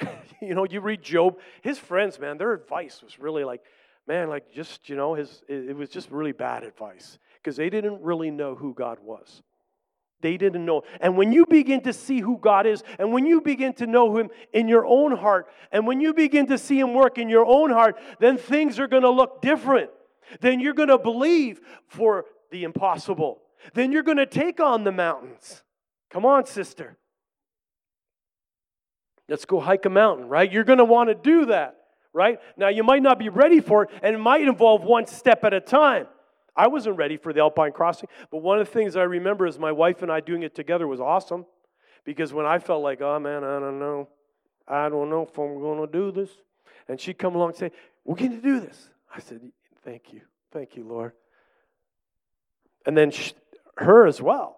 you 0.40 0.54
know, 0.54 0.64
you 0.64 0.80
read 0.80 1.02
Job, 1.02 1.38
his 1.62 1.76
friends, 1.76 2.20
man, 2.20 2.38
their 2.38 2.52
advice 2.52 3.02
was 3.02 3.18
really 3.18 3.42
like, 3.42 3.62
man, 4.06 4.28
like 4.28 4.52
just, 4.52 4.88
you 4.88 4.94
know, 4.94 5.14
his, 5.14 5.42
it 5.48 5.76
was 5.76 5.90
just 5.90 6.12
really 6.12 6.30
bad 6.30 6.62
advice 6.62 7.18
because 7.42 7.56
they 7.56 7.68
didn't 7.68 8.00
really 8.02 8.30
know 8.30 8.54
who 8.54 8.72
God 8.72 8.98
was. 9.02 9.42
They 10.20 10.36
didn't 10.36 10.64
know. 10.64 10.82
And 11.00 11.16
when 11.16 11.32
you 11.32 11.44
begin 11.44 11.82
to 11.82 11.92
see 11.92 12.20
who 12.20 12.38
God 12.38 12.66
is, 12.66 12.84
and 12.98 13.12
when 13.12 13.26
you 13.26 13.40
begin 13.40 13.74
to 13.74 13.86
know 13.86 14.16
Him 14.16 14.30
in 14.54 14.66
your 14.66 14.86
own 14.86 15.14
heart, 15.14 15.46
and 15.70 15.86
when 15.86 16.00
you 16.00 16.14
begin 16.14 16.46
to 16.46 16.56
see 16.56 16.80
Him 16.80 16.94
work 16.94 17.18
in 17.18 17.28
your 17.28 17.44
own 17.44 17.70
heart, 17.70 17.98
then 18.18 18.38
things 18.38 18.80
are 18.80 18.88
going 18.88 19.02
to 19.02 19.10
look 19.10 19.42
different. 19.42 19.90
Then 20.40 20.58
you're 20.58 20.72
going 20.72 20.88
to 20.88 20.98
believe 20.98 21.60
for 21.88 22.24
the 22.50 22.64
impossible 22.64 23.42
then 23.74 23.92
you're 23.92 24.02
going 24.02 24.16
to 24.18 24.26
take 24.26 24.60
on 24.60 24.84
the 24.84 24.92
mountains. 24.92 25.62
Come 26.10 26.24
on, 26.24 26.46
sister. 26.46 26.96
Let's 29.28 29.44
go 29.44 29.60
hike 29.60 29.86
a 29.86 29.90
mountain, 29.90 30.28
right? 30.28 30.50
You're 30.50 30.64
going 30.64 30.78
to 30.78 30.84
want 30.84 31.08
to 31.08 31.14
do 31.14 31.46
that, 31.46 31.76
right? 32.12 32.38
Now, 32.56 32.68
you 32.68 32.84
might 32.84 33.02
not 33.02 33.18
be 33.18 33.28
ready 33.28 33.60
for 33.60 33.84
it, 33.84 33.90
and 34.02 34.14
it 34.14 34.18
might 34.18 34.42
involve 34.42 34.82
one 34.82 35.06
step 35.06 35.44
at 35.44 35.52
a 35.52 35.60
time. 35.60 36.06
I 36.56 36.68
wasn't 36.68 36.96
ready 36.96 37.16
for 37.16 37.32
the 37.32 37.40
Alpine 37.40 37.72
crossing, 37.72 38.08
but 38.30 38.38
one 38.38 38.58
of 38.58 38.66
the 38.66 38.72
things 38.72 38.96
I 38.96 39.02
remember 39.02 39.46
is 39.46 39.58
my 39.58 39.72
wife 39.72 40.02
and 40.02 40.10
I 40.10 40.20
doing 40.20 40.42
it 40.42 40.54
together 40.54 40.86
was 40.86 41.00
awesome 41.00 41.44
because 42.04 42.32
when 42.32 42.46
I 42.46 42.58
felt 42.58 42.82
like, 42.82 43.02
oh 43.02 43.18
man, 43.18 43.44
I 43.44 43.58
don't 43.58 43.78
know, 43.78 44.08
I 44.66 44.88
don't 44.88 45.10
know 45.10 45.22
if 45.22 45.36
I'm 45.38 45.60
going 45.60 45.84
to 45.84 45.92
do 45.92 46.10
this, 46.10 46.30
and 46.88 47.00
she'd 47.00 47.18
come 47.18 47.34
along 47.34 47.50
and 47.50 47.58
say, 47.58 47.72
We're 48.04 48.16
going 48.16 48.30
to 48.30 48.40
do 48.40 48.60
this. 48.60 48.88
I 49.14 49.20
said, 49.20 49.40
Thank 49.84 50.12
you. 50.12 50.22
Thank 50.52 50.76
you, 50.76 50.84
Lord. 50.84 51.12
And 52.86 52.96
then 52.96 53.10
she, 53.10 53.32
her 53.76 54.06
as 54.06 54.20
well. 54.20 54.56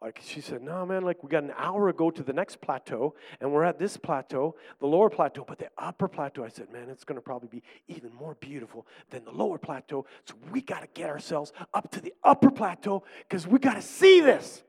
Like 0.00 0.20
she 0.24 0.40
said, 0.40 0.62
no, 0.62 0.86
man, 0.86 1.02
like 1.02 1.24
we 1.24 1.28
got 1.28 1.42
an 1.42 1.52
hour 1.56 1.88
ago 1.88 2.08
to 2.12 2.22
the 2.22 2.32
next 2.32 2.60
plateau, 2.60 3.16
and 3.40 3.52
we're 3.52 3.64
at 3.64 3.80
this 3.80 3.96
plateau, 3.96 4.54
the 4.78 4.86
lower 4.86 5.10
plateau, 5.10 5.44
but 5.46 5.58
the 5.58 5.70
upper 5.76 6.06
plateau, 6.06 6.44
I 6.44 6.48
said, 6.48 6.72
man, 6.72 6.88
it's 6.88 7.02
going 7.02 7.16
to 7.16 7.22
probably 7.22 7.48
be 7.48 7.62
even 7.88 8.14
more 8.14 8.36
beautiful 8.36 8.86
than 9.10 9.24
the 9.24 9.32
lower 9.32 9.58
plateau. 9.58 10.06
So 10.24 10.34
we 10.52 10.60
got 10.60 10.82
to 10.82 10.88
get 10.94 11.10
ourselves 11.10 11.52
up 11.74 11.90
to 11.92 12.00
the 12.00 12.14
upper 12.22 12.50
plateau 12.50 13.02
because 13.28 13.44
we 13.44 13.58
got 13.58 13.74
to 13.74 13.82
see 13.82 14.20
this. 14.20 14.62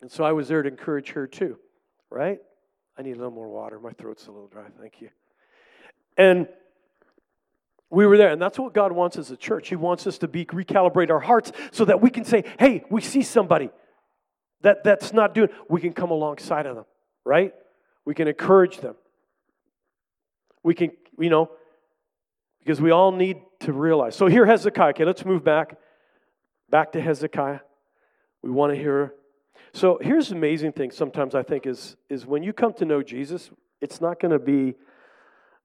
And 0.00 0.10
so 0.10 0.24
I 0.24 0.32
was 0.32 0.48
there 0.48 0.62
to 0.62 0.68
encourage 0.68 1.10
her 1.10 1.28
too, 1.28 1.58
right? 2.10 2.40
I 2.98 3.02
need 3.02 3.12
a 3.12 3.18
little 3.18 3.30
more 3.30 3.48
water. 3.48 3.78
My 3.78 3.92
throat's 3.92 4.26
a 4.26 4.32
little 4.32 4.48
dry. 4.48 4.64
Thank 4.80 5.00
you. 5.00 5.10
And 6.16 6.48
we 7.90 8.06
were 8.06 8.16
there, 8.16 8.30
and 8.30 8.42
that's 8.42 8.58
what 8.58 8.74
God 8.74 8.92
wants 8.92 9.16
as 9.16 9.30
a 9.30 9.36
church. 9.36 9.68
He 9.68 9.76
wants 9.76 10.06
us 10.06 10.18
to 10.18 10.28
be 10.28 10.44
recalibrate 10.44 11.10
our 11.10 11.20
hearts 11.20 11.52
so 11.70 11.84
that 11.84 12.00
we 12.00 12.10
can 12.10 12.24
say, 12.24 12.44
"Hey, 12.58 12.84
we 12.90 13.00
see 13.00 13.22
somebody 13.22 13.70
that 14.62 14.82
that's 14.82 15.12
not 15.12 15.34
doing." 15.34 15.50
We 15.68 15.80
can 15.80 15.92
come 15.92 16.10
alongside 16.10 16.66
of 16.66 16.76
them, 16.76 16.86
right? 17.24 17.54
We 18.04 18.14
can 18.14 18.28
encourage 18.28 18.78
them. 18.78 18.96
We 20.62 20.74
can, 20.74 20.90
you 21.18 21.30
know, 21.30 21.50
because 22.58 22.80
we 22.80 22.90
all 22.90 23.12
need 23.12 23.36
to 23.60 23.72
realize. 23.72 24.16
So 24.16 24.26
here, 24.26 24.44
Hezekiah. 24.46 24.90
Okay, 24.90 25.04
let's 25.04 25.24
move 25.24 25.44
back. 25.44 25.76
Back 26.68 26.92
to 26.92 27.00
Hezekiah. 27.00 27.60
We 28.42 28.50
want 28.50 28.72
to 28.72 28.78
hear. 28.78 29.14
So 29.72 29.98
here's 30.00 30.30
the 30.30 30.36
amazing 30.36 30.72
thing 30.72 30.90
sometimes 30.90 31.34
I 31.34 31.42
think 31.42 31.66
is, 31.66 31.96
is 32.08 32.26
when 32.26 32.42
you 32.42 32.52
come 32.52 32.72
to 32.74 32.84
know 32.84 33.02
Jesus, 33.02 33.50
it's 33.80 34.00
not 34.00 34.20
going 34.20 34.32
to 34.32 34.38
be, 34.38 34.74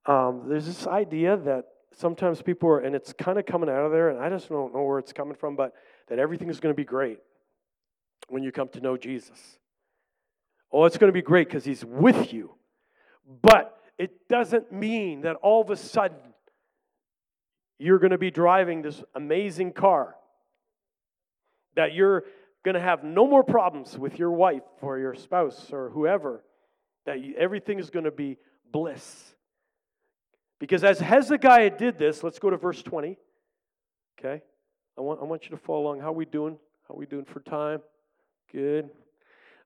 um, 0.06 0.44
there's 0.48 0.66
this 0.66 0.86
idea 0.86 1.38
that 1.38 1.66
sometimes 1.96 2.42
people 2.42 2.70
are, 2.70 2.80
and 2.80 2.96
it's 2.96 3.14
kind 3.14 3.38
of 3.38 3.46
coming 3.46 3.70
out 3.70 3.86
of 3.86 3.92
there, 3.92 4.10
and 4.10 4.20
I 4.20 4.30
just 4.30 4.50
don't 4.50 4.74
know 4.74 4.84
where 4.84 5.00
it's 5.00 5.14
coming 5.14 5.36
from, 5.36 5.56
but 5.56 5.74
that 6.08 6.20
everything 6.20 6.50
is 6.50 6.60
going 6.60 6.74
to 6.74 6.78
be 6.78 6.86
great 6.86 7.20
when 8.30 8.44
you 8.44 8.52
come 8.52 8.70
to 8.70 8.80
know 8.80 8.98
Jesus. 8.98 9.40
Oh, 10.72 10.86
it's 10.86 10.98
going 10.98 11.10
to 11.10 11.14
be 11.14 11.22
great 11.22 11.48
because 11.48 11.66
he's 11.66 11.84
with 11.84 12.34
you. 12.34 12.56
But 13.42 13.78
it 13.98 14.28
doesn't 14.30 14.72
mean 14.72 15.22
that 15.22 15.36
all 15.38 15.62
of 15.62 15.70
a 15.70 15.76
sudden 15.76 16.18
you're 17.78 18.00
going 18.00 18.12
to 18.12 18.18
be 18.18 18.32
driving 18.32 18.82
this 18.82 19.04
amazing 19.16 19.74
car, 19.74 20.16
that 21.76 21.94
you're 21.94 22.24
going 22.64 22.76
to 22.76 22.82
have 22.82 23.04
no 23.04 23.28
more 23.28 23.44
problems 23.44 23.98
with 23.98 24.20
your 24.20 24.32
wife 24.32 24.64
or 24.82 25.00
your 25.00 25.16
spouse 25.16 25.72
or 25.72 25.90
whoever, 25.90 26.44
that 27.06 27.22
you, 27.22 27.34
everything 27.38 27.80
is 27.80 27.90
going 27.90 28.06
to 28.06 28.12
be 28.12 28.38
bliss. 28.72 29.31
Because 30.62 30.84
as 30.84 31.00
Hezekiah 31.00 31.72
did 31.72 31.98
this, 31.98 32.24
let's 32.24 32.38
go 32.38 32.52
to 32.52 32.56
verse 32.56 32.84
20. 32.84 33.18
Okay? 34.20 34.44
I 34.96 35.02
want, 35.02 35.20
I 35.20 35.24
want 35.24 35.46
you 35.46 35.50
to 35.50 35.58
follow 35.58 35.82
along. 35.82 36.02
How 36.02 36.10
are 36.10 36.14
we 36.14 36.26
doing? 36.26 36.56
How 36.88 36.94
are 36.94 36.98
we 36.98 37.08
doing 37.08 37.26
for 37.26 37.40
time? 37.40 37.82
Good. 38.52 38.92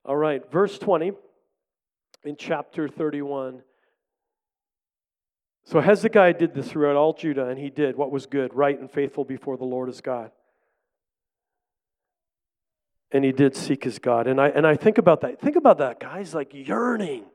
All 0.05 0.15
right, 0.15 0.49
verse 0.49 0.79
20 0.79 1.11
in 2.23 2.37
chapter 2.37 2.87
31. 2.87 3.61
So 5.65 5.81
Hezekiah 5.81 6.35
did 6.35 6.53
this 6.53 6.69
throughout 6.69 6.95
all 6.95 7.11
Judah, 7.11 7.49
and 7.49 7.59
he 7.59 7.69
did 7.69 7.97
what 7.97 8.09
was 8.09 8.25
good, 8.25 8.53
right, 8.53 8.79
and 8.79 8.89
faithful 8.89 9.25
before 9.25 9.57
the 9.57 9.65
Lord 9.65 9.89
his 9.89 9.99
God. 9.99 10.31
And 13.11 13.25
he 13.25 13.33
did 13.33 13.53
seek 13.53 13.83
his 13.83 13.99
God. 13.99 14.27
And 14.27 14.39
I, 14.39 14.47
and 14.47 14.65
I 14.65 14.77
think 14.77 14.97
about 14.97 15.19
that. 15.21 15.41
Think 15.41 15.57
about 15.57 15.79
that, 15.79 15.99
guys, 15.99 16.33
like 16.33 16.53
yearning. 16.53 17.25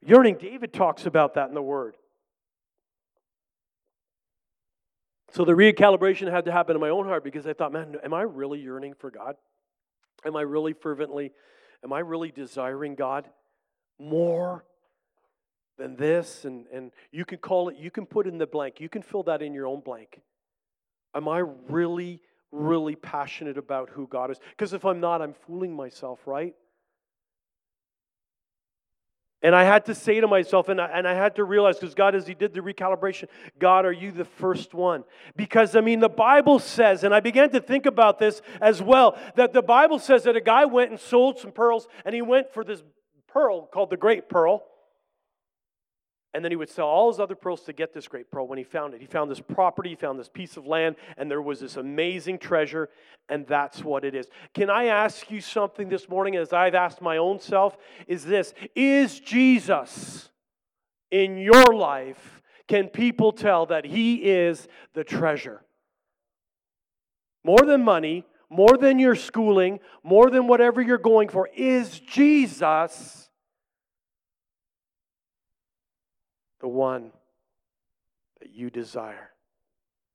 Yearning. 0.00 0.38
David 0.38 0.72
talks 0.72 1.04
about 1.04 1.34
that 1.34 1.50
in 1.50 1.54
the 1.54 1.60
Word. 1.60 1.96
So 5.32 5.46
the 5.46 5.52
recalibration 5.52 6.30
had 6.30 6.44
to 6.44 6.52
happen 6.52 6.76
in 6.76 6.80
my 6.80 6.90
own 6.90 7.06
heart 7.06 7.24
because 7.24 7.46
I 7.46 7.54
thought, 7.54 7.72
man, 7.72 7.96
am 8.04 8.12
I 8.12 8.20
really 8.20 8.60
yearning 8.60 8.92
for 8.92 9.10
God? 9.10 9.36
Am 10.26 10.36
I 10.36 10.42
really 10.42 10.74
fervently, 10.74 11.32
am 11.82 11.90
I 11.90 12.00
really 12.00 12.30
desiring 12.30 12.94
God 12.94 13.28
more 13.98 14.66
than 15.78 15.96
this? 15.96 16.44
And, 16.44 16.66
and 16.70 16.92
you 17.12 17.24
can 17.24 17.38
call 17.38 17.70
it, 17.70 17.76
you 17.78 17.90
can 17.90 18.04
put 18.04 18.26
in 18.26 18.36
the 18.36 18.46
blank, 18.46 18.78
you 18.78 18.90
can 18.90 19.00
fill 19.00 19.22
that 19.22 19.40
in 19.40 19.54
your 19.54 19.66
own 19.66 19.80
blank. 19.80 20.20
Am 21.14 21.26
I 21.26 21.38
really, 21.38 22.20
really 22.50 22.94
passionate 22.94 23.56
about 23.56 23.88
who 23.88 24.06
God 24.06 24.30
is? 24.30 24.38
Because 24.50 24.74
if 24.74 24.84
I'm 24.84 25.00
not, 25.00 25.22
I'm 25.22 25.32
fooling 25.32 25.74
myself, 25.74 26.20
right? 26.26 26.54
And 29.42 29.56
I 29.56 29.64
had 29.64 29.86
to 29.86 29.94
say 29.94 30.20
to 30.20 30.28
myself, 30.28 30.68
and 30.68 30.80
I, 30.80 30.86
and 30.86 31.06
I 31.06 31.14
had 31.14 31.34
to 31.36 31.44
realize, 31.44 31.76
because 31.78 31.94
God, 31.94 32.14
as 32.14 32.26
He 32.26 32.34
did 32.34 32.54
the 32.54 32.60
recalibration, 32.60 33.28
God, 33.58 33.84
are 33.84 33.92
you 33.92 34.12
the 34.12 34.24
first 34.24 34.72
one? 34.72 35.04
Because, 35.36 35.74
I 35.74 35.80
mean, 35.80 36.00
the 36.00 36.08
Bible 36.08 36.58
says, 36.58 37.02
and 37.02 37.12
I 37.14 37.20
began 37.20 37.50
to 37.50 37.60
think 37.60 37.86
about 37.86 38.18
this 38.18 38.40
as 38.60 38.80
well, 38.80 39.18
that 39.34 39.52
the 39.52 39.62
Bible 39.62 39.98
says 39.98 40.22
that 40.24 40.36
a 40.36 40.40
guy 40.40 40.64
went 40.64 40.90
and 40.90 41.00
sold 41.00 41.38
some 41.38 41.50
pearls, 41.50 41.88
and 42.04 42.14
he 42.14 42.22
went 42.22 42.52
for 42.52 42.62
this 42.62 42.82
pearl 43.26 43.66
called 43.66 43.90
the 43.90 43.96
Great 43.96 44.28
Pearl. 44.28 44.62
And 46.34 46.42
then 46.42 46.50
he 46.50 46.56
would 46.56 46.70
sell 46.70 46.86
all 46.86 47.10
his 47.10 47.20
other 47.20 47.34
pearls 47.34 47.62
to 47.62 47.72
get 47.72 47.92
this 47.92 48.08
great 48.08 48.30
pearl 48.30 48.46
when 48.46 48.56
he 48.56 48.64
found 48.64 48.94
it. 48.94 49.00
He 49.00 49.06
found 49.06 49.30
this 49.30 49.40
property, 49.40 49.90
he 49.90 49.96
found 49.96 50.18
this 50.18 50.30
piece 50.30 50.56
of 50.56 50.66
land, 50.66 50.96
and 51.18 51.30
there 51.30 51.42
was 51.42 51.60
this 51.60 51.76
amazing 51.76 52.38
treasure, 52.38 52.88
and 53.28 53.46
that's 53.46 53.84
what 53.84 54.04
it 54.04 54.14
is. 54.14 54.26
Can 54.54 54.70
I 54.70 54.86
ask 54.86 55.30
you 55.30 55.42
something 55.42 55.90
this 55.90 56.08
morning, 56.08 56.36
as 56.36 56.52
I've 56.52 56.74
asked 56.74 57.02
my 57.02 57.18
own 57.18 57.38
self? 57.38 57.76
Is 58.06 58.24
this 58.24 58.54
Is 58.74 59.20
Jesus 59.20 60.30
in 61.10 61.36
your 61.36 61.74
life? 61.74 62.40
Can 62.66 62.88
people 62.88 63.32
tell 63.32 63.66
that 63.66 63.84
he 63.84 64.16
is 64.16 64.68
the 64.94 65.04
treasure? 65.04 65.62
More 67.44 67.60
than 67.66 67.82
money, 67.82 68.24
more 68.48 68.78
than 68.78 68.98
your 68.98 69.16
schooling, 69.16 69.80
more 70.02 70.30
than 70.30 70.46
whatever 70.46 70.80
you're 70.80 70.96
going 70.96 71.28
for, 71.28 71.48
is 71.54 72.00
Jesus 72.00 73.28
the 76.62 76.68
one 76.68 77.12
that 78.40 78.50
you 78.50 78.70
desire. 78.70 79.30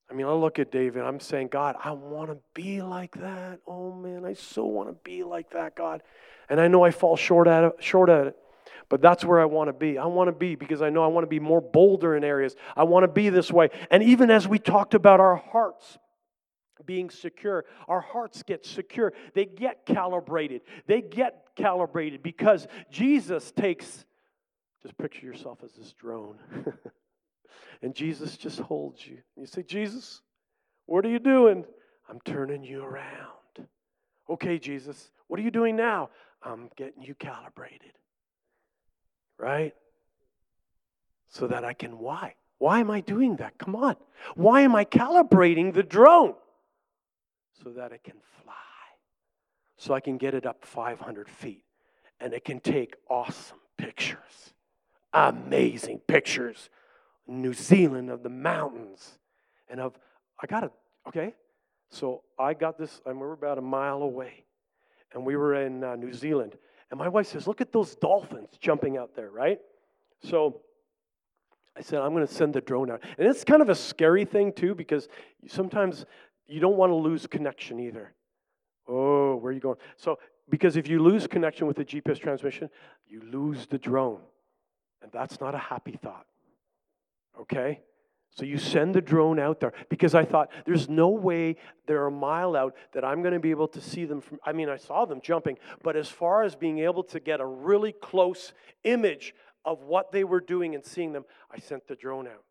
I 0.09 0.13
mean, 0.13 0.25
I 0.25 0.31
look 0.31 0.57
at 0.57 0.71
David, 0.71 1.03
I'm 1.03 1.19
saying, 1.19 1.49
God, 1.49 1.75
I 1.83 1.91
want 1.91 2.29
to 2.29 2.37
be 2.53 2.81
like 2.81 3.19
that. 3.19 3.59
Oh 3.67 3.93
man, 3.93 4.25
I 4.25 4.33
so 4.33 4.65
want 4.65 4.89
to 4.89 4.95
be 5.03 5.23
like 5.23 5.51
that, 5.51 5.75
God. 5.75 6.01
And 6.49 6.59
I 6.59 6.69
know 6.69 6.83
I 6.83 6.91
fall 6.91 7.17
short 7.17 7.47
at 7.47 7.83
short 7.83 8.09
at 8.09 8.27
it. 8.27 8.37
But 8.89 9.01
that's 9.01 9.25
where 9.25 9.41
I 9.41 9.45
want 9.45 9.67
to 9.67 9.73
be. 9.73 9.97
I 9.97 10.05
want 10.05 10.29
to 10.29 10.31
be 10.31 10.55
because 10.55 10.81
I 10.81 10.89
know 10.89 11.03
I 11.03 11.07
want 11.07 11.23
to 11.23 11.29
be 11.29 11.41
more 11.41 11.59
bolder 11.59 12.15
in 12.15 12.23
areas. 12.23 12.55
I 12.75 12.83
want 12.85 13.03
to 13.03 13.09
be 13.09 13.29
this 13.29 13.51
way. 13.51 13.69
And 13.91 14.01
even 14.01 14.31
as 14.31 14.47
we 14.47 14.59
talked 14.59 14.93
about 14.93 15.19
our 15.19 15.35
hearts 15.35 15.97
being 16.85 17.09
secure, 17.09 17.65
our 17.89 17.99
hearts 17.99 18.43
get 18.43 18.65
secure. 18.65 19.11
They 19.33 19.43
get 19.43 19.85
calibrated. 19.85 20.61
They 20.85 21.01
get 21.01 21.47
calibrated 21.57 22.23
because 22.23 22.65
Jesus 22.89 23.51
takes 23.51 24.05
just 24.81 24.97
picture 24.97 25.25
yourself 25.25 25.59
as 25.63 25.73
this 25.73 25.93
drone. 25.93 26.37
and 27.81 27.95
Jesus 27.95 28.37
just 28.37 28.59
holds 28.59 29.05
you. 29.05 29.17
You 29.35 29.45
say, 29.45 29.63
Jesus, 29.63 30.21
what 30.85 31.05
are 31.05 31.09
you 31.09 31.19
doing? 31.19 31.65
I'm 32.09 32.19
turning 32.21 32.63
you 32.63 32.83
around. 32.83 33.67
Okay, 34.29 34.59
Jesus, 34.59 35.11
what 35.27 35.39
are 35.39 35.43
you 35.43 35.51
doing 35.51 35.75
now? 35.75 36.09
I'm 36.43 36.69
getting 36.75 37.01
you 37.01 37.15
calibrated. 37.15 37.93
Right? 39.37 39.73
So 41.29 41.47
that 41.47 41.63
I 41.63 41.73
can, 41.73 41.97
why? 41.99 42.35
Why 42.59 42.79
am 42.79 42.89
I 42.89 43.01
doing 43.01 43.37
that? 43.37 43.57
Come 43.57 43.75
on. 43.75 43.95
Why 44.35 44.61
am 44.61 44.75
I 44.75 44.85
calibrating 44.85 45.73
the 45.73 45.83
drone? 45.83 46.35
So 47.63 47.71
that 47.71 47.91
it 47.91 48.03
can 48.03 48.17
fly. 48.43 48.53
So 49.77 49.93
I 49.93 49.99
can 49.99 50.17
get 50.17 50.33
it 50.33 50.45
up 50.45 50.65
500 50.65 51.29
feet 51.29 51.63
and 52.19 52.33
it 52.33 52.45
can 52.45 52.59
take 52.59 52.95
awesome 53.09 53.59
pictures 53.77 54.53
amazing 55.13 55.99
pictures. 56.07 56.69
New 57.27 57.53
Zealand 57.53 58.09
of 58.09 58.23
the 58.23 58.29
mountains 58.29 59.19
and 59.69 59.79
of, 59.79 59.97
I 60.41 60.47
got 60.47 60.63
it, 60.63 60.71
okay? 61.07 61.33
So 61.89 62.23
I 62.39 62.53
got 62.53 62.77
this, 62.77 63.01
I 63.05 63.09
remember 63.09 63.33
about 63.33 63.57
a 63.57 63.61
mile 63.61 64.01
away, 64.01 64.45
and 65.13 65.25
we 65.25 65.35
were 65.35 65.55
in 65.55 65.83
uh, 65.83 65.95
New 65.95 66.13
Zealand. 66.13 66.55
And 66.89 66.97
my 66.97 67.07
wife 67.07 67.27
says, 67.27 67.47
Look 67.47 67.61
at 67.61 67.71
those 67.71 67.95
dolphins 67.95 68.49
jumping 68.59 68.97
out 68.97 69.15
there, 69.15 69.29
right? 69.29 69.59
So 70.23 70.61
I 71.77 71.81
said, 71.81 71.99
I'm 71.99 72.13
going 72.13 72.25
to 72.25 72.33
send 72.33 72.53
the 72.53 72.61
drone 72.61 72.89
out. 72.89 73.03
And 73.17 73.27
it's 73.27 73.43
kind 73.43 73.61
of 73.61 73.69
a 73.69 73.75
scary 73.75 74.25
thing, 74.25 74.53
too, 74.53 74.73
because 74.73 75.07
sometimes 75.47 76.05
you 76.47 76.59
don't 76.59 76.77
want 76.77 76.91
to 76.91 76.95
lose 76.95 77.27
connection 77.27 77.79
either. 77.79 78.13
Oh, 78.87 79.35
where 79.35 79.51
are 79.51 79.53
you 79.53 79.59
going? 79.59 79.77
So, 79.97 80.17
because 80.49 80.77
if 80.77 80.87
you 80.87 81.03
lose 81.03 81.27
connection 81.27 81.67
with 81.67 81.75
the 81.75 81.83
GPS 81.83 82.19
transmission, 82.19 82.69
you 83.05 83.21
lose 83.29 83.67
the 83.67 83.77
drone. 83.77 84.21
And 85.01 85.11
that's 85.11 85.39
not 85.39 85.55
a 85.55 85.59
happy 85.59 85.97
thought. 86.01 86.25
Okay? 87.41 87.81
So 88.37 88.45
you 88.45 88.57
send 88.57 88.93
the 88.93 89.01
drone 89.01 89.39
out 89.39 89.59
there 89.59 89.73
because 89.89 90.13
I 90.13 90.23
thought 90.23 90.51
there's 90.65 90.87
no 90.87 91.09
way 91.09 91.55
they're 91.87 92.05
a 92.05 92.11
mile 92.11 92.55
out 92.55 92.75
that 92.93 93.03
I'm 93.03 93.21
going 93.21 93.33
to 93.33 93.39
be 93.39 93.49
able 93.49 93.67
to 93.69 93.81
see 93.81 94.05
them 94.05 94.21
from 94.21 94.39
I 94.45 94.51
mean 94.51 94.69
I 94.69 94.77
saw 94.77 95.05
them 95.05 95.21
jumping, 95.21 95.57
but 95.81 95.95
as 95.95 96.07
far 96.07 96.43
as 96.43 96.55
being 96.55 96.79
able 96.79 97.03
to 97.05 97.19
get 97.19 97.39
a 97.39 97.45
really 97.45 97.93
close 97.93 98.53
image 98.83 99.33
of 99.65 99.81
what 99.81 100.11
they 100.11 100.23
were 100.23 100.39
doing 100.39 100.75
and 100.75 100.85
seeing 100.85 101.13
them, 101.13 101.25
I 101.51 101.57
sent 101.59 101.87
the 101.87 101.95
drone 101.95 102.27
out. 102.27 102.43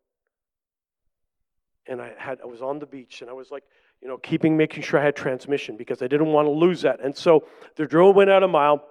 And 1.87 2.01
I 2.01 2.11
had 2.17 2.39
I 2.41 2.47
was 2.47 2.61
on 2.61 2.79
the 2.79 2.85
beach 2.85 3.21
and 3.21 3.29
I 3.29 3.33
was 3.33 3.49
like, 3.49 3.63
you 4.01 4.09
know, 4.09 4.17
keeping 4.17 4.57
making 4.57 4.83
sure 4.83 4.99
I 4.99 5.05
had 5.05 5.15
transmission 5.15 5.77
because 5.77 6.01
I 6.01 6.07
didn't 6.07 6.33
want 6.33 6.47
to 6.47 6.51
lose 6.51 6.81
that. 6.81 6.99
And 7.01 7.15
so 7.15 7.45
the 7.77 7.85
drone 7.85 8.13
went 8.13 8.29
out 8.29 8.43
a 8.43 8.47
mile. 8.47 8.83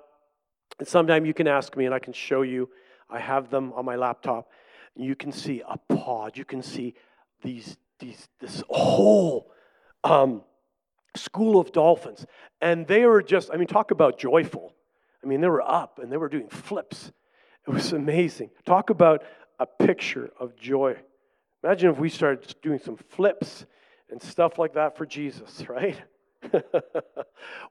And 0.78 0.88
sometime 0.88 1.26
you 1.26 1.34
can 1.34 1.46
ask 1.46 1.76
me 1.76 1.84
and 1.84 1.94
I 1.94 1.98
can 1.98 2.12
show 2.12 2.42
you 2.42 2.70
I 3.08 3.20
have 3.20 3.50
them 3.50 3.72
on 3.74 3.84
my 3.84 3.96
laptop. 3.96 4.50
You 4.94 5.14
can 5.14 5.32
see 5.32 5.62
a 5.66 5.76
pod. 5.94 6.36
You 6.36 6.44
can 6.44 6.62
see 6.62 6.94
these, 7.42 7.76
these 7.98 8.28
this 8.40 8.62
whole 8.68 9.52
um, 10.04 10.42
school 11.14 11.60
of 11.60 11.72
dolphins. 11.72 12.26
And 12.60 12.86
they 12.86 13.06
were 13.06 13.22
just, 13.22 13.50
I 13.52 13.56
mean, 13.56 13.68
talk 13.68 13.90
about 13.90 14.18
joyful. 14.18 14.74
I 15.22 15.26
mean, 15.26 15.40
they 15.40 15.48
were 15.48 15.62
up 15.62 15.98
and 15.98 16.10
they 16.10 16.16
were 16.16 16.28
doing 16.28 16.48
flips. 16.48 17.12
It 17.66 17.70
was 17.70 17.92
amazing. 17.92 18.50
Talk 18.64 18.90
about 18.90 19.24
a 19.58 19.66
picture 19.66 20.30
of 20.38 20.56
joy. 20.56 20.96
Imagine 21.64 21.90
if 21.90 21.98
we 21.98 22.08
started 22.08 22.54
doing 22.62 22.78
some 22.78 22.96
flips 22.96 23.66
and 24.10 24.22
stuff 24.22 24.58
like 24.58 24.74
that 24.74 24.96
for 24.96 25.04
Jesus, 25.04 25.64
right? 25.68 25.96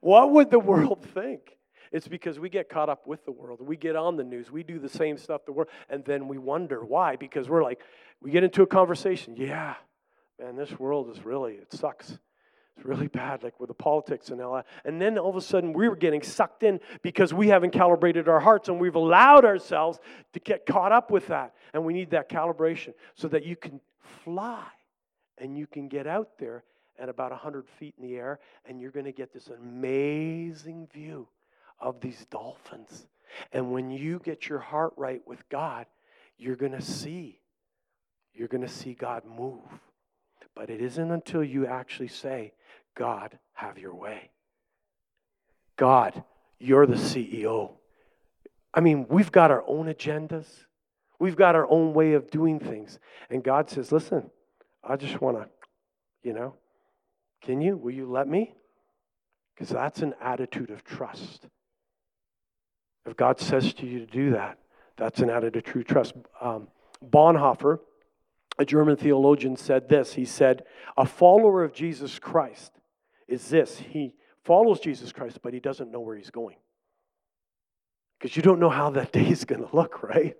what 0.01 0.31
would 0.31 0.51
the 0.51 0.59
world 0.59 1.05
think? 1.13 1.54
It's 1.95 2.09
because 2.09 2.41
we 2.41 2.49
get 2.49 2.67
caught 2.67 2.89
up 2.89 3.07
with 3.07 3.23
the 3.23 3.31
world. 3.31 3.61
We 3.61 3.77
get 3.77 3.95
on 3.95 4.17
the 4.17 4.23
news. 4.25 4.51
We 4.51 4.63
do 4.63 4.79
the 4.79 4.89
same 4.89 5.17
stuff 5.17 5.45
the 5.45 5.53
world, 5.53 5.69
and 5.89 6.03
then 6.03 6.27
we 6.27 6.37
wonder 6.37 6.83
why. 6.83 7.15
Because 7.15 7.47
we're 7.47 7.63
like, 7.63 7.79
we 8.19 8.31
get 8.31 8.43
into 8.43 8.63
a 8.63 8.67
conversation. 8.67 9.37
Yeah, 9.37 9.75
man, 10.37 10.57
this 10.57 10.77
world 10.77 11.09
is 11.09 11.23
really 11.23 11.53
it 11.53 11.71
sucks. 11.71 12.19
It's 12.75 12.85
really 12.85 13.07
bad, 13.07 13.43
like 13.43 13.61
with 13.61 13.69
the 13.69 13.75
politics 13.75 14.27
and 14.27 14.41
all 14.41 14.55
that. 14.55 14.65
And 14.83 15.01
then 15.01 15.17
all 15.17 15.29
of 15.29 15.37
a 15.37 15.41
sudden, 15.41 15.71
we 15.71 15.87
were 15.87 15.95
getting 15.95 16.21
sucked 16.21 16.63
in 16.63 16.81
because 17.01 17.33
we 17.33 17.47
haven't 17.47 17.71
calibrated 17.71 18.27
our 18.27 18.41
hearts 18.41 18.67
and 18.67 18.77
we've 18.77 18.95
allowed 18.95 19.45
ourselves 19.45 19.97
to 20.33 20.41
get 20.41 20.65
caught 20.65 20.91
up 20.91 21.11
with 21.11 21.27
that. 21.27 21.53
And 21.73 21.85
we 21.85 21.93
need 21.93 22.09
that 22.09 22.27
calibration 22.27 22.93
so 23.13 23.29
that 23.29 23.45
you 23.45 23.55
can 23.55 23.79
fly 24.25 24.65
and 25.37 25.57
you 25.57 25.65
can 25.65 25.87
get 25.87 26.07
out 26.07 26.31
there 26.39 26.65
at 26.99 27.07
about 27.07 27.31
100 27.31 27.69
feet 27.79 27.95
in 27.97 28.05
the 28.05 28.17
air 28.17 28.41
and 28.65 28.81
you're 28.81 28.91
going 28.91 29.05
to 29.05 29.13
get 29.13 29.31
this 29.31 29.47
amazing 29.47 30.89
view 30.93 31.29
of 31.79 32.01
these 32.01 32.25
dolphins. 32.29 33.07
And 33.51 33.71
when 33.71 33.89
you 33.89 34.19
get 34.23 34.47
your 34.47 34.59
heart 34.59 34.93
right 34.97 35.21
with 35.25 35.47
God, 35.49 35.85
you're 36.37 36.55
going 36.55 36.71
to 36.71 36.81
see. 36.81 37.39
You're 38.33 38.47
going 38.47 38.61
to 38.61 38.69
see 38.69 38.93
God 38.93 39.23
move. 39.25 39.61
But 40.55 40.69
it 40.69 40.81
isn't 40.81 41.11
until 41.11 41.43
you 41.43 41.65
actually 41.67 42.07
say, 42.07 42.53
God, 42.95 43.37
have 43.53 43.77
your 43.77 43.93
way. 43.93 44.29
God, 45.77 46.23
you're 46.59 46.85
the 46.85 46.95
CEO. 46.95 47.71
I 48.73 48.79
mean, 48.79 49.05
we've 49.09 49.31
got 49.31 49.51
our 49.51 49.63
own 49.67 49.87
agendas, 49.87 50.45
we've 51.19 51.35
got 51.35 51.55
our 51.55 51.69
own 51.69 51.93
way 51.93 52.13
of 52.13 52.29
doing 52.29 52.59
things. 52.59 52.99
And 53.29 53.43
God 53.43 53.69
says, 53.69 53.91
listen, 53.91 54.29
I 54.83 54.95
just 54.95 55.21
want 55.21 55.37
to, 55.37 55.49
you 56.23 56.33
know, 56.33 56.55
can 57.41 57.61
you? 57.61 57.77
Will 57.77 57.91
you 57.91 58.09
let 58.09 58.27
me? 58.27 58.53
Because 59.53 59.69
that's 59.69 60.01
an 60.01 60.13
attitude 60.21 60.69
of 60.69 60.83
trust. 60.83 61.47
If 63.05 63.15
God 63.15 63.39
says 63.39 63.73
to 63.75 63.85
you 63.85 63.99
to 63.99 64.05
do 64.05 64.31
that, 64.31 64.57
that's 64.97 65.19
an 65.19 65.29
attitude 65.29 65.57
of 65.57 65.63
true 65.63 65.83
trust. 65.83 66.13
Um, 66.41 66.67
Bonhoeffer, 67.03 67.79
a 68.57 68.65
German 68.65 68.95
theologian, 68.95 69.57
said 69.57 69.89
this. 69.89 70.13
He 70.13 70.25
said, 70.25 70.63
A 70.97 71.05
follower 71.05 71.63
of 71.63 71.73
Jesus 71.73 72.19
Christ 72.19 72.71
is 73.27 73.49
this 73.49 73.77
he 73.77 74.13
follows 74.43 74.79
Jesus 74.79 75.11
Christ, 75.11 75.39
but 75.43 75.53
he 75.53 75.59
doesn't 75.59 75.91
know 75.91 75.99
where 75.99 76.15
he's 76.15 76.31
going. 76.31 76.57
Because 78.17 78.35
you 78.35 78.41
don't 78.41 78.59
know 78.59 78.69
how 78.69 78.91
that 78.91 79.11
day 79.11 79.27
is 79.27 79.45
going 79.45 79.67
to 79.67 79.75
look, 79.75 80.01
right? 80.03 80.37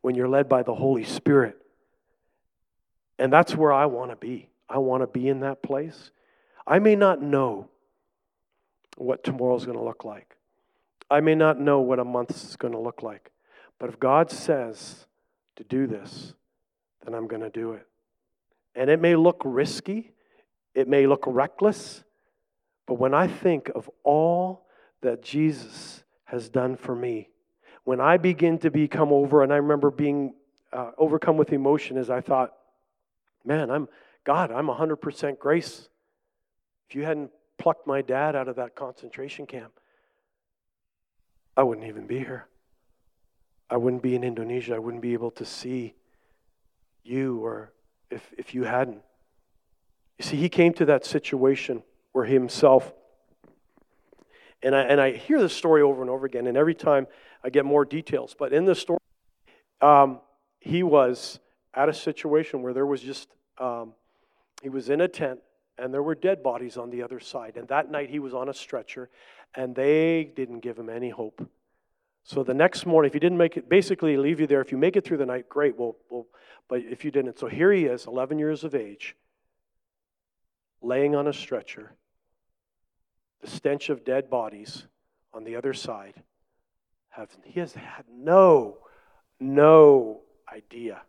When 0.00 0.14
you're 0.14 0.28
led 0.28 0.48
by 0.48 0.62
the 0.62 0.74
Holy 0.74 1.04
Spirit. 1.04 1.56
And 3.18 3.32
that's 3.32 3.54
where 3.54 3.72
I 3.72 3.86
want 3.86 4.10
to 4.10 4.16
be. 4.16 4.48
I 4.68 4.78
want 4.78 5.02
to 5.02 5.06
be 5.06 5.28
in 5.28 5.40
that 5.40 5.62
place. 5.62 6.10
I 6.66 6.78
may 6.78 6.96
not 6.96 7.20
know 7.20 7.68
what 8.96 9.24
tomorrow 9.24 9.56
is 9.56 9.66
going 9.66 9.76
to 9.76 9.84
look 9.84 10.04
like. 10.04 10.36
I 11.10 11.20
may 11.20 11.34
not 11.34 11.58
know 11.58 11.80
what 11.80 11.98
a 11.98 12.04
month 12.04 12.30
is 12.30 12.56
going 12.56 12.72
to 12.72 12.78
look 12.78 13.02
like. 13.02 13.30
But 13.78 13.88
if 13.88 13.98
God 13.98 14.30
says 14.30 15.06
to 15.56 15.64
do 15.64 15.86
this, 15.86 16.34
then 17.04 17.14
I'm 17.14 17.26
going 17.26 17.42
to 17.42 17.50
do 17.50 17.72
it. 17.72 17.86
And 18.74 18.88
it 18.88 19.00
may 19.00 19.16
look 19.16 19.42
risky, 19.44 20.12
it 20.74 20.86
may 20.86 21.06
look 21.06 21.24
reckless, 21.26 22.04
but 22.86 22.94
when 22.94 23.14
I 23.14 23.26
think 23.26 23.70
of 23.74 23.90
all 24.04 24.66
that 25.00 25.22
Jesus 25.22 26.04
has 26.24 26.48
done 26.48 26.76
for 26.76 26.94
me, 26.94 27.30
when 27.84 28.00
I 28.00 28.16
begin 28.16 28.58
to 28.58 28.70
become 28.70 29.12
over, 29.12 29.42
and 29.42 29.52
I 29.52 29.56
remember 29.56 29.90
being 29.90 30.34
uh, 30.72 30.92
overcome 30.98 31.36
with 31.36 31.52
emotion 31.52 31.96
as 31.96 32.10
I 32.10 32.20
thought, 32.20 32.52
man, 33.44 33.70
I'm 33.70 33.88
God, 34.24 34.52
I'm 34.52 34.66
100% 34.66 35.38
grace. 35.38 35.88
If 36.88 36.94
you 36.94 37.04
hadn't 37.04 37.30
plucked 37.58 37.86
my 37.86 38.02
dad 38.02 38.36
out 38.36 38.48
of 38.48 38.56
that 38.56 38.74
concentration 38.74 39.46
camp, 39.46 39.79
I 41.56 41.62
wouldn't 41.62 41.86
even 41.86 42.06
be 42.06 42.18
here. 42.18 42.46
I 43.68 43.76
wouldn't 43.76 44.02
be 44.02 44.14
in 44.14 44.24
Indonesia. 44.24 44.74
I 44.74 44.78
wouldn't 44.78 45.02
be 45.02 45.12
able 45.12 45.30
to 45.32 45.44
see 45.44 45.94
you 47.02 47.38
or 47.44 47.72
if, 48.10 48.32
if 48.36 48.54
you 48.54 48.64
hadn't. 48.64 49.02
You 50.18 50.24
see, 50.24 50.36
he 50.36 50.48
came 50.48 50.72
to 50.74 50.84
that 50.86 51.04
situation 51.04 51.82
where 52.12 52.24
he 52.24 52.34
himself, 52.34 52.92
and 54.62 54.74
I, 54.74 54.82
and 54.82 55.00
I 55.00 55.12
hear 55.12 55.40
this 55.40 55.54
story 55.54 55.82
over 55.82 56.02
and 56.02 56.10
over 56.10 56.26
again, 56.26 56.46
and 56.46 56.56
every 56.56 56.74
time 56.74 57.06
I 57.42 57.50
get 57.50 57.64
more 57.64 57.84
details. 57.84 58.34
But 58.38 58.52
in 58.52 58.64
the 58.64 58.74
story, 58.74 58.98
um, 59.80 60.20
he 60.58 60.82
was 60.82 61.38
at 61.72 61.88
a 61.88 61.94
situation 61.94 62.62
where 62.62 62.74
there 62.74 62.84
was 62.84 63.00
just, 63.00 63.28
um, 63.58 63.94
he 64.62 64.68
was 64.68 64.90
in 64.90 65.00
a 65.00 65.08
tent, 65.08 65.40
and 65.80 65.92
there 65.92 66.02
were 66.02 66.14
dead 66.14 66.42
bodies 66.42 66.76
on 66.76 66.90
the 66.90 67.02
other 67.02 67.18
side. 67.18 67.56
And 67.56 67.66
that 67.68 67.90
night 67.90 68.10
he 68.10 68.18
was 68.18 68.34
on 68.34 68.48
a 68.48 68.54
stretcher, 68.54 69.08
and 69.54 69.74
they 69.74 70.24
didn't 70.36 70.60
give 70.60 70.78
him 70.78 70.88
any 70.88 71.10
hope. 71.10 71.48
So 72.22 72.44
the 72.44 72.54
next 72.54 72.86
morning, 72.86 73.08
if 73.08 73.14
you 73.14 73.20
didn't 73.20 73.38
make 73.38 73.56
it, 73.56 73.68
basically 73.68 74.16
leave 74.16 74.40
you 74.40 74.46
there. 74.46 74.60
If 74.60 74.70
you 74.70 74.78
make 74.78 74.96
it 74.96 75.04
through 75.04 75.16
the 75.16 75.26
night, 75.26 75.48
great. 75.48 75.78
Well, 75.78 75.96
well, 76.10 76.26
but 76.68 76.80
if 76.82 77.04
you 77.04 77.10
didn't, 77.10 77.38
so 77.38 77.48
here 77.48 77.72
he 77.72 77.86
is, 77.86 78.06
11 78.06 78.38
years 78.38 78.62
of 78.62 78.74
age, 78.74 79.16
laying 80.82 81.16
on 81.16 81.26
a 81.26 81.32
stretcher, 81.32 81.94
the 83.40 83.48
stench 83.48 83.88
of 83.88 84.04
dead 84.04 84.28
bodies 84.30 84.84
on 85.32 85.44
the 85.44 85.56
other 85.56 85.72
side. 85.72 86.14
Have, 87.08 87.30
he 87.44 87.58
has 87.58 87.74
had 87.74 88.04
no, 88.12 88.78
no 89.40 90.20
idea. 90.52 91.02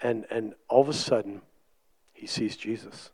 And, 0.00 0.26
and 0.30 0.54
all 0.68 0.82
of 0.82 0.88
a 0.88 0.92
sudden, 0.92 1.40
he 2.22 2.28
sees 2.28 2.56
Jesus. 2.56 3.10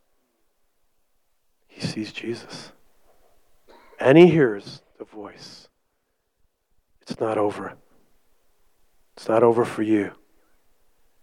He 1.67 1.81
sees 1.81 2.13
Jesus. 2.13 2.73
And 3.99 4.19
he 4.19 4.27
hears 4.27 4.83
the 4.99 5.07
voice. 5.07 5.69
It's 7.01 7.19
not 7.19 7.39
over. 7.39 7.73
It's 9.17 9.27
not 9.27 9.43
over 9.43 9.65
for 9.65 9.83
you. 9.83 10.13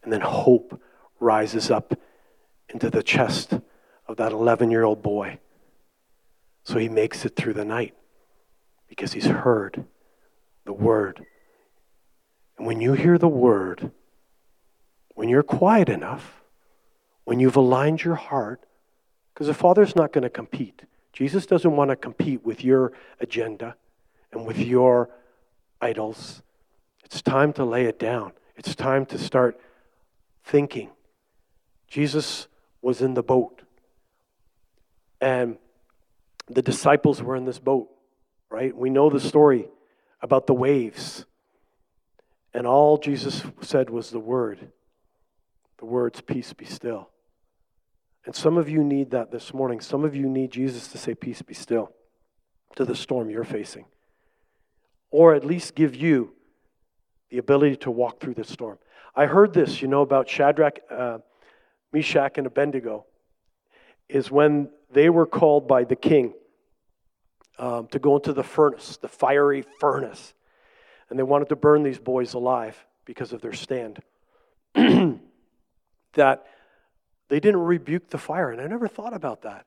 And 0.01 0.11
then 0.11 0.21
hope 0.21 0.81
rises 1.19 1.69
up 1.69 1.93
into 2.69 2.89
the 2.89 3.03
chest 3.03 3.53
of 4.07 4.17
that 4.17 4.31
11 4.31 4.71
year 4.71 4.83
old 4.83 5.03
boy. 5.03 5.37
So 6.63 6.79
he 6.79 6.89
makes 6.89 7.23
it 7.23 7.35
through 7.35 7.53
the 7.53 7.65
night 7.65 7.93
because 8.89 9.13
he's 9.13 9.27
heard 9.27 9.85
the 10.65 10.73
word. 10.73 11.23
And 12.57 12.65
when 12.65 12.81
you 12.81 12.93
hear 12.93 13.19
the 13.19 13.27
word, 13.27 13.91
when 15.13 15.29
you're 15.29 15.43
quiet 15.43 15.87
enough, 15.87 16.41
when 17.25 17.39
you've 17.39 17.55
aligned 17.55 18.03
your 18.03 18.15
heart, 18.15 18.65
because 19.33 19.47
the 19.47 19.53
Father's 19.53 19.95
not 19.95 20.13
going 20.13 20.23
to 20.23 20.29
compete. 20.29 20.83
Jesus 21.11 21.45
doesn't 21.45 21.75
want 21.75 21.89
to 21.89 21.95
compete 21.95 22.45
with 22.45 22.63
your 22.63 22.93
agenda 23.19 23.75
and 24.31 24.45
with 24.45 24.59
your 24.59 25.09
idols. 25.81 26.41
It's 27.03 27.21
time 27.21 27.51
to 27.53 27.65
lay 27.65 27.85
it 27.85 27.99
down. 27.99 28.31
It's 28.55 28.75
time 28.75 29.05
to 29.07 29.17
start 29.17 29.59
thinking. 30.43 30.89
Jesus 31.87 32.47
was 32.81 33.01
in 33.01 33.13
the 33.13 33.23
boat, 33.23 33.61
and 35.19 35.57
the 36.47 36.61
disciples 36.61 37.21
were 37.21 37.35
in 37.35 37.45
this 37.45 37.59
boat, 37.59 37.89
right? 38.49 38.75
We 38.75 38.89
know 38.89 39.09
the 39.09 39.19
story 39.19 39.67
about 40.21 40.47
the 40.47 40.53
waves. 40.53 41.25
And 42.53 42.65
all 42.67 42.97
Jesus 42.97 43.43
said 43.61 43.89
was 43.89 44.11
the 44.11 44.19
word 44.19 44.71
the 45.77 45.85
words, 45.85 46.21
Peace 46.21 46.53
be 46.53 46.65
still. 46.65 47.09
And 48.25 48.35
some 48.35 48.57
of 48.57 48.67
you 48.67 48.83
need 48.83 49.11
that 49.11 49.31
this 49.31 49.53
morning. 49.53 49.79
Some 49.79 50.03
of 50.03 50.15
you 50.15 50.27
need 50.27 50.51
Jesus 50.51 50.87
to 50.89 50.97
say, 50.97 51.13
Peace 51.13 51.41
be 51.41 51.53
still 51.53 51.91
to 52.75 52.85
the 52.85 52.95
storm 52.95 53.29
you're 53.29 53.43
facing. 53.43 53.85
Or 55.11 55.35
at 55.35 55.45
least 55.45 55.75
give 55.75 55.95
you 55.95 56.33
the 57.29 57.37
ability 57.37 57.77
to 57.77 57.91
walk 57.91 58.19
through 58.19 58.33
the 58.33 58.43
storm. 58.43 58.79
I 59.15 59.27
heard 59.27 59.53
this, 59.53 59.81
you 59.81 59.87
know, 59.87 60.01
about 60.01 60.27
Shadrach, 60.27 60.79
uh, 60.89 61.19
Meshach, 61.93 62.37
and 62.37 62.47
Abednego, 62.47 63.05
is 64.09 64.29
when 64.29 64.69
they 64.91 65.09
were 65.09 65.25
called 65.25 65.67
by 65.67 65.83
the 65.83 65.95
king 65.95 66.33
um, 67.57 67.87
to 67.87 67.99
go 67.99 68.15
into 68.15 68.33
the 68.33 68.43
furnace, 68.43 68.97
the 68.97 69.07
fiery 69.07 69.63
furnace. 69.79 70.33
And 71.09 71.17
they 71.17 71.23
wanted 71.23 71.49
to 71.49 71.55
burn 71.55 71.83
these 71.83 71.99
boys 71.99 72.33
alive 72.33 72.75
because 73.05 73.31
of 73.31 73.41
their 73.41 73.53
stand. 73.53 73.99
that 74.73 76.45
they 77.29 77.39
didn't 77.39 77.61
rebuke 77.61 78.09
the 78.09 78.17
fire. 78.17 78.51
And 78.51 78.61
I 78.61 78.67
never 78.67 78.87
thought 78.87 79.13
about 79.13 79.43
that. 79.43 79.65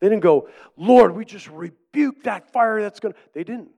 They 0.00 0.08
didn't 0.08 0.22
go, 0.22 0.48
Lord, 0.76 1.14
we 1.14 1.24
just 1.24 1.48
rebuke 1.48 2.22
that 2.22 2.52
fire 2.52 2.80
that's 2.80 3.00
going 3.00 3.14
to. 3.14 3.20
They 3.32 3.44
didn't. 3.44 3.70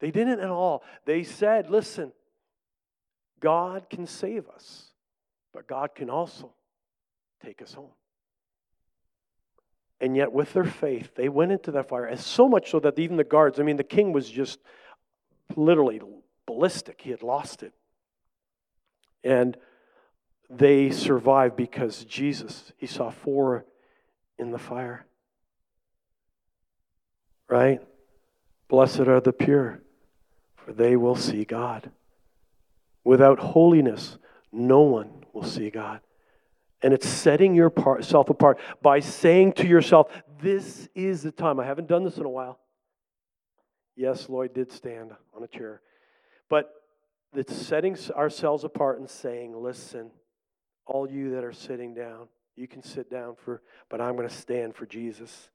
They 0.00 0.10
didn't 0.10 0.40
at 0.40 0.50
all. 0.50 0.82
They 1.04 1.22
said, 1.22 1.70
listen, 1.70 2.12
God 3.38 3.88
can 3.88 4.06
save 4.06 4.48
us, 4.48 4.92
but 5.52 5.66
God 5.66 5.94
can 5.94 6.10
also 6.10 6.52
take 7.44 7.62
us 7.62 7.74
home. 7.74 7.90
And 10.00 10.16
yet, 10.16 10.32
with 10.32 10.54
their 10.54 10.64
faith, 10.64 11.14
they 11.14 11.28
went 11.28 11.52
into 11.52 11.70
that 11.72 11.88
fire, 11.88 12.06
and 12.06 12.18
so 12.18 12.48
much 12.48 12.70
so 12.70 12.80
that 12.80 12.98
even 12.98 13.18
the 13.18 13.24
guards, 13.24 13.60
I 13.60 13.62
mean, 13.62 13.76
the 13.76 13.84
king 13.84 14.12
was 14.12 14.30
just 14.30 14.58
literally 15.56 16.00
ballistic. 16.46 17.02
He 17.02 17.10
had 17.10 17.22
lost 17.22 17.62
it. 17.62 17.74
And 19.22 19.58
they 20.50 20.90
survived 20.90 21.56
because 21.56 22.04
Jesus, 22.04 22.72
he 22.76 22.86
saw 22.86 23.10
four 23.10 23.64
in 24.36 24.50
the 24.50 24.58
fire. 24.58 25.06
Right? 27.48 27.80
Blessed 28.68 29.00
are 29.00 29.20
the 29.20 29.32
pure, 29.32 29.80
for 30.56 30.72
they 30.72 30.96
will 30.96 31.14
see 31.14 31.44
God. 31.44 31.90
Without 33.04 33.38
holiness, 33.38 34.18
no 34.52 34.80
one 34.80 35.24
will 35.32 35.44
see 35.44 35.70
God. 35.70 36.00
And 36.82 36.92
it's 36.92 37.08
setting 37.08 37.54
yourself 37.54 38.30
apart 38.30 38.58
by 38.82 39.00
saying 39.00 39.52
to 39.54 39.66
yourself, 39.66 40.10
This 40.40 40.88
is 40.94 41.22
the 41.22 41.30
time. 41.30 41.60
I 41.60 41.66
haven't 41.66 41.88
done 41.88 42.04
this 42.04 42.16
in 42.16 42.24
a 42.24 42.30
while. 42.30 42.58
Yes, 43.96 44.28
Lloyd 44.28 44.54
did 44.54 44.72
stand 44.72 45.12
on 45.36 45.42
a 45.42 45.48
chair. 45.48 45.82
But 46.48 46.72
it's 47.34 47.54
setting 47.54 47.96
ourselves 48.16 48.64
apart 48.64 48.98
and 48.98 49.08
saying, 49.08 49.54
Listen, 49.56 50.10
all 50.90 51.08
you 51.08 51.30
that 51.30 51.44
are 51.44 51.52
sitting 51.52 51.94
down, 51.94 52.26
you 52.56 52.66
can 52.66 52.82
sit 52.82 53.08
down 53.08 53.36
for, 53.36 53.62
but 53.88 54.00
I'm 54.00 54.16
going 54.16 54.28
to 54.28 54.34
stand 54.34 54.74
for 54.74 54.86
Jesus. 54.86 55.50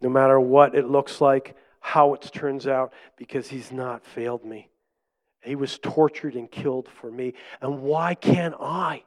No 0.00 0.08
matter 0.08 0.38
what 0.38 0.76
it 0.76 0.88
looks 0.88 1.20
like, 1.20 1.56
how 1.80 2.14
it 2.14 2.22
turns 2.32 2.68
out, 2.68 2.92
because 3.16 3.48
he's 3.48 3.72
not 3.72 4.06
failed 4.06 4.44
me. 4.44 4.70
He 5.42 5.56
was 5.56 5.78
tortured 5.78 6.34
and 6.34 6.48
killed 6.48 6.88
for 7.00 7.10
me. 7.10 7.34
And 7.60 7.82
why 7.82 8.14
can't 8.14 8.54
I? 8.60 9.02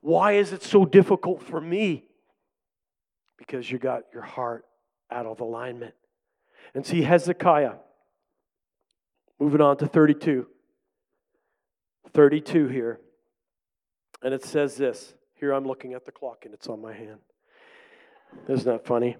Why 0.00 0.32
is 0.32 0.52
it 0.52 0.62
so 0.62 0.86
difficult 0.86 1.42
for 1.42 1.60
me? 1.60 2.04
Because 3.36 3.70
you 3.70 3.78
got 3.78 4.04
your 4.12 4.22
heart 4.22 4.64
out 5.10 5.26
of 5.26 5.40
alignment. 5.40 5.94
And 6.74 6.86
see, 6.86 7.02
Hezekiah, 7.02 7.74
moving 9.38 9.60
on 9.60 9.76
to 9.78 9.86
32. 9.86 10.46
32 12.14 12.68
here. 12.68 13.00
And 14.22 14.32
it 14.32 14.44
says 14.44 14.76
this. 14.76 15.14
Here 15.34 15.52
I'm 15.52 15.66
looking 15.66 15.94
at 15.94 16.04
the 16.04 16.12
clock 16.12 16.44
and 16.44 16.54
it's 16.54 16.68
on 16.68 16.80
my 16.80 16.92
hand. 16.92 17.18
Isn't 18.48 18.64
that 18.66 18.86
funny? 18.86 19.16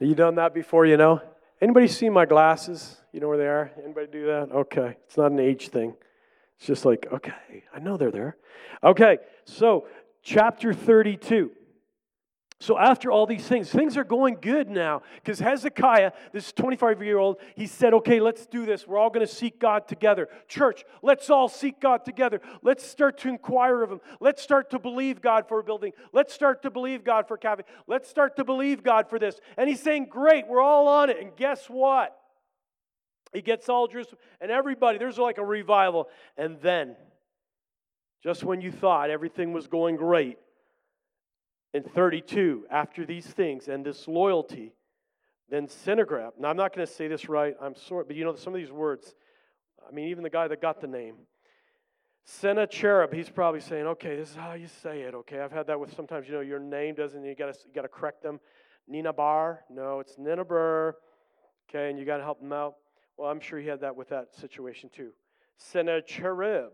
Have 0.00 0.08
you 0.08 0.14
done 0.14 0.34
that 0.36 0.54
before, 0.54 0.86
you 0.86 0.96
know? 0.96 1.20
Anybody 1.60 1.86
see 1.86 2.08
my 2.08 2.26
glasses? 2.26 2.96
You 3.12 3.20
know 3.20 3.28
where 3.28 3.38
they 3.38 3.46
are? 3.46 3.70
Anybody 3.84 4.08
do 4.10 4.26
that? 4.26 4.50
Okay. 4.52 4.96
It's 5.06 5.16
not 5.16 5.30
an 5.30 5.38
age 5.38 5.68
thing. 5.68 5.94
It's 6.62 6.66
just 6.68 6.84
like, 6.84 7.06
okay, 7.12 7.64
I 7.74 7.80
know 7.80 7.96
they're 7.96 8.12
there. 8.12 8.36
Okay, 8.84 9.18
so 9.44 9.88
chapter 10.22 10.72
32. 10.72 11.50
So 12.62 12.78
after 12.78 13.10
all 13.10 13.26
these 13.26 13.44
things, 13.44 13.70
things 13.70 13.96
are 13.96 14.04
going 14.04 14.38
good 14.40 14.70
now 14.70 15.02
because 15.16 15.40
Hezekiah, 15.40 16.12
this 16.32 16.52
25 16.52 17.02
year 17.02 17.18
old, 17.18 17.38
he 17.56 17.66
said, 17.66 17.92
okay, 17.92 18.20
let's 18.20 18.46
do 18.46 18.64
this. 18.64 18.86
We're 18.86 18.98
all 18.98 19.10
going 19.10 19.26
to 19.26 19.32
seek 19.32 19.58
God 19.58 19.88
together. 19.88 20.28
Church, 20.46 20.84
let's 21.02 21.28
all 21.28 21.48
seek 21.48 21.80
God 21.80 22.04
together. 22.04 22.40
Let's 22.62 22.86
start 22.86 23.18
to 23.18 23.28
inquire 23.28 23.82
of 23.82 23.90
Him. 23.90 24.00
Let's 24.20 24.44
start 24.44 24.70
to 24.70 24.78
believe 24.78 25.20
God 25.20 25.48
for 25.48 25.58
a 25.58 25.64
building. 25.64 25.90
Let's 26.12 26.32
start 26.32 26.62
to 26.62 26.70
believe 26.70 27.02
God 27.02 27.26
for 27.26 27.36
cafe. 27.36 27.64
Let's 27.88 28.08
start 28.08 28.36
to 28.36 28.44
believe 28.44 28.84
God 28.84 29.10
for 29.10 29.18
this. 29.18 29.40
And 29.56 29.68
he's 29.68 29.82
saying, 29.82 30.06
great, 30.08 30.46
we're 30.46 30.62
all 30.62 30.86
on 30.86 31.10
it. 31.10 31.18
And 31.20 31.34
guess 31.34 31.66
what? 31.66 32.16
He 33.32 33.42
gets 33.42 33.68
all 33.68 33.88
Jerusalem 33.88 34.20
and 34.40 34.52
everybody. 34.52 34.98
There's 34.98 35.18
like 35.18 35.38
a 35.38 35.44
revival. 35.44 36.06
And 36.36 36.60
then, 36.60 36.94
just 38.22 38.44
when 38.44 38.60
you 38.60 38.70
thought 38.70 39.10
everything 39.10 39.52
was 39.52 39.66
going 39.66 39.96
great, 39.96 40.38
in 41.74 41.82
32, 41.82 42.66
after 42.70 43.06
these 43.06 43.26
things 43.26 43.68
and 43.68 43.84
this 43.84 44.06
loyalty, 44.06 44.74
then 45.48 45.68
Sennacherib. 45.68 46.32
Now, 46.38 46.48
I'm 46.48 46.56
not 46.56 46.74
going 46.74 46.86
to 46.86 46.92
say 46.92 47.08
this 47.08 47.28
right, 47.28 47.54
I'm 47.60 47.74
sorry, 47.74 48.04
but 48.06 48.16
you 48.16 48.24
know 48.24 48.34
some 48.34 48.54
of 48.54 48.60
these 48.60 48.72
words, 48.72 49.14
I 49.86 49.92
mean, 49.92 50.08
even 50.08 50.22
the 50.22 50.30
guy 50.30 50.48
that 50.48 50.60
got 50.60 50.80
the 50.80 50.86
name, 50.86 51.16
Sennacherib, 52.24 53.12
he's 53.12 53.28
probably 53.28 53.60
saying, 53.60 53.86
okay, 53.86 54.16
this 54.16 54.30
is 54.30 54.36
how 54.36 54.54
you 54.54 54.68
say 54.82 55.00
it, 55.02 55.14
okay? 55.14 55.40
I've 55.40 55.52
had 55.52 55.66
that 55.66 55.80
with 55.80 55.94
sometimes, 55.94 56.28
you 56.28 56.34
know, 56.34 56.40
your 56.40 56.60
name 56.60 56.94
doesn't, 56.94 57.24
you 57.24 57.34
got 57.34 57.52
to 57.52 57.60
you 57.74 57.82
to 57.82 57.88
correct 57.88 58.22
them. 58.22 58.38
Nina 58.86 59.12
Bar, 59.12 59.60
no, 59.70 60.00
it's 60.00 60.16
Nineveh, 60.18 60.94
okay, 61.68 61.90
and 61.90 61.98
you 61.98 62.04
got 62.04 62.18
to 62.18 62.22
help 62.22 62.40
them 62.40 62.52
out. 62.52 62.74
Well, 63.16 63.30
I'm 63.30 63.40
sure 63.40 63.58
he 63.58 63.66
had 63.66 63.80
that 63.80 63.96
with 63.96 64.08
that 64.10 64.34
situation 64.34 64.88
too. 64.94 65.10
Sennacherib, 65.58 66.70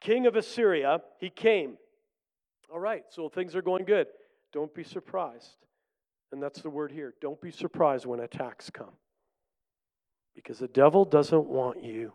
king 0.00 0.26
of 0.26 0.36
Assyria, 0.36 1.00
he 1.18 1.30
came. 1.30 1.76
All 2.72 2.80
right, 2.80 3.04
so 3.08 3.28
things 3.28 3.54
are 3.54 3.62
going 3.62 3.84
good. 3.84 4.06
Don't 4.52 4.74
be 4.74 4.84
surprised. 4.84 5.56
And 6.30 6.42
that's 6.42 6.62
the 6.62 6.70
word 6.70 6.92
here. 6.92 7.14
Don't 7.20 7.40
be 7.40 7.50
surprised 7.50 8.06
when 8.06 8.20
attacks 8.20 8.70
come. 8.70 8.92
Because 10.34 10.58
the 10.58 10.68
devil 10.68 11.04
doesn't 11.04 11.46
want 11.46 11.82
you 11.82 12.12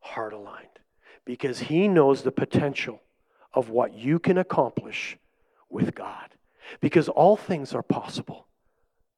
heart 0.00 0.32
aligned. 0.32 0.66
Because 1.24 1.58
he 1.58 1.88
knows 1.88 2.22
the 2.22 2.30
potential 2.30 3.00
of 3.52 3.70
what 3.70 3.94
you 3.94 4.18
can 4.18 4.38
accomplish 4.38 5.18
with 5.68 5.94
God. 5.94 6.28
Because 6.80 7.08
all 7.08 7.36
things 7.36 7.74
are 7.74 7.82
possible. 7.82 8.46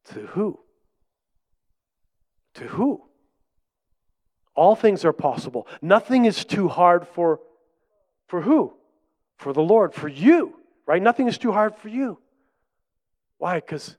To 0.07 0.21
who? 0.21 0.61
To 2.55 2.65
who? 2.65 3.03
All 4.55 4.75
things 4.75 5.05
are 5.05 5.13
possible. 5.13 5.67
Nothing 5.83 6.25
is 6.25 6.45
too 6.45 6.69
hard 6.69 7.07
for 7.07 7.41
for 8.27 8.43
who? 8.43 8.75
For 9.39 9.53
the 9.53 9.63
Lord, 9.63 9.95
for 9.95 10.09
you 10.09 10.58
right? 10.89 11.03
Nothing 11.03 11.29
is 11.29 11.39
too 11.39 11.53
hard 11.53 11.77
for 11.77 11.89
you. 11.89 12.19
Why? 13.37 13.57
Because 13.57 13.97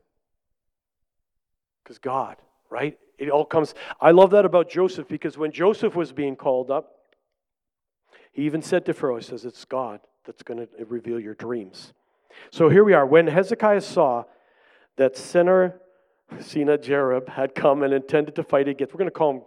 because 1.83 1.99
God, 1.99 2.35
right? 2.69 2.97
It 3.17 3.29
all 3.29 3.45
comes. 3.45 3.73
I 4.01 4.11
love 4.11 4.31
that 4.31 4.43
about 4.43 4.69
Joseph 4.69 5.07
because 5.07 5.37
when 5.37 5.51
Joseph 5.51 5.95
was 5.95 6.11
being 6.11 6.35
called 6.35 6.69
up, 6.69 6.95
he 8.31 8.43
even 8.43 8.61
said 8.61 8.85
to 8.85 8.93
Pharaoh, 8.93 9.17
he 9.17 9.23
says, 9.23 9.45
It's 9.45 9.63
God 9.65 10.01
that's 10.25 10.43
going 10.43 10.59
to 10.59 10.85
reveal 10.85 11.19
your 11.19 11.35
dreams. 11.35 11.93
So 12.51 12.69
here 12.69 12.83
we 12.83 12.93
are. 12.93 13.05
When 13.05 13.27
Hezekiah 13.27 13.81
saw 13.81 14.25
that 14.97 15.15
sinner 15.15 15.79
Sennacherib 16.39 17.27
had 17.27 17.55
come 17.55 17.81
and 17.81 17.93
intended 17.93 18.35
to 18.35 18.43
fight 18.43 18.67
against, 18.67 18.93
we're 18.93 18.99
going 18.99 19.07
to 19.07 19.11
call 19.11 19.31
him 19.31 19.41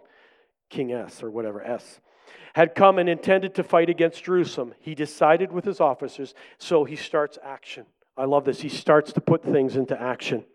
King 0.69 0.91
S 0.91 1.23
or 1.23 1.31
whatever, 1.31 1.63
S 1.63 2.01
had 2.53 2.75
come 2.75 2.99
and 2.99 3.09
intended 3.09 3.55
to 3.55 3.63
fight 3.63 3.89
against 3.89 4.23
Jerusalem. 4.23 4.73
He 4.79 4.95
decided 4.95 5.51
with 5.51 5.65
his 5.65 5.79
officers, 5.79 6.33
so 6.57 6.83
he 6.83 6.95
starts 6.95 7.37
action. 7.43 7.85
I 8.15 8.25
love 8.25 8.45
this. 8.45 8.61
He 8.61 8.69
starts 8.69 9.13
to 9.13 9.21
put 9.21 9.43
things 9.43 9.75
into 9.75 9.99
action. 9.99 10.45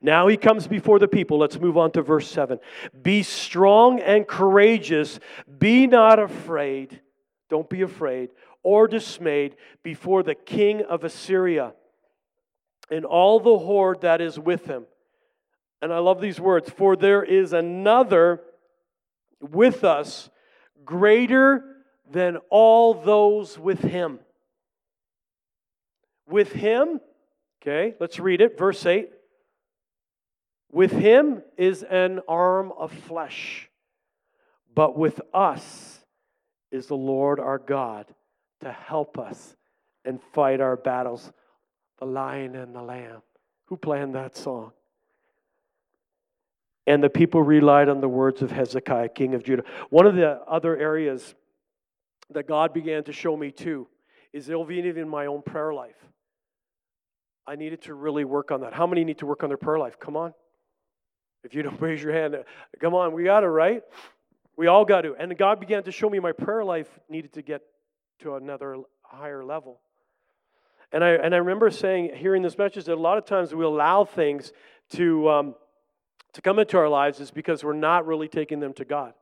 Now 0.00 0.28
he 0.28 0.36
comes 0.36 0.66
before 0.66 0.98
the 0.98 1.08
people. 1.08 1.38
Let's 1.38 1.58
move 1.58 1.76
on 1.76 1.90
to 1.92 2.02
verse 2.02 2.30
7. 2.30 2.58
Be 3.02 3.22
strong 3.22 4.00
and 4.00 4.26
courageous. 4.26 5.18
Be 5.58 5.86
not 5.86 6.18
afraid. 6.18 7.00
Don't 7.48 7.68
be 7.68 7.82
afraid 7.82 8.30
or 8.62 8.88
dismayed 8.88 9.56
before 9.82 10.22
the 10.22 10.34
king 10.34 10.82
of 10.82 11.04
Assyria 11.04 11.74
and 12.90 13.04
all 13.04 13.40
the 13.40 13.58
horde 13.58 14.00
that 14.00 14.20
is 14.20 14.38
with 14.38 14.66
him. 14.66 14.86
And 15.80 15.92
I 15.92 15.98
love 15.98 16.20
these 16.20 16.40
words 16.40 16.70
for 16.70 16.96
there 16.96 17.22
is 17.22 17.52
another 17.52 18.40
with 19.52 19.84
us 19.84 20.30
greater 20.84 21.64
than 22.10 22.38
all 22.50 22.94
those 22.94 23.58
with 23.58 23.80
him. 23.80 24.18
With 26.28 26.52
him, 26.52 27.00
okay, 27.62 27.94
let's 28.00 28.18
read 28.18 28.40
it, 28.40 28.58
verse 28.58 28.84
8. 28.84 29.10
With 30.72 30.92
him 30.92 31.42
is 31.56 31.82
an 31.82 32.20
arm 32.26 32.72
of 32.76 32.92
flesh, 32.92 33.70
but 34.74 34.96
with 34.96 35.20
us 35.32 36.00
is 36.70 36.86
the 36.86 36.96
Lord 36.96 37.38
our 37.38 37.58
God 37.58 38.06
to 38.60 38.72
help 38.72 39.18
us 39.18 39.56
and 40.04 40.20
fight 40.32 40.60
our 40.60 40.76
battles. 40.76 41.30
The 41.98 42.06
lion 42.06 42.56
and 42.56 42.74
the 42.74 42.82
lamb. 42.82 43.22
Who 43.66 43.76
planned 43.76 44.16
that 44.16 44.36
song? 44.36 44.72
And 46.86 47.02
the 47.02 47.08
people 47.08 47.42
relied 47.42 47.88
on 47.88 48.00
the 48.00 48.08
words 48.08 48.42
of 48.42 48.50
Hezekiah, 48.50 49.08
king 49.10 49.34
of 49.34 49.42
Judah. 49.42 49.64
One 49.90 50.06
of 50.06 50.14
the 50.14 50.40
other 50.46 50.76
areas 50.76 51.34
that 52.30 52.46
God 52.46 52.74
began 52.74 53.04
to 53.04 53.12
show 53.12 53.36
me 53.36 53.50
too 53.50 53.88
is 54.32 54.50
even 54.50 54.98
in 54.98 55.08
my 55.08 55.26
own 55.26 55.42
prayer 55.42 55.72
life. 55.72 55.96
I 57.46 57.56
needed 57.56 57.82
to 57.82 57.94
really 57.94 58.24
work 58.24 58.50
on 58.50 58.62
that. 58.62 58.72
How 58.72 58.86
many 58.86 59.04
need 59.04 59.18
to 59.18 59.26
work 59.26 59.42
on 59.42 59.50
their 59.50 59.58
prayer 59.58 59.78
life? 59.78 59.98
Come 59.98 60.16
on. 60.16 60.34
If 61.44 61.54
you 61.54 61.62
don't 61.62 61.80
raise 61.80 62.02
your 62.02 62.12
hand, 62.12 62.36
come 62.80 62.94
on, 62.94 63.12
we 63.12 63.24
got 63.24 63.40
to, 63.40 63.48
right? 63.48 63.82
We 64.56 64.66
all 64.66 64.84
got 64.84 65.02
to. 65.02 65.14
And 65.18 65.36
God 65.36 65.60
began 65.60 65.82
to 65.84 65.92
show 65.92 66.08
me 66.08 66.18
my 66.18 66.32
prayer 66.32 66.64
life 66.64 66.88
needed 67.08 67.34
to 67.34 67.42
get 67.42 67.62
to 68.20 68.36
another 68.36 68.78
higher 69.02 69.44
level. 69.44 69.80
And 70.92 71.02
I, 71.02 71.10
and 71.10 71.34
I 71.34 71.38
remember 71.38 71.70
saying, 71.70 72.12
hearing 72.14 72.42
this 72.42 72.56
message, 72.56 72.84
that 72.84 72.94
a 72.94 73.00
lot 73.00 73.18
of 73.18 73.24
times 73.24 73.54
we 73.54 73.64
allow 73.64 74.04
things 74.04 74.52
to, 74.92 75.28
um, 75.28 75.54
to 76.34 76.42
come 76.42 76.58
into 76.58 76.76
our 76.76 76.88
lives 76.88 77.20
is 77.20 77.30
because 77.30 77.64
we're 77.64 77.72
not 77.72 78.06
really 78.06 78.28
taking 78.28 78.60
them 78.60 78.72
to 78.74 78.84
God. 78.84 79.14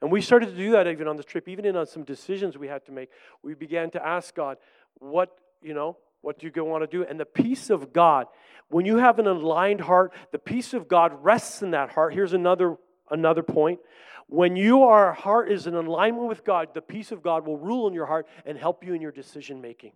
And 0.00 0.10
we 0.10 0.20
started 0.20 0.50
to 0.50 0.56
do 0.56 0.72
that 0.72 0.86
even 0.88 1.06
on 1.06 1.16
this 1.16 1.24
trip, 1.24 1.48
even 1.48 1.64
in 1.64 1.76
on 1.76 1.86
some 1.86 2.02
decisions 2.02 2.58
we 2.58 2.68
had 2.68 2.84
to 2.86 2.92
make. 2.92 3.08
We 3.42 3.54
began 3.54 3.90
to 3.92 4.04
ask 4.04 4.34
God, 4.34 4.56
what, 4.98 5.30
you 5.62 5.74
know, 5.74 5.96
what 6.20 6.38
do 6.38 6.50
you 6.52 6.64
want 6.64 6.82
to 6.82 6.88
do? 6.88 7.04
And 7.04 7.18
the 7.18 7.24
peace 7.24 7.70
of 7.70 7.92
God, 7.92 8.26
when 8.68 8.84
you 8.84 8.96
have 8.96 9.18
an 9.18 9.26
aligned 9.26 9.80
heart, 9.80 10.12
the 10.32 10.38
peace 10.38 10.74
of 10.74 10.88
God 10.88 11.12
rests 11.22 11.62
in 11.62 11.70
that 11.72 11.90
heart. 11.90 12.14
Here's 12.14 12.32
another 12.32 12.76
another 13.10 13.42
point. 13.42 13.80
When 14.28 14.56
your 14.56 15.12
heart 15.12 15.52
is 15.52 15.66
in 15.66 15.74
alignment 15.74 16.26
with 16.26 16.44
God, 16.44 16.68
the 16.74 16.80
peace 16.80 17.12
of 17.12 17.22
God 17.22 17.46
will 17.46 17.58
rule 17.58 17.86
in 17.86 17.94
your 17.94 18.06
heart 18.06 18.26
and 18.46 18.56
help 18.56 18.84
you 18.84 18.94
in 18.94 19.02
your 19.02 19.12
decision 19.12 19.60
making. 19.60 19.92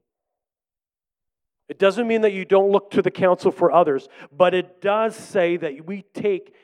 It 1.68 1.78
doesn't 1.78 2.06
mean 2.06 2.20
that 2.20 2.32
you 2.32 2.44
don't 2.44 2.70
look 2.70 2.90
to 2.92 3.02
the 3.02 3.10
counsel 3.10 3.50
for 3.50 3.72
others, 3.72 4.08
but 4.30 4.54
it 4.54 4.80
does 4.80 5.16
say 5.16 5.56
that 5.56 5.84
we 5.84 6.02
take 6.14 6.54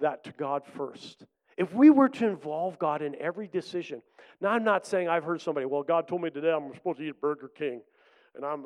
that 0.00 0.24
to 0.24 0.32
God 0.32 0.62
first. 0.64 1.24
If 1.56 1.74
we 1.74 1.90
were 1.90 2.08
to 2.08 2.26
involve 2.26 2.78
God 2.78 3.02
in 3.02 3.14
every 3.20 3.48
decision, 3.48 4.02
now 4.40 4.50
I'm 4.50 4.64
not 4.64 4.86
saying 4.86 5.08
I've 5.08 5.24
heard 5.24 5.40
somebody, 5.40 5.66
well, 5.66 5.82
God 5.82 6.08
told 6.08 6.22
me 6.22 6.30
today 6.30 6.52
I'm 6.52 6.72
supposed 6.74 6.98
to 6.98 7.08
eat 7.08 7.20
Burger 7.20 7.50
King. 7.56 7.82
And 8.34 8.44
I'm, 8.44 8.64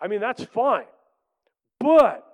I 0.00 0.06
mean, 0.08 0.20
that's 0.20 0.44
fine. 0.44 0.84
But 1.80 2.24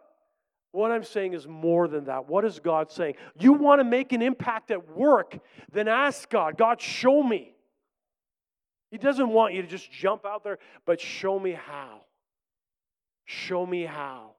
what 0.72 0.90
I'm 0.90 1.04
saying 1.04 1.32
is 1.32 1.46
more 1.46 1.88
than 1.88 2.04
that. 2.06 2.28
What 2.28 2.44
is 2.44 2.58
God 2.58 2.90
saying? 2.90 3.14
You 3.38 3.52
want 3.52 3.80
to 3.80 3.84
make 3.84 4.12
an 4.12 4.20
impact 4.20 4.70
at 4.70 4.90
work, 4.96 5.38
then 5.72 5.88
ask 5.88 6.28
God, 6.28 6.58
God, 6.58 6.80
show 6.80 7.22
me. 7.22 7.54
He 8.90 8.98
doesn't 8.98 9.28
want 9.28 9.54
you 9.54 9.62
to 9.62 9.68
just 9.68 9.90
jump 9.90 10.26
out 10.26 10.44
there, 10.44 10.58
but 10.84 11.00
show 11.00 11.38
me 11.38 11.52
how. 11.52 12.02
Show 13.24 13.66
me 13.66 13.84
how. 13.84 14.32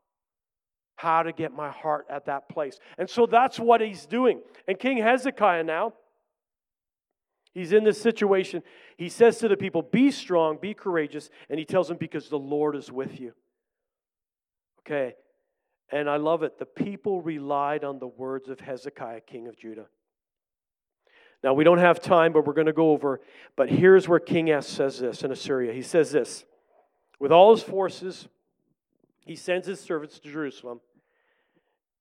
How 0.96 1.24
to 1.24 1.34
get 1.34 1.52
my 1.52 1.70
heart 1.70 2.06
at 2.10 2.26
that 2.26 2.48
place. 2.50 2.80
And 2.98 3.10
so 3.10 3.26
that's 3.26 3.60
what 3.60 3.82
he's 3.82 4.06
doing. 4.06 4.42
And 4.68 4.80
King 4.80 4.98
Hezekiah 4.98 5.64
now, 5.64 5.94
he's 7.54 7.74
in 7.74 7.84
this 7.84 8.02
situation. 8.02 8.64
He 8.98 9.10
says 9.10 9.40
to 9.40 9.48
the 9.48 9.58
people, 9.58 9.82
Be 9.82 10.10
strong, 10.12 10.58
be 10.62 10.74
courageous. 10.74 11.30
And 11.50 11.60
he 11.60 11.66
tells 11.66 11.90
them, 11.90 11.98
Because 11.98 12.30
the 12.30 12.40
Lord 12.40 12.76
is 12.76 12.92
with 12.92 13.20
you. 13.20 13.34
Okay. 14.82 15.16
And 15.92 16.10
I 16.10 16.18
love 16.18 16.44
it. 16.44 16.58
The 16.58 16.66
people 16.66 17.22
relied 17.22 17.84
on 17.84 18.00
the 18.00 18.08
words 18.08 18.50
of 18.50 18.60
Hezekiah, 18.60 19.22
king 19.22 19.48
of 19.48 19.58
Judah. 19.58 19.88
Now, 21.44 21.54
we 21.54 21.64
don't 21.64 21.78
have 21.78 22.02
time, 22.02 22.34
but 22.34 22.48
we're 22.48 22.54
going 22.54 22.66
to 22.68 22.74
go 22.74 22.90
over. 22.90 23.22
But 23.56 23.70
here's 23.70 24.08
where 24.08 24.20
King 24.20 24.50
S 24.50 24.68
says 24.68 25.00
this 25.00 25.24
in 25.24 25.32
Assyria. 25.32 25.74
He 25.74 25.84
says 25.84 26.12
this 26.12 26.46
With 27.20 27.32
all 27.32 27.54
his 27.54 27.64
forces, 27.64 28.28
he 29.26 29.36
sends 29.36 29.68
his 29.68 29.80
servants 29.80 30.20
to 30.20 30.32
Jerusalem, 30.32 30.80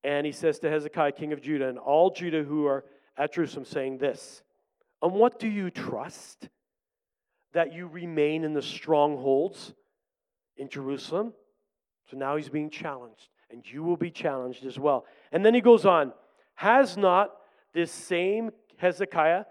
and 0.04 0.26
he 0.26 0.32
says 0.32 0.58
to 0.60 0.70
Hezekiah, 0.70 1.12
king 1.12 1.32
of 1.32 1.40
Judah, 1.40 1.68
and 1.68 1.78
all 1.78 2.10
Judah 2.10 2.42
who 2.42 2.66
are 2.66 2.84
at 3.16 3.32
Jerusalem, 3.32 3.64
saying 3.64 3.98
this 3.98 4.42
On 5.02 5.12
what 5.12 5.38
do 5.38 5.48
you 5.48 5.70
trust? 5.70 6.48
That 7.54 7.72
you 7.72 7.86
remain 7.86 8.42
in 8.42 8.52
the 8.52 8.62
strongholds 8.62 9.72
in 10.56 10.68
Jerusalem? 10.68 11.32
So 12.10 12.16
now 12.16 12.36
he's 12.36 12.48
being 12.48 12.68
challenged, 12.68 13.28
and 13.50 13.62
you 13.64 13.82
will 13.82 13.96
be 13.96 14.10
challenged 14.10 14.66
as 14.66 14.78
well. 14.78 15.06
And 15.32 15.46
then 15.46 15.54
he 15.54 15.60
goes 15.60 15.86
on 15.86 16.12
Has 16.56 16.96
not 16.96 17.30
this 17.72 17.90
same 17.90 18.50
Hezekiah 18.76 19.44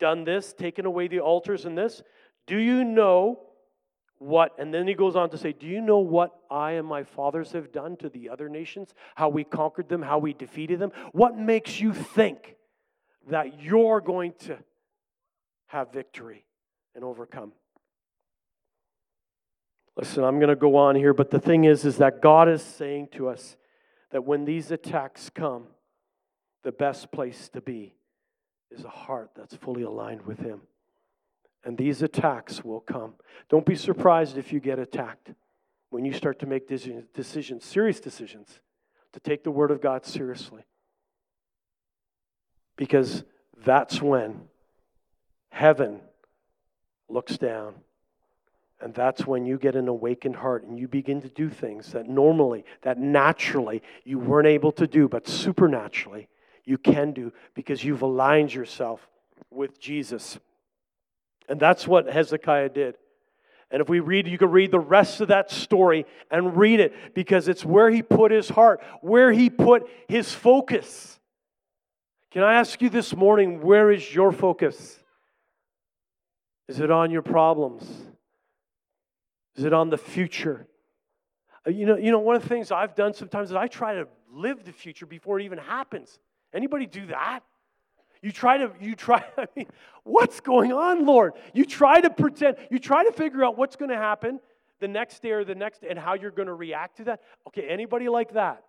done 0.00 0.24
this, 0.24 0.52
taken 0.52 0.86
away 0.86 1.06
the 1.06 1.20
altars 1.20 1.66
and 1.66 1.78
this? 1.78 2.02
Do 2.46 2.58
you 2.58 2.82
know 2.84 3.40
what, 4.22 4.52
and 4.58 4.72
then 4.72 4.86
he 4.86 4.94
goes 4.94 5.16
on 5.16 5.30
to 5.30 5.38
say, 5.38 5.52
Do 5.52 5.66
you 5.66 5.80
know 5.80 5.98
what 5.98 6.32
I 6.50 6.72
and 6.72 6.86
my 6.86 7.02
fathers 7.02 7.52
have 7.52 7.72
done 7.72 7.96
to 7.98 8.08
the 8.08 8.28
other 8.28 8.48
nations? 8.48 8.94
How 9.16 9.28
we 9.28 9.42
conquered 9.42 9.88
them, 9.88 10.02
how 10.02 10.18
we 10.18 10.32
defeated 10.32 10.78
them? 10.78 10.92
What 11.12 11.36
makes 11.36 11.80
you 11.80 11.92
think 11.92 12.56
that 13.28 13.60
you're 13.60 14.00
going 14.00 14.34
to 14.40 14.58
have 15.66 15.92
victory 15.92 16.44
and 16.94 17.04
overcome? 17.04 17.52
Listen, 19.96 20.24
I'm 20.24 20.38
going 20.38 20.48
to 20.48 20.56
go 20.56 20.76
on 20.76 20.94
here, 20.94 21.12
but 21.12 21.30
the 21.30 21.40
thing 21.40 21.64
is, 21.64 21.84
is 21.84 21.98
that 21.98 22.22
God 22.22 22.48
is 22.48 22.62
saying 22.62 23.08
to 23.12 23.28
us 23.28 23.56
that 24.10 24.24
when 24.24 24.44
these 24.44 24.70
attacks 24.70 25.30
come, 25.30 25.66
the 26.62 26.72
best 26.72 27.10
place 27.10 27.48
to 27.50 27.60
be 27.60 27.96
is 28.70 28.84
a 28.84 28.88
heart 28.88 29.30
that's 29.36 29.56
fully 29.56 29.82
aligned 29.82 30.22
with 30.22 30.38
Him. 30.38 30.62
And 31.64 31.78
these 31.78 32.02
attacks 32.02 32.64
will 32.64 32.80
come. 32.80 33.14
Don't 33.48 33.66
be 33.66 33.76
surprised 33.76 34.36
if 34.36 34.52
you 34.52 34.60
get 34.60 34.78
attacked 34.78 35.32
when 35.90 36.04
you 36.04 36.12
start 36.12 36.38
to 36.40 36.46
make 36.46 36.66
decisions, 36.66 37.64
serious 37.64 38.00
decisions, 38.00 38.60
to 39.12 39.20
take 39.20 39.44
the 39.44 39.50
Word 39.50 39.70
of 39.70 39.80
God 39.80 40.04
seriously. 40.04 40.64
Because 42.76 43.24
that's 43.64 44.00
when 44.00 44.48
heaven 45.50 46.00
looks 47.08 47.36
down. 47.36 47.74
And 48.80 48.92
that's 48.92 49.26
when 49.26 49.46
you 49.46 49.58
get 49.58 49.76
an 49.76 49.86
awakened 49.86 50.34
heart 50.34 50.64
and 50.64 50.76
you 50.76 50.88
begin 50.88 51.20
to 51.22 51.28
do 51.28 51.48
things 51.48 51.92
that 51.92 52.08
normally, 52.08 52.64
that 52.80 52.98
naturally 52.98 53.80
you 54.02 54.18
weren't 54.18 54.48
able 54.48 54.72
to 54.72 54.88
do, 54.88 55.08
but 55.08 55.28
supernaturally 55.28 56.28
you 56.64 56.78
can 56.78 57.12
do 57.12 57.32
because 57.54 57.84
you've 57.84 58.02
aligned 58.02 58.52
yourself 58.52 59.06
with 59.50 59.78
Jesus. 59.78 60.38
And 61.52 61.60
that's 61.60 61.86
what 61.86 62.06
Hezekiah 62.06 62.70
did. 62.70 62.94
And 63.70 63.82
if 63.82 63.88
we 63.90 64.00
read, 64.00 64.26
you 64.26 64.38
can 64.38 64.50
read 64.50 64.70
the 64.70 64.80
rest 64.80 65.20
of 65.20 65.28
that 65.28 65.50
story 65.50 66.06
and 66.30 66.56
read 66.56 66.80
it 66.80 66.94
because 67.14 67.46
it's 67.46 67.62
where 67.62 67.90
he 67.90 68.00
put 68.00 68.32
his 68.32 68.48
heart, 68.48 68.82
where 69.02 69.30
he 69.30 69.50
put 69.50 69.86
his 70.08 70.32
focus. 70.32 71.20
Can 72.30 72.42
I 72.42 72.54
ask 72.54 72.80
you 72.80 72.88
this 72.88 73.14
morning, 73.14 73.60
where 73.60 73.90
is 73.90 74.14
your 74.14 74.32
focus? 74.32 74.98
Is 76.68 76.80
it 76.80 76.90
on 76.90 77.10
your 77.10 77.20
problems? 77.20 77.84
Is 79.54 79.64
it 79.64 79.74
on 79.74 79.90
the 79.90 79.98
future? 79.98 80.66
Uh, 81.66 81.70
you 81.70 81.84
know, 81.84 81.98
you 81.98 82.12
know, 82.12 82.20
one 82.20 82.34
of 82.34 82.40
the 82.40 82.48
things 82.48 82.72
I've 82.72 82.94
done 82.94 83.12
sometimes 83.12 83.50
is 83.50 83.56
I 83.56 83.68
try 83.68 83.92
to 83.96 84.08
live 84.32 84.64
the 84.64 84.72
future 84.72 85.04
before 85.04 85.38
it 85.38 85.44
even 85.44 85.58
happens. 85.58 86.18
Anybody 86.54 86.86
do 86.86 87.08
that? 87.08 87.40
You 88.22 88.30
try 88.30 88.58
to, 88.58 88.70
you 88.80 88.94
try, 88.94 89.24
I 89.36 89.46
mean, 89.56 89.66
what's 90.04 90.40
going 90.40 90.72
on, 90.72 91.04
Lord? 91.04 91.34
You 91.52 91.64
try 91.64 92.00
to 92.00 92.08
pretend, 92.08 92.56
you 92.70 92.78
try 92.78 93.04
to 93.04 93.12
figure 93.12 93.44
out 93.44 93.58
what's 93.58 93.76
going 93.76 93.90
to 93.90 93.96
happen 93.96 94.40
the 94.80 94.88
next 94.88 95.22
day 95.22 95.32
or 95.32 95.44
the 95.44 95.54
next 95.54 95.82
and 95.82 95.98
how 95.98 96.14
you're 96.14 96.30
going 96.30 96.48
to 96.48 96.54
react 96.54 96.98
to 96.98 97.04
that. 97.04 97.22
Okay, 97.48 97.66
anybody 97.68 98.08
like 98.08 98.34
that? 98.34 98.64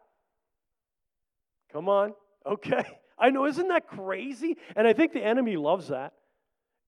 Come 1.71 1.87
on. 1.89 2.13
Okay. 2.45 2.83
I 3.17 3.29
know, 3.29 3.45
isn't 3.45 3.69
that 3.69 3.87
crazy? 3.87 4.57
And 4.75 4.85
I 4.85 4.91
think 4.91 5.13
the 5.13 5.23
enemy 5.23 5.55
loves 5.55 5.87
that. 5.87 6.11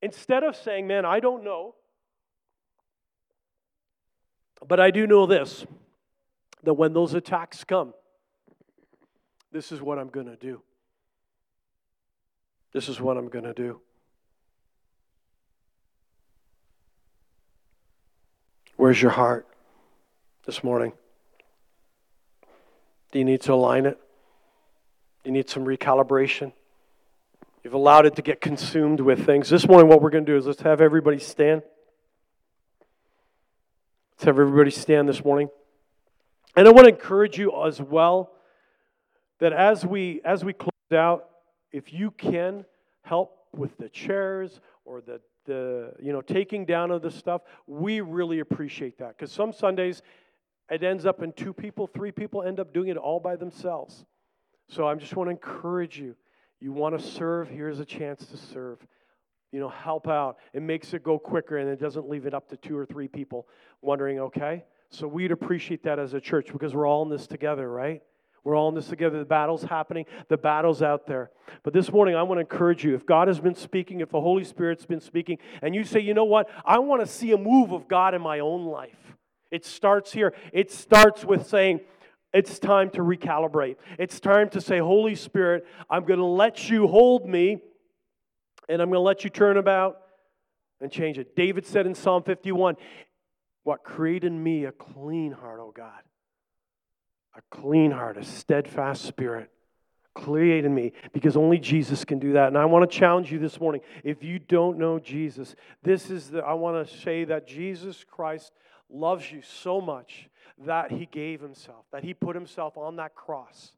Instead 0.01 0.43
of 0.43 0.57
saying, 0.57 0.85
man, 0.85 1.05
I 1.05 1.21
don't 1.21 1.45
know, 1.45 1.75
but 4.67 4.81
I 4.81 4.91
do 4.91 5.07
know 5.07 5.25
this 5.27 5.65
that 6.63 6.73
when 6.73 6.91
those 6.91 7.13
attacks 7.13 7.63
come, 7.63 7.93
this 9.53 9.71
is 9.71 9.81
what 9.81 9.97
I'm 9.97 10.09
going 10.09 10.25
to 10.25 10.35
do. 10.35 10.61
This 12.75 12.89
is 12.89 12.99
what 12.99 13.15
I'm 13.15 13.29
going 13.29 13.45
to 13.45 13.53
do. 13.53 13.79
Where's 18.75 19.01
your 19.01 19.11
heart 19.11 19.47
this 20.45 20.61
morning? 20.61 20.91
Do 23.13 23.19
you 23.19 23.23
need 23.23 23.39
to 23.43 23.53
align 23.53 23.85
it? 23.85 23.97
You 25.23 25.31
need 25.31 25.49
some 25.49 25.63
recalibration? 25.63 26.51
You've 27.63 27.75
allowed 27.75 28.07
it 28.07 28.17
to 28.17 28.21
get 28.21 28.41
consumed 28.41 28.99
with 28.99 29.25
things. 29.25 29.47
This 29.47 29.65
morning, 29.69 29.87
what 29.87 30.01
we're 30.01 30.09
going 30.09 30.25
to 30.25 30.31
do 30.33 30.37
is 30.37 30.45
let's 30.45 30.61
have 30.63 30.81
everybody 30.81 31.19
stand. 31.19 31.61
Let's 34.17 34.25
have 34.25 34.37
everybody 34.37 34.71
stand 34.71 35.07
this 35.07 35.23
morning. 35.23 35.47
And 36.57 36.67
I 36.67 36.71
want 36.71 36.87
to 36.87 36.93
encourage 36.93 37.37
you 37.37 37.53
as 37.65 37.81
well 37.81 38.31
that 39.39 39.53
as 39.53 39.85
we 39.85 40.19
as 40.25 40.43
we 40.43 40.51
close 40.51 40.71
out, 40.91 41.29
if 41.75 41.91
you 41.91 42.09
can 42.11 42.65
help 43.01 43.47
with 43.53 43.77
the 43.77 43.89
chairs 43.89 44.61
or 44.85 45.01
the, 45.01 45.19
the 45.45 45.93
you 46.01 46.13
know 46.13 46.21
taking 46.21 46.65
down 46.65 46.89
of 46.89 47.01
the 47.01 47.11
stuff, 47.11 47.41
we 47.67 47.99
really 47.99 48.39
appreciate 48.39 48.97
that. 48.99 49.17
Because 49.17 49.31
some 49.31 49.51
Sundays 49.51 50.01
it 50.71 50.83
ends 50.83 51.05
up 51.05 51.21
in 51.21 51.33
two 51.33 51.53
people, 51.53 51.85
three 51.85 52.11
people 52.11 52.41
end 52.43 52.59
up 52.59 52.73
doing 52.73 52.87
it 52.87 52.97
all 52.97 53.19
by 53.19 53.35
themselves. 53.35 54.05
So 54.67 54.87
I 54.87 54.95
just 54.95 55.15
want 55.15 55.27
to 55.27 55.31
encourage 55.31 55.99
you. 55.99 56.15
You 56.59 56.71
want 56.71 56.97
to 56.97 57.05
serve, 57.05 57.49
here's 57.49 57.79
a 57.79 57.85
chance 57.85 58.25
to 58.27 58.37
serve. 58.37 58.79
You 59.51 59.59
know, 59.59 59.69
help 59.69 60.07
out. 60.07 60.37
It 60.53 60.63
makes 60.63 60.93
it 60.93 61.03
go 61.03 61.19
quicker 61.19 61.57
and 61.57 61.69
it 61.69 61.79
doesn't 61.79 62.09
leave 62.09 62.25
it 62.25 62.33
up 62.33 62.49
to 62.49 62.57
two 62.57 62.75
or 62.75 62.85
three 62.85 63.07
people 63.07 63.47
wondering, 63.81 64.19
okay? 64.19 64.63
So 64.89 65.07
we'd 65.07 65.31
appreciate 65.31 65.83
that 65.83 65.99
as 65.99 66.13
a 66.13 66.21
church 66.21 66.51
because 66.51 66.73
we're 66.73 66.87
all 66.87 67.03
in 67.03 67.09
this 67.09 67.27
together, 67.27 67.69
right? 67.69 68.01
We're 68.45 68.55
all 68.55 68.69
in 68.69 68.75
this 68.75 68.87
together. 68.87 69.17
The 69.17 69.25
battle's 69.25 69.63
happening, 69.63 70.05
the 70.29 70.37
battle's 70.37 70.83
out 70.83 71.07
there. 71.07 71.31
But 71.63 71.73
this 71.73 71.91
morning, 71.91 72.15
I 72.15 72.21
want 72.21 72.37
to 72.37 72.41
encourage 72.41 72.85
you. 72.85 72.93
If 72.93 73.03
God 73.03 73.27
has 73.27 73.39
been 73.39 73.55
speaking, 73.55 74.01
if 74.01 74.11
the 74.11 74.21
Holy 74.21 74.43
Spirit's 74.43 74.85
been 74.85 75.01
speaking, 75.01 75.39
and 75.63 75.73
you 75.73 75.83
say, 75.83 75.99
you 75.99 76.13
know 76.13 76.25
what, 76.25 76.47
I 76.63 76.77
want 76.77 77.01
to 77.01 77.07
see 77.07 77.31
a 77.31 77.37
move 77.37 77.71
of 77.71 77.87
God 77.87 78.13
in 78.13 78.21
my 78.21 78.39
own 78.39 78.65
life. 78.65 79.17
It 79.49 79.65
starts 79.65 80.13
here. 80.13 80.35
It 80.53 80.71
starts 80.71 81.25
with 81.25 81.47
saying, 81.47 81.79
it's 82.33 82.59
time 82.59 82.91
to 82.91 82.99
recalibrate. 82.99 83.77
It's 83.97 84.19
time 84.19 84.49
to 84.49 84.61
say, 84.61 84.77
Holy 84.77 85.15
Spirit, 85.15 85.65
I'm 85.89 86.05
going 86.05 86.19
to 86.19 86.25
let 86.25 86.69
you 86.69 86.87
hold 86.87 87.27
me, 87.27 87.57
and 88.69 88.79
I'm 88.79 88.89
going 88.89 88.97
to 88.97 88.99
let 88.99 89.23
you 89.23 89.31
turn 89.31 89.57
about 89.57 89.97
and 90.81 90.91
change 90.91 91.17
it. 91.17 91.35
David 91.35 91.65
said 91.65 91.87
in 91.87 91.95
Psalm 91.95 92.21
51, 92.21 92.75
What 93.63 93.83
create 93.83 94.23
in 94.23 94.43
me 94.43 94.65
a 94.65 94.71
clean 94.71 95.31
heart, 95.31 95.59
oh 95.59 95.73
God 95.75 96.01
a 97.35 97.41
clean 97.51 97.91
heart, 97.91 98.17
a 98.17 98.23
steadfast 98.23 99.03
spirit. 99.03 99.49
Create 100.13 100.63
in 100.63 100.73
me 100.73 100.93
because 101.11 101.35
only 101.35 101.57
Jesus 101.57 102.05
can 102.05 102.19
do 102.19 102.33
that. 102.33 102.47
And 102.47 102.57
I 102.57 102.63
want 102.65 102.89
to 102.89 102.97
challenge 102.97 103.31
you 103.33 103.37
this 103.37 103.59
morning. 103.59 103.81
If 104.03 104.23
you 104.23 104.39
don't 104.39 104.77
know 104.77 104.97
Jesus, 104.97 105.55
this 105.83 106.09
is 106.09 106.29
the, 106.29 106.39
I 106.39 106.53
want 106.53 106.87
to 106.87 106.97
say 107.01 107.25
that 107.25 107.45
Jesus 107.45 108.05
Christ 108.09 108.53
loves 108.89 109.29
you 109.29 109.41
so 109.41 109.81
much 109.81 110.29
that 110.65 110.91
he 110.91 111.05
gave 111.05 111.41
himself, 111.41 111.85
that 111.91 112.03
he 112.03 112.13
put 112.13 112.33
himself 112.33 112.77
on 112.77 112.95
that 112.95 113.13
cross. 113.13 113.71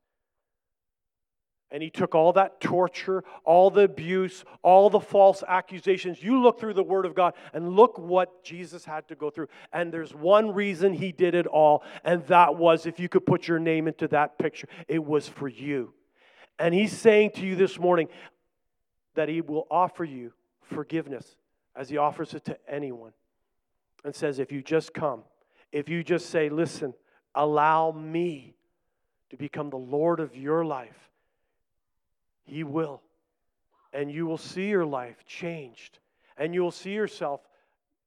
And 1.70 1.84
he 1.84 1.90
took 1.90 2.16
all 2.16 2.32
that 2.34 2.62
torture, 2.62 3.26
all 3.44 3.70
the 3.70 3.82
abuse, 3.82 4.46
all 4.62 4.90
the 4.90 5.02
false 5.02 5.44
accusations. 5.46 6.24
You 6.24 6.42
look 6.42 6.60
through 6.60 6.76
the 6.76 6.84
Word 6.84 7.06
of 7.06 7.14
God 7.14 7.34
and 7.54 7.76
look 7.76 7.98
what 7.98 8.42
Jesus 8.44 8.86
had 8.86 9.08
to 9.10 9.16
go 9.16 9.30
through. 9.30 9.50
And 9.74 9.92
there's 9.92 10.16
one 10.16 10.54
reason 10.54 10.94
he 10.94 11.12
did 11.12 11.36
it 11.36 11.46
all, 11.46 11.84
and 12.06 12.26
that 12.28 12.56
was 12.56 12.86
if 12.86 13.00
you 13.00 13.10
could 13.10 13.26
put 13.26 13.50
your 13.50 13.60
name 13.60 13.88
into 13.88 14.08
that 14.10 14.40
picture, 14.40 14.70
it 14.88 15.04
was 15.04 15.28
for 15.28 15.50
you. 15.50 15.94
And 16.58 16.74
he's 16.74 16.98
saying 16.98 17.32
to 17.32 17.42
you 17.46 17.56
this 17.56 17.78
morning 17.78 18.08
that 19.16 19.28
he 19.28 19.42
will 19.42 19.68
offer 19.70 20.06
you 20.06 20.32
forgiveness 20.62 21.36
as 21.76 21.90
he 21.90 21.98
offers 21.98 22.34
it 22.34 22.46
to 22.46 22.58
anyone. 22.68 23.12
And 24.06 24.16
says, 24.16 24.40
if 24.40 24.54
you 24.54 24.62
just 24.62 24.94
come, 24.94 25.24
if 25.74 25.90
you 25.90 26.02
just 26.04 26.30
say, 26.30 26.48
listen, 26.48 26.94
allow 27.36 27.92
me 27.92 28.56
to 29.32 29.38
become 29.38 29.70
the 29.70 29.76
Lord 29.76 30.22
of 30.22 30.36
your 30.36 30.64
life, 30.64 31.07
he 32.48 32.64
will. 32.64 33.02
And 33.94 34.12
you 34.12 34.26
will 34.26 34.38
see 34.38 34.70
your 34.70 34.86
life 34.86 35.26
changed. 35.26 36.00
And 36.38 36.54
you 36.54 36.62
will 36.64 36.72
see 36.72 36.92
yourself 36.94 37.42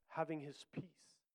having 0.09 0.41
his 0.41 0.65
peace. 0.73 0.85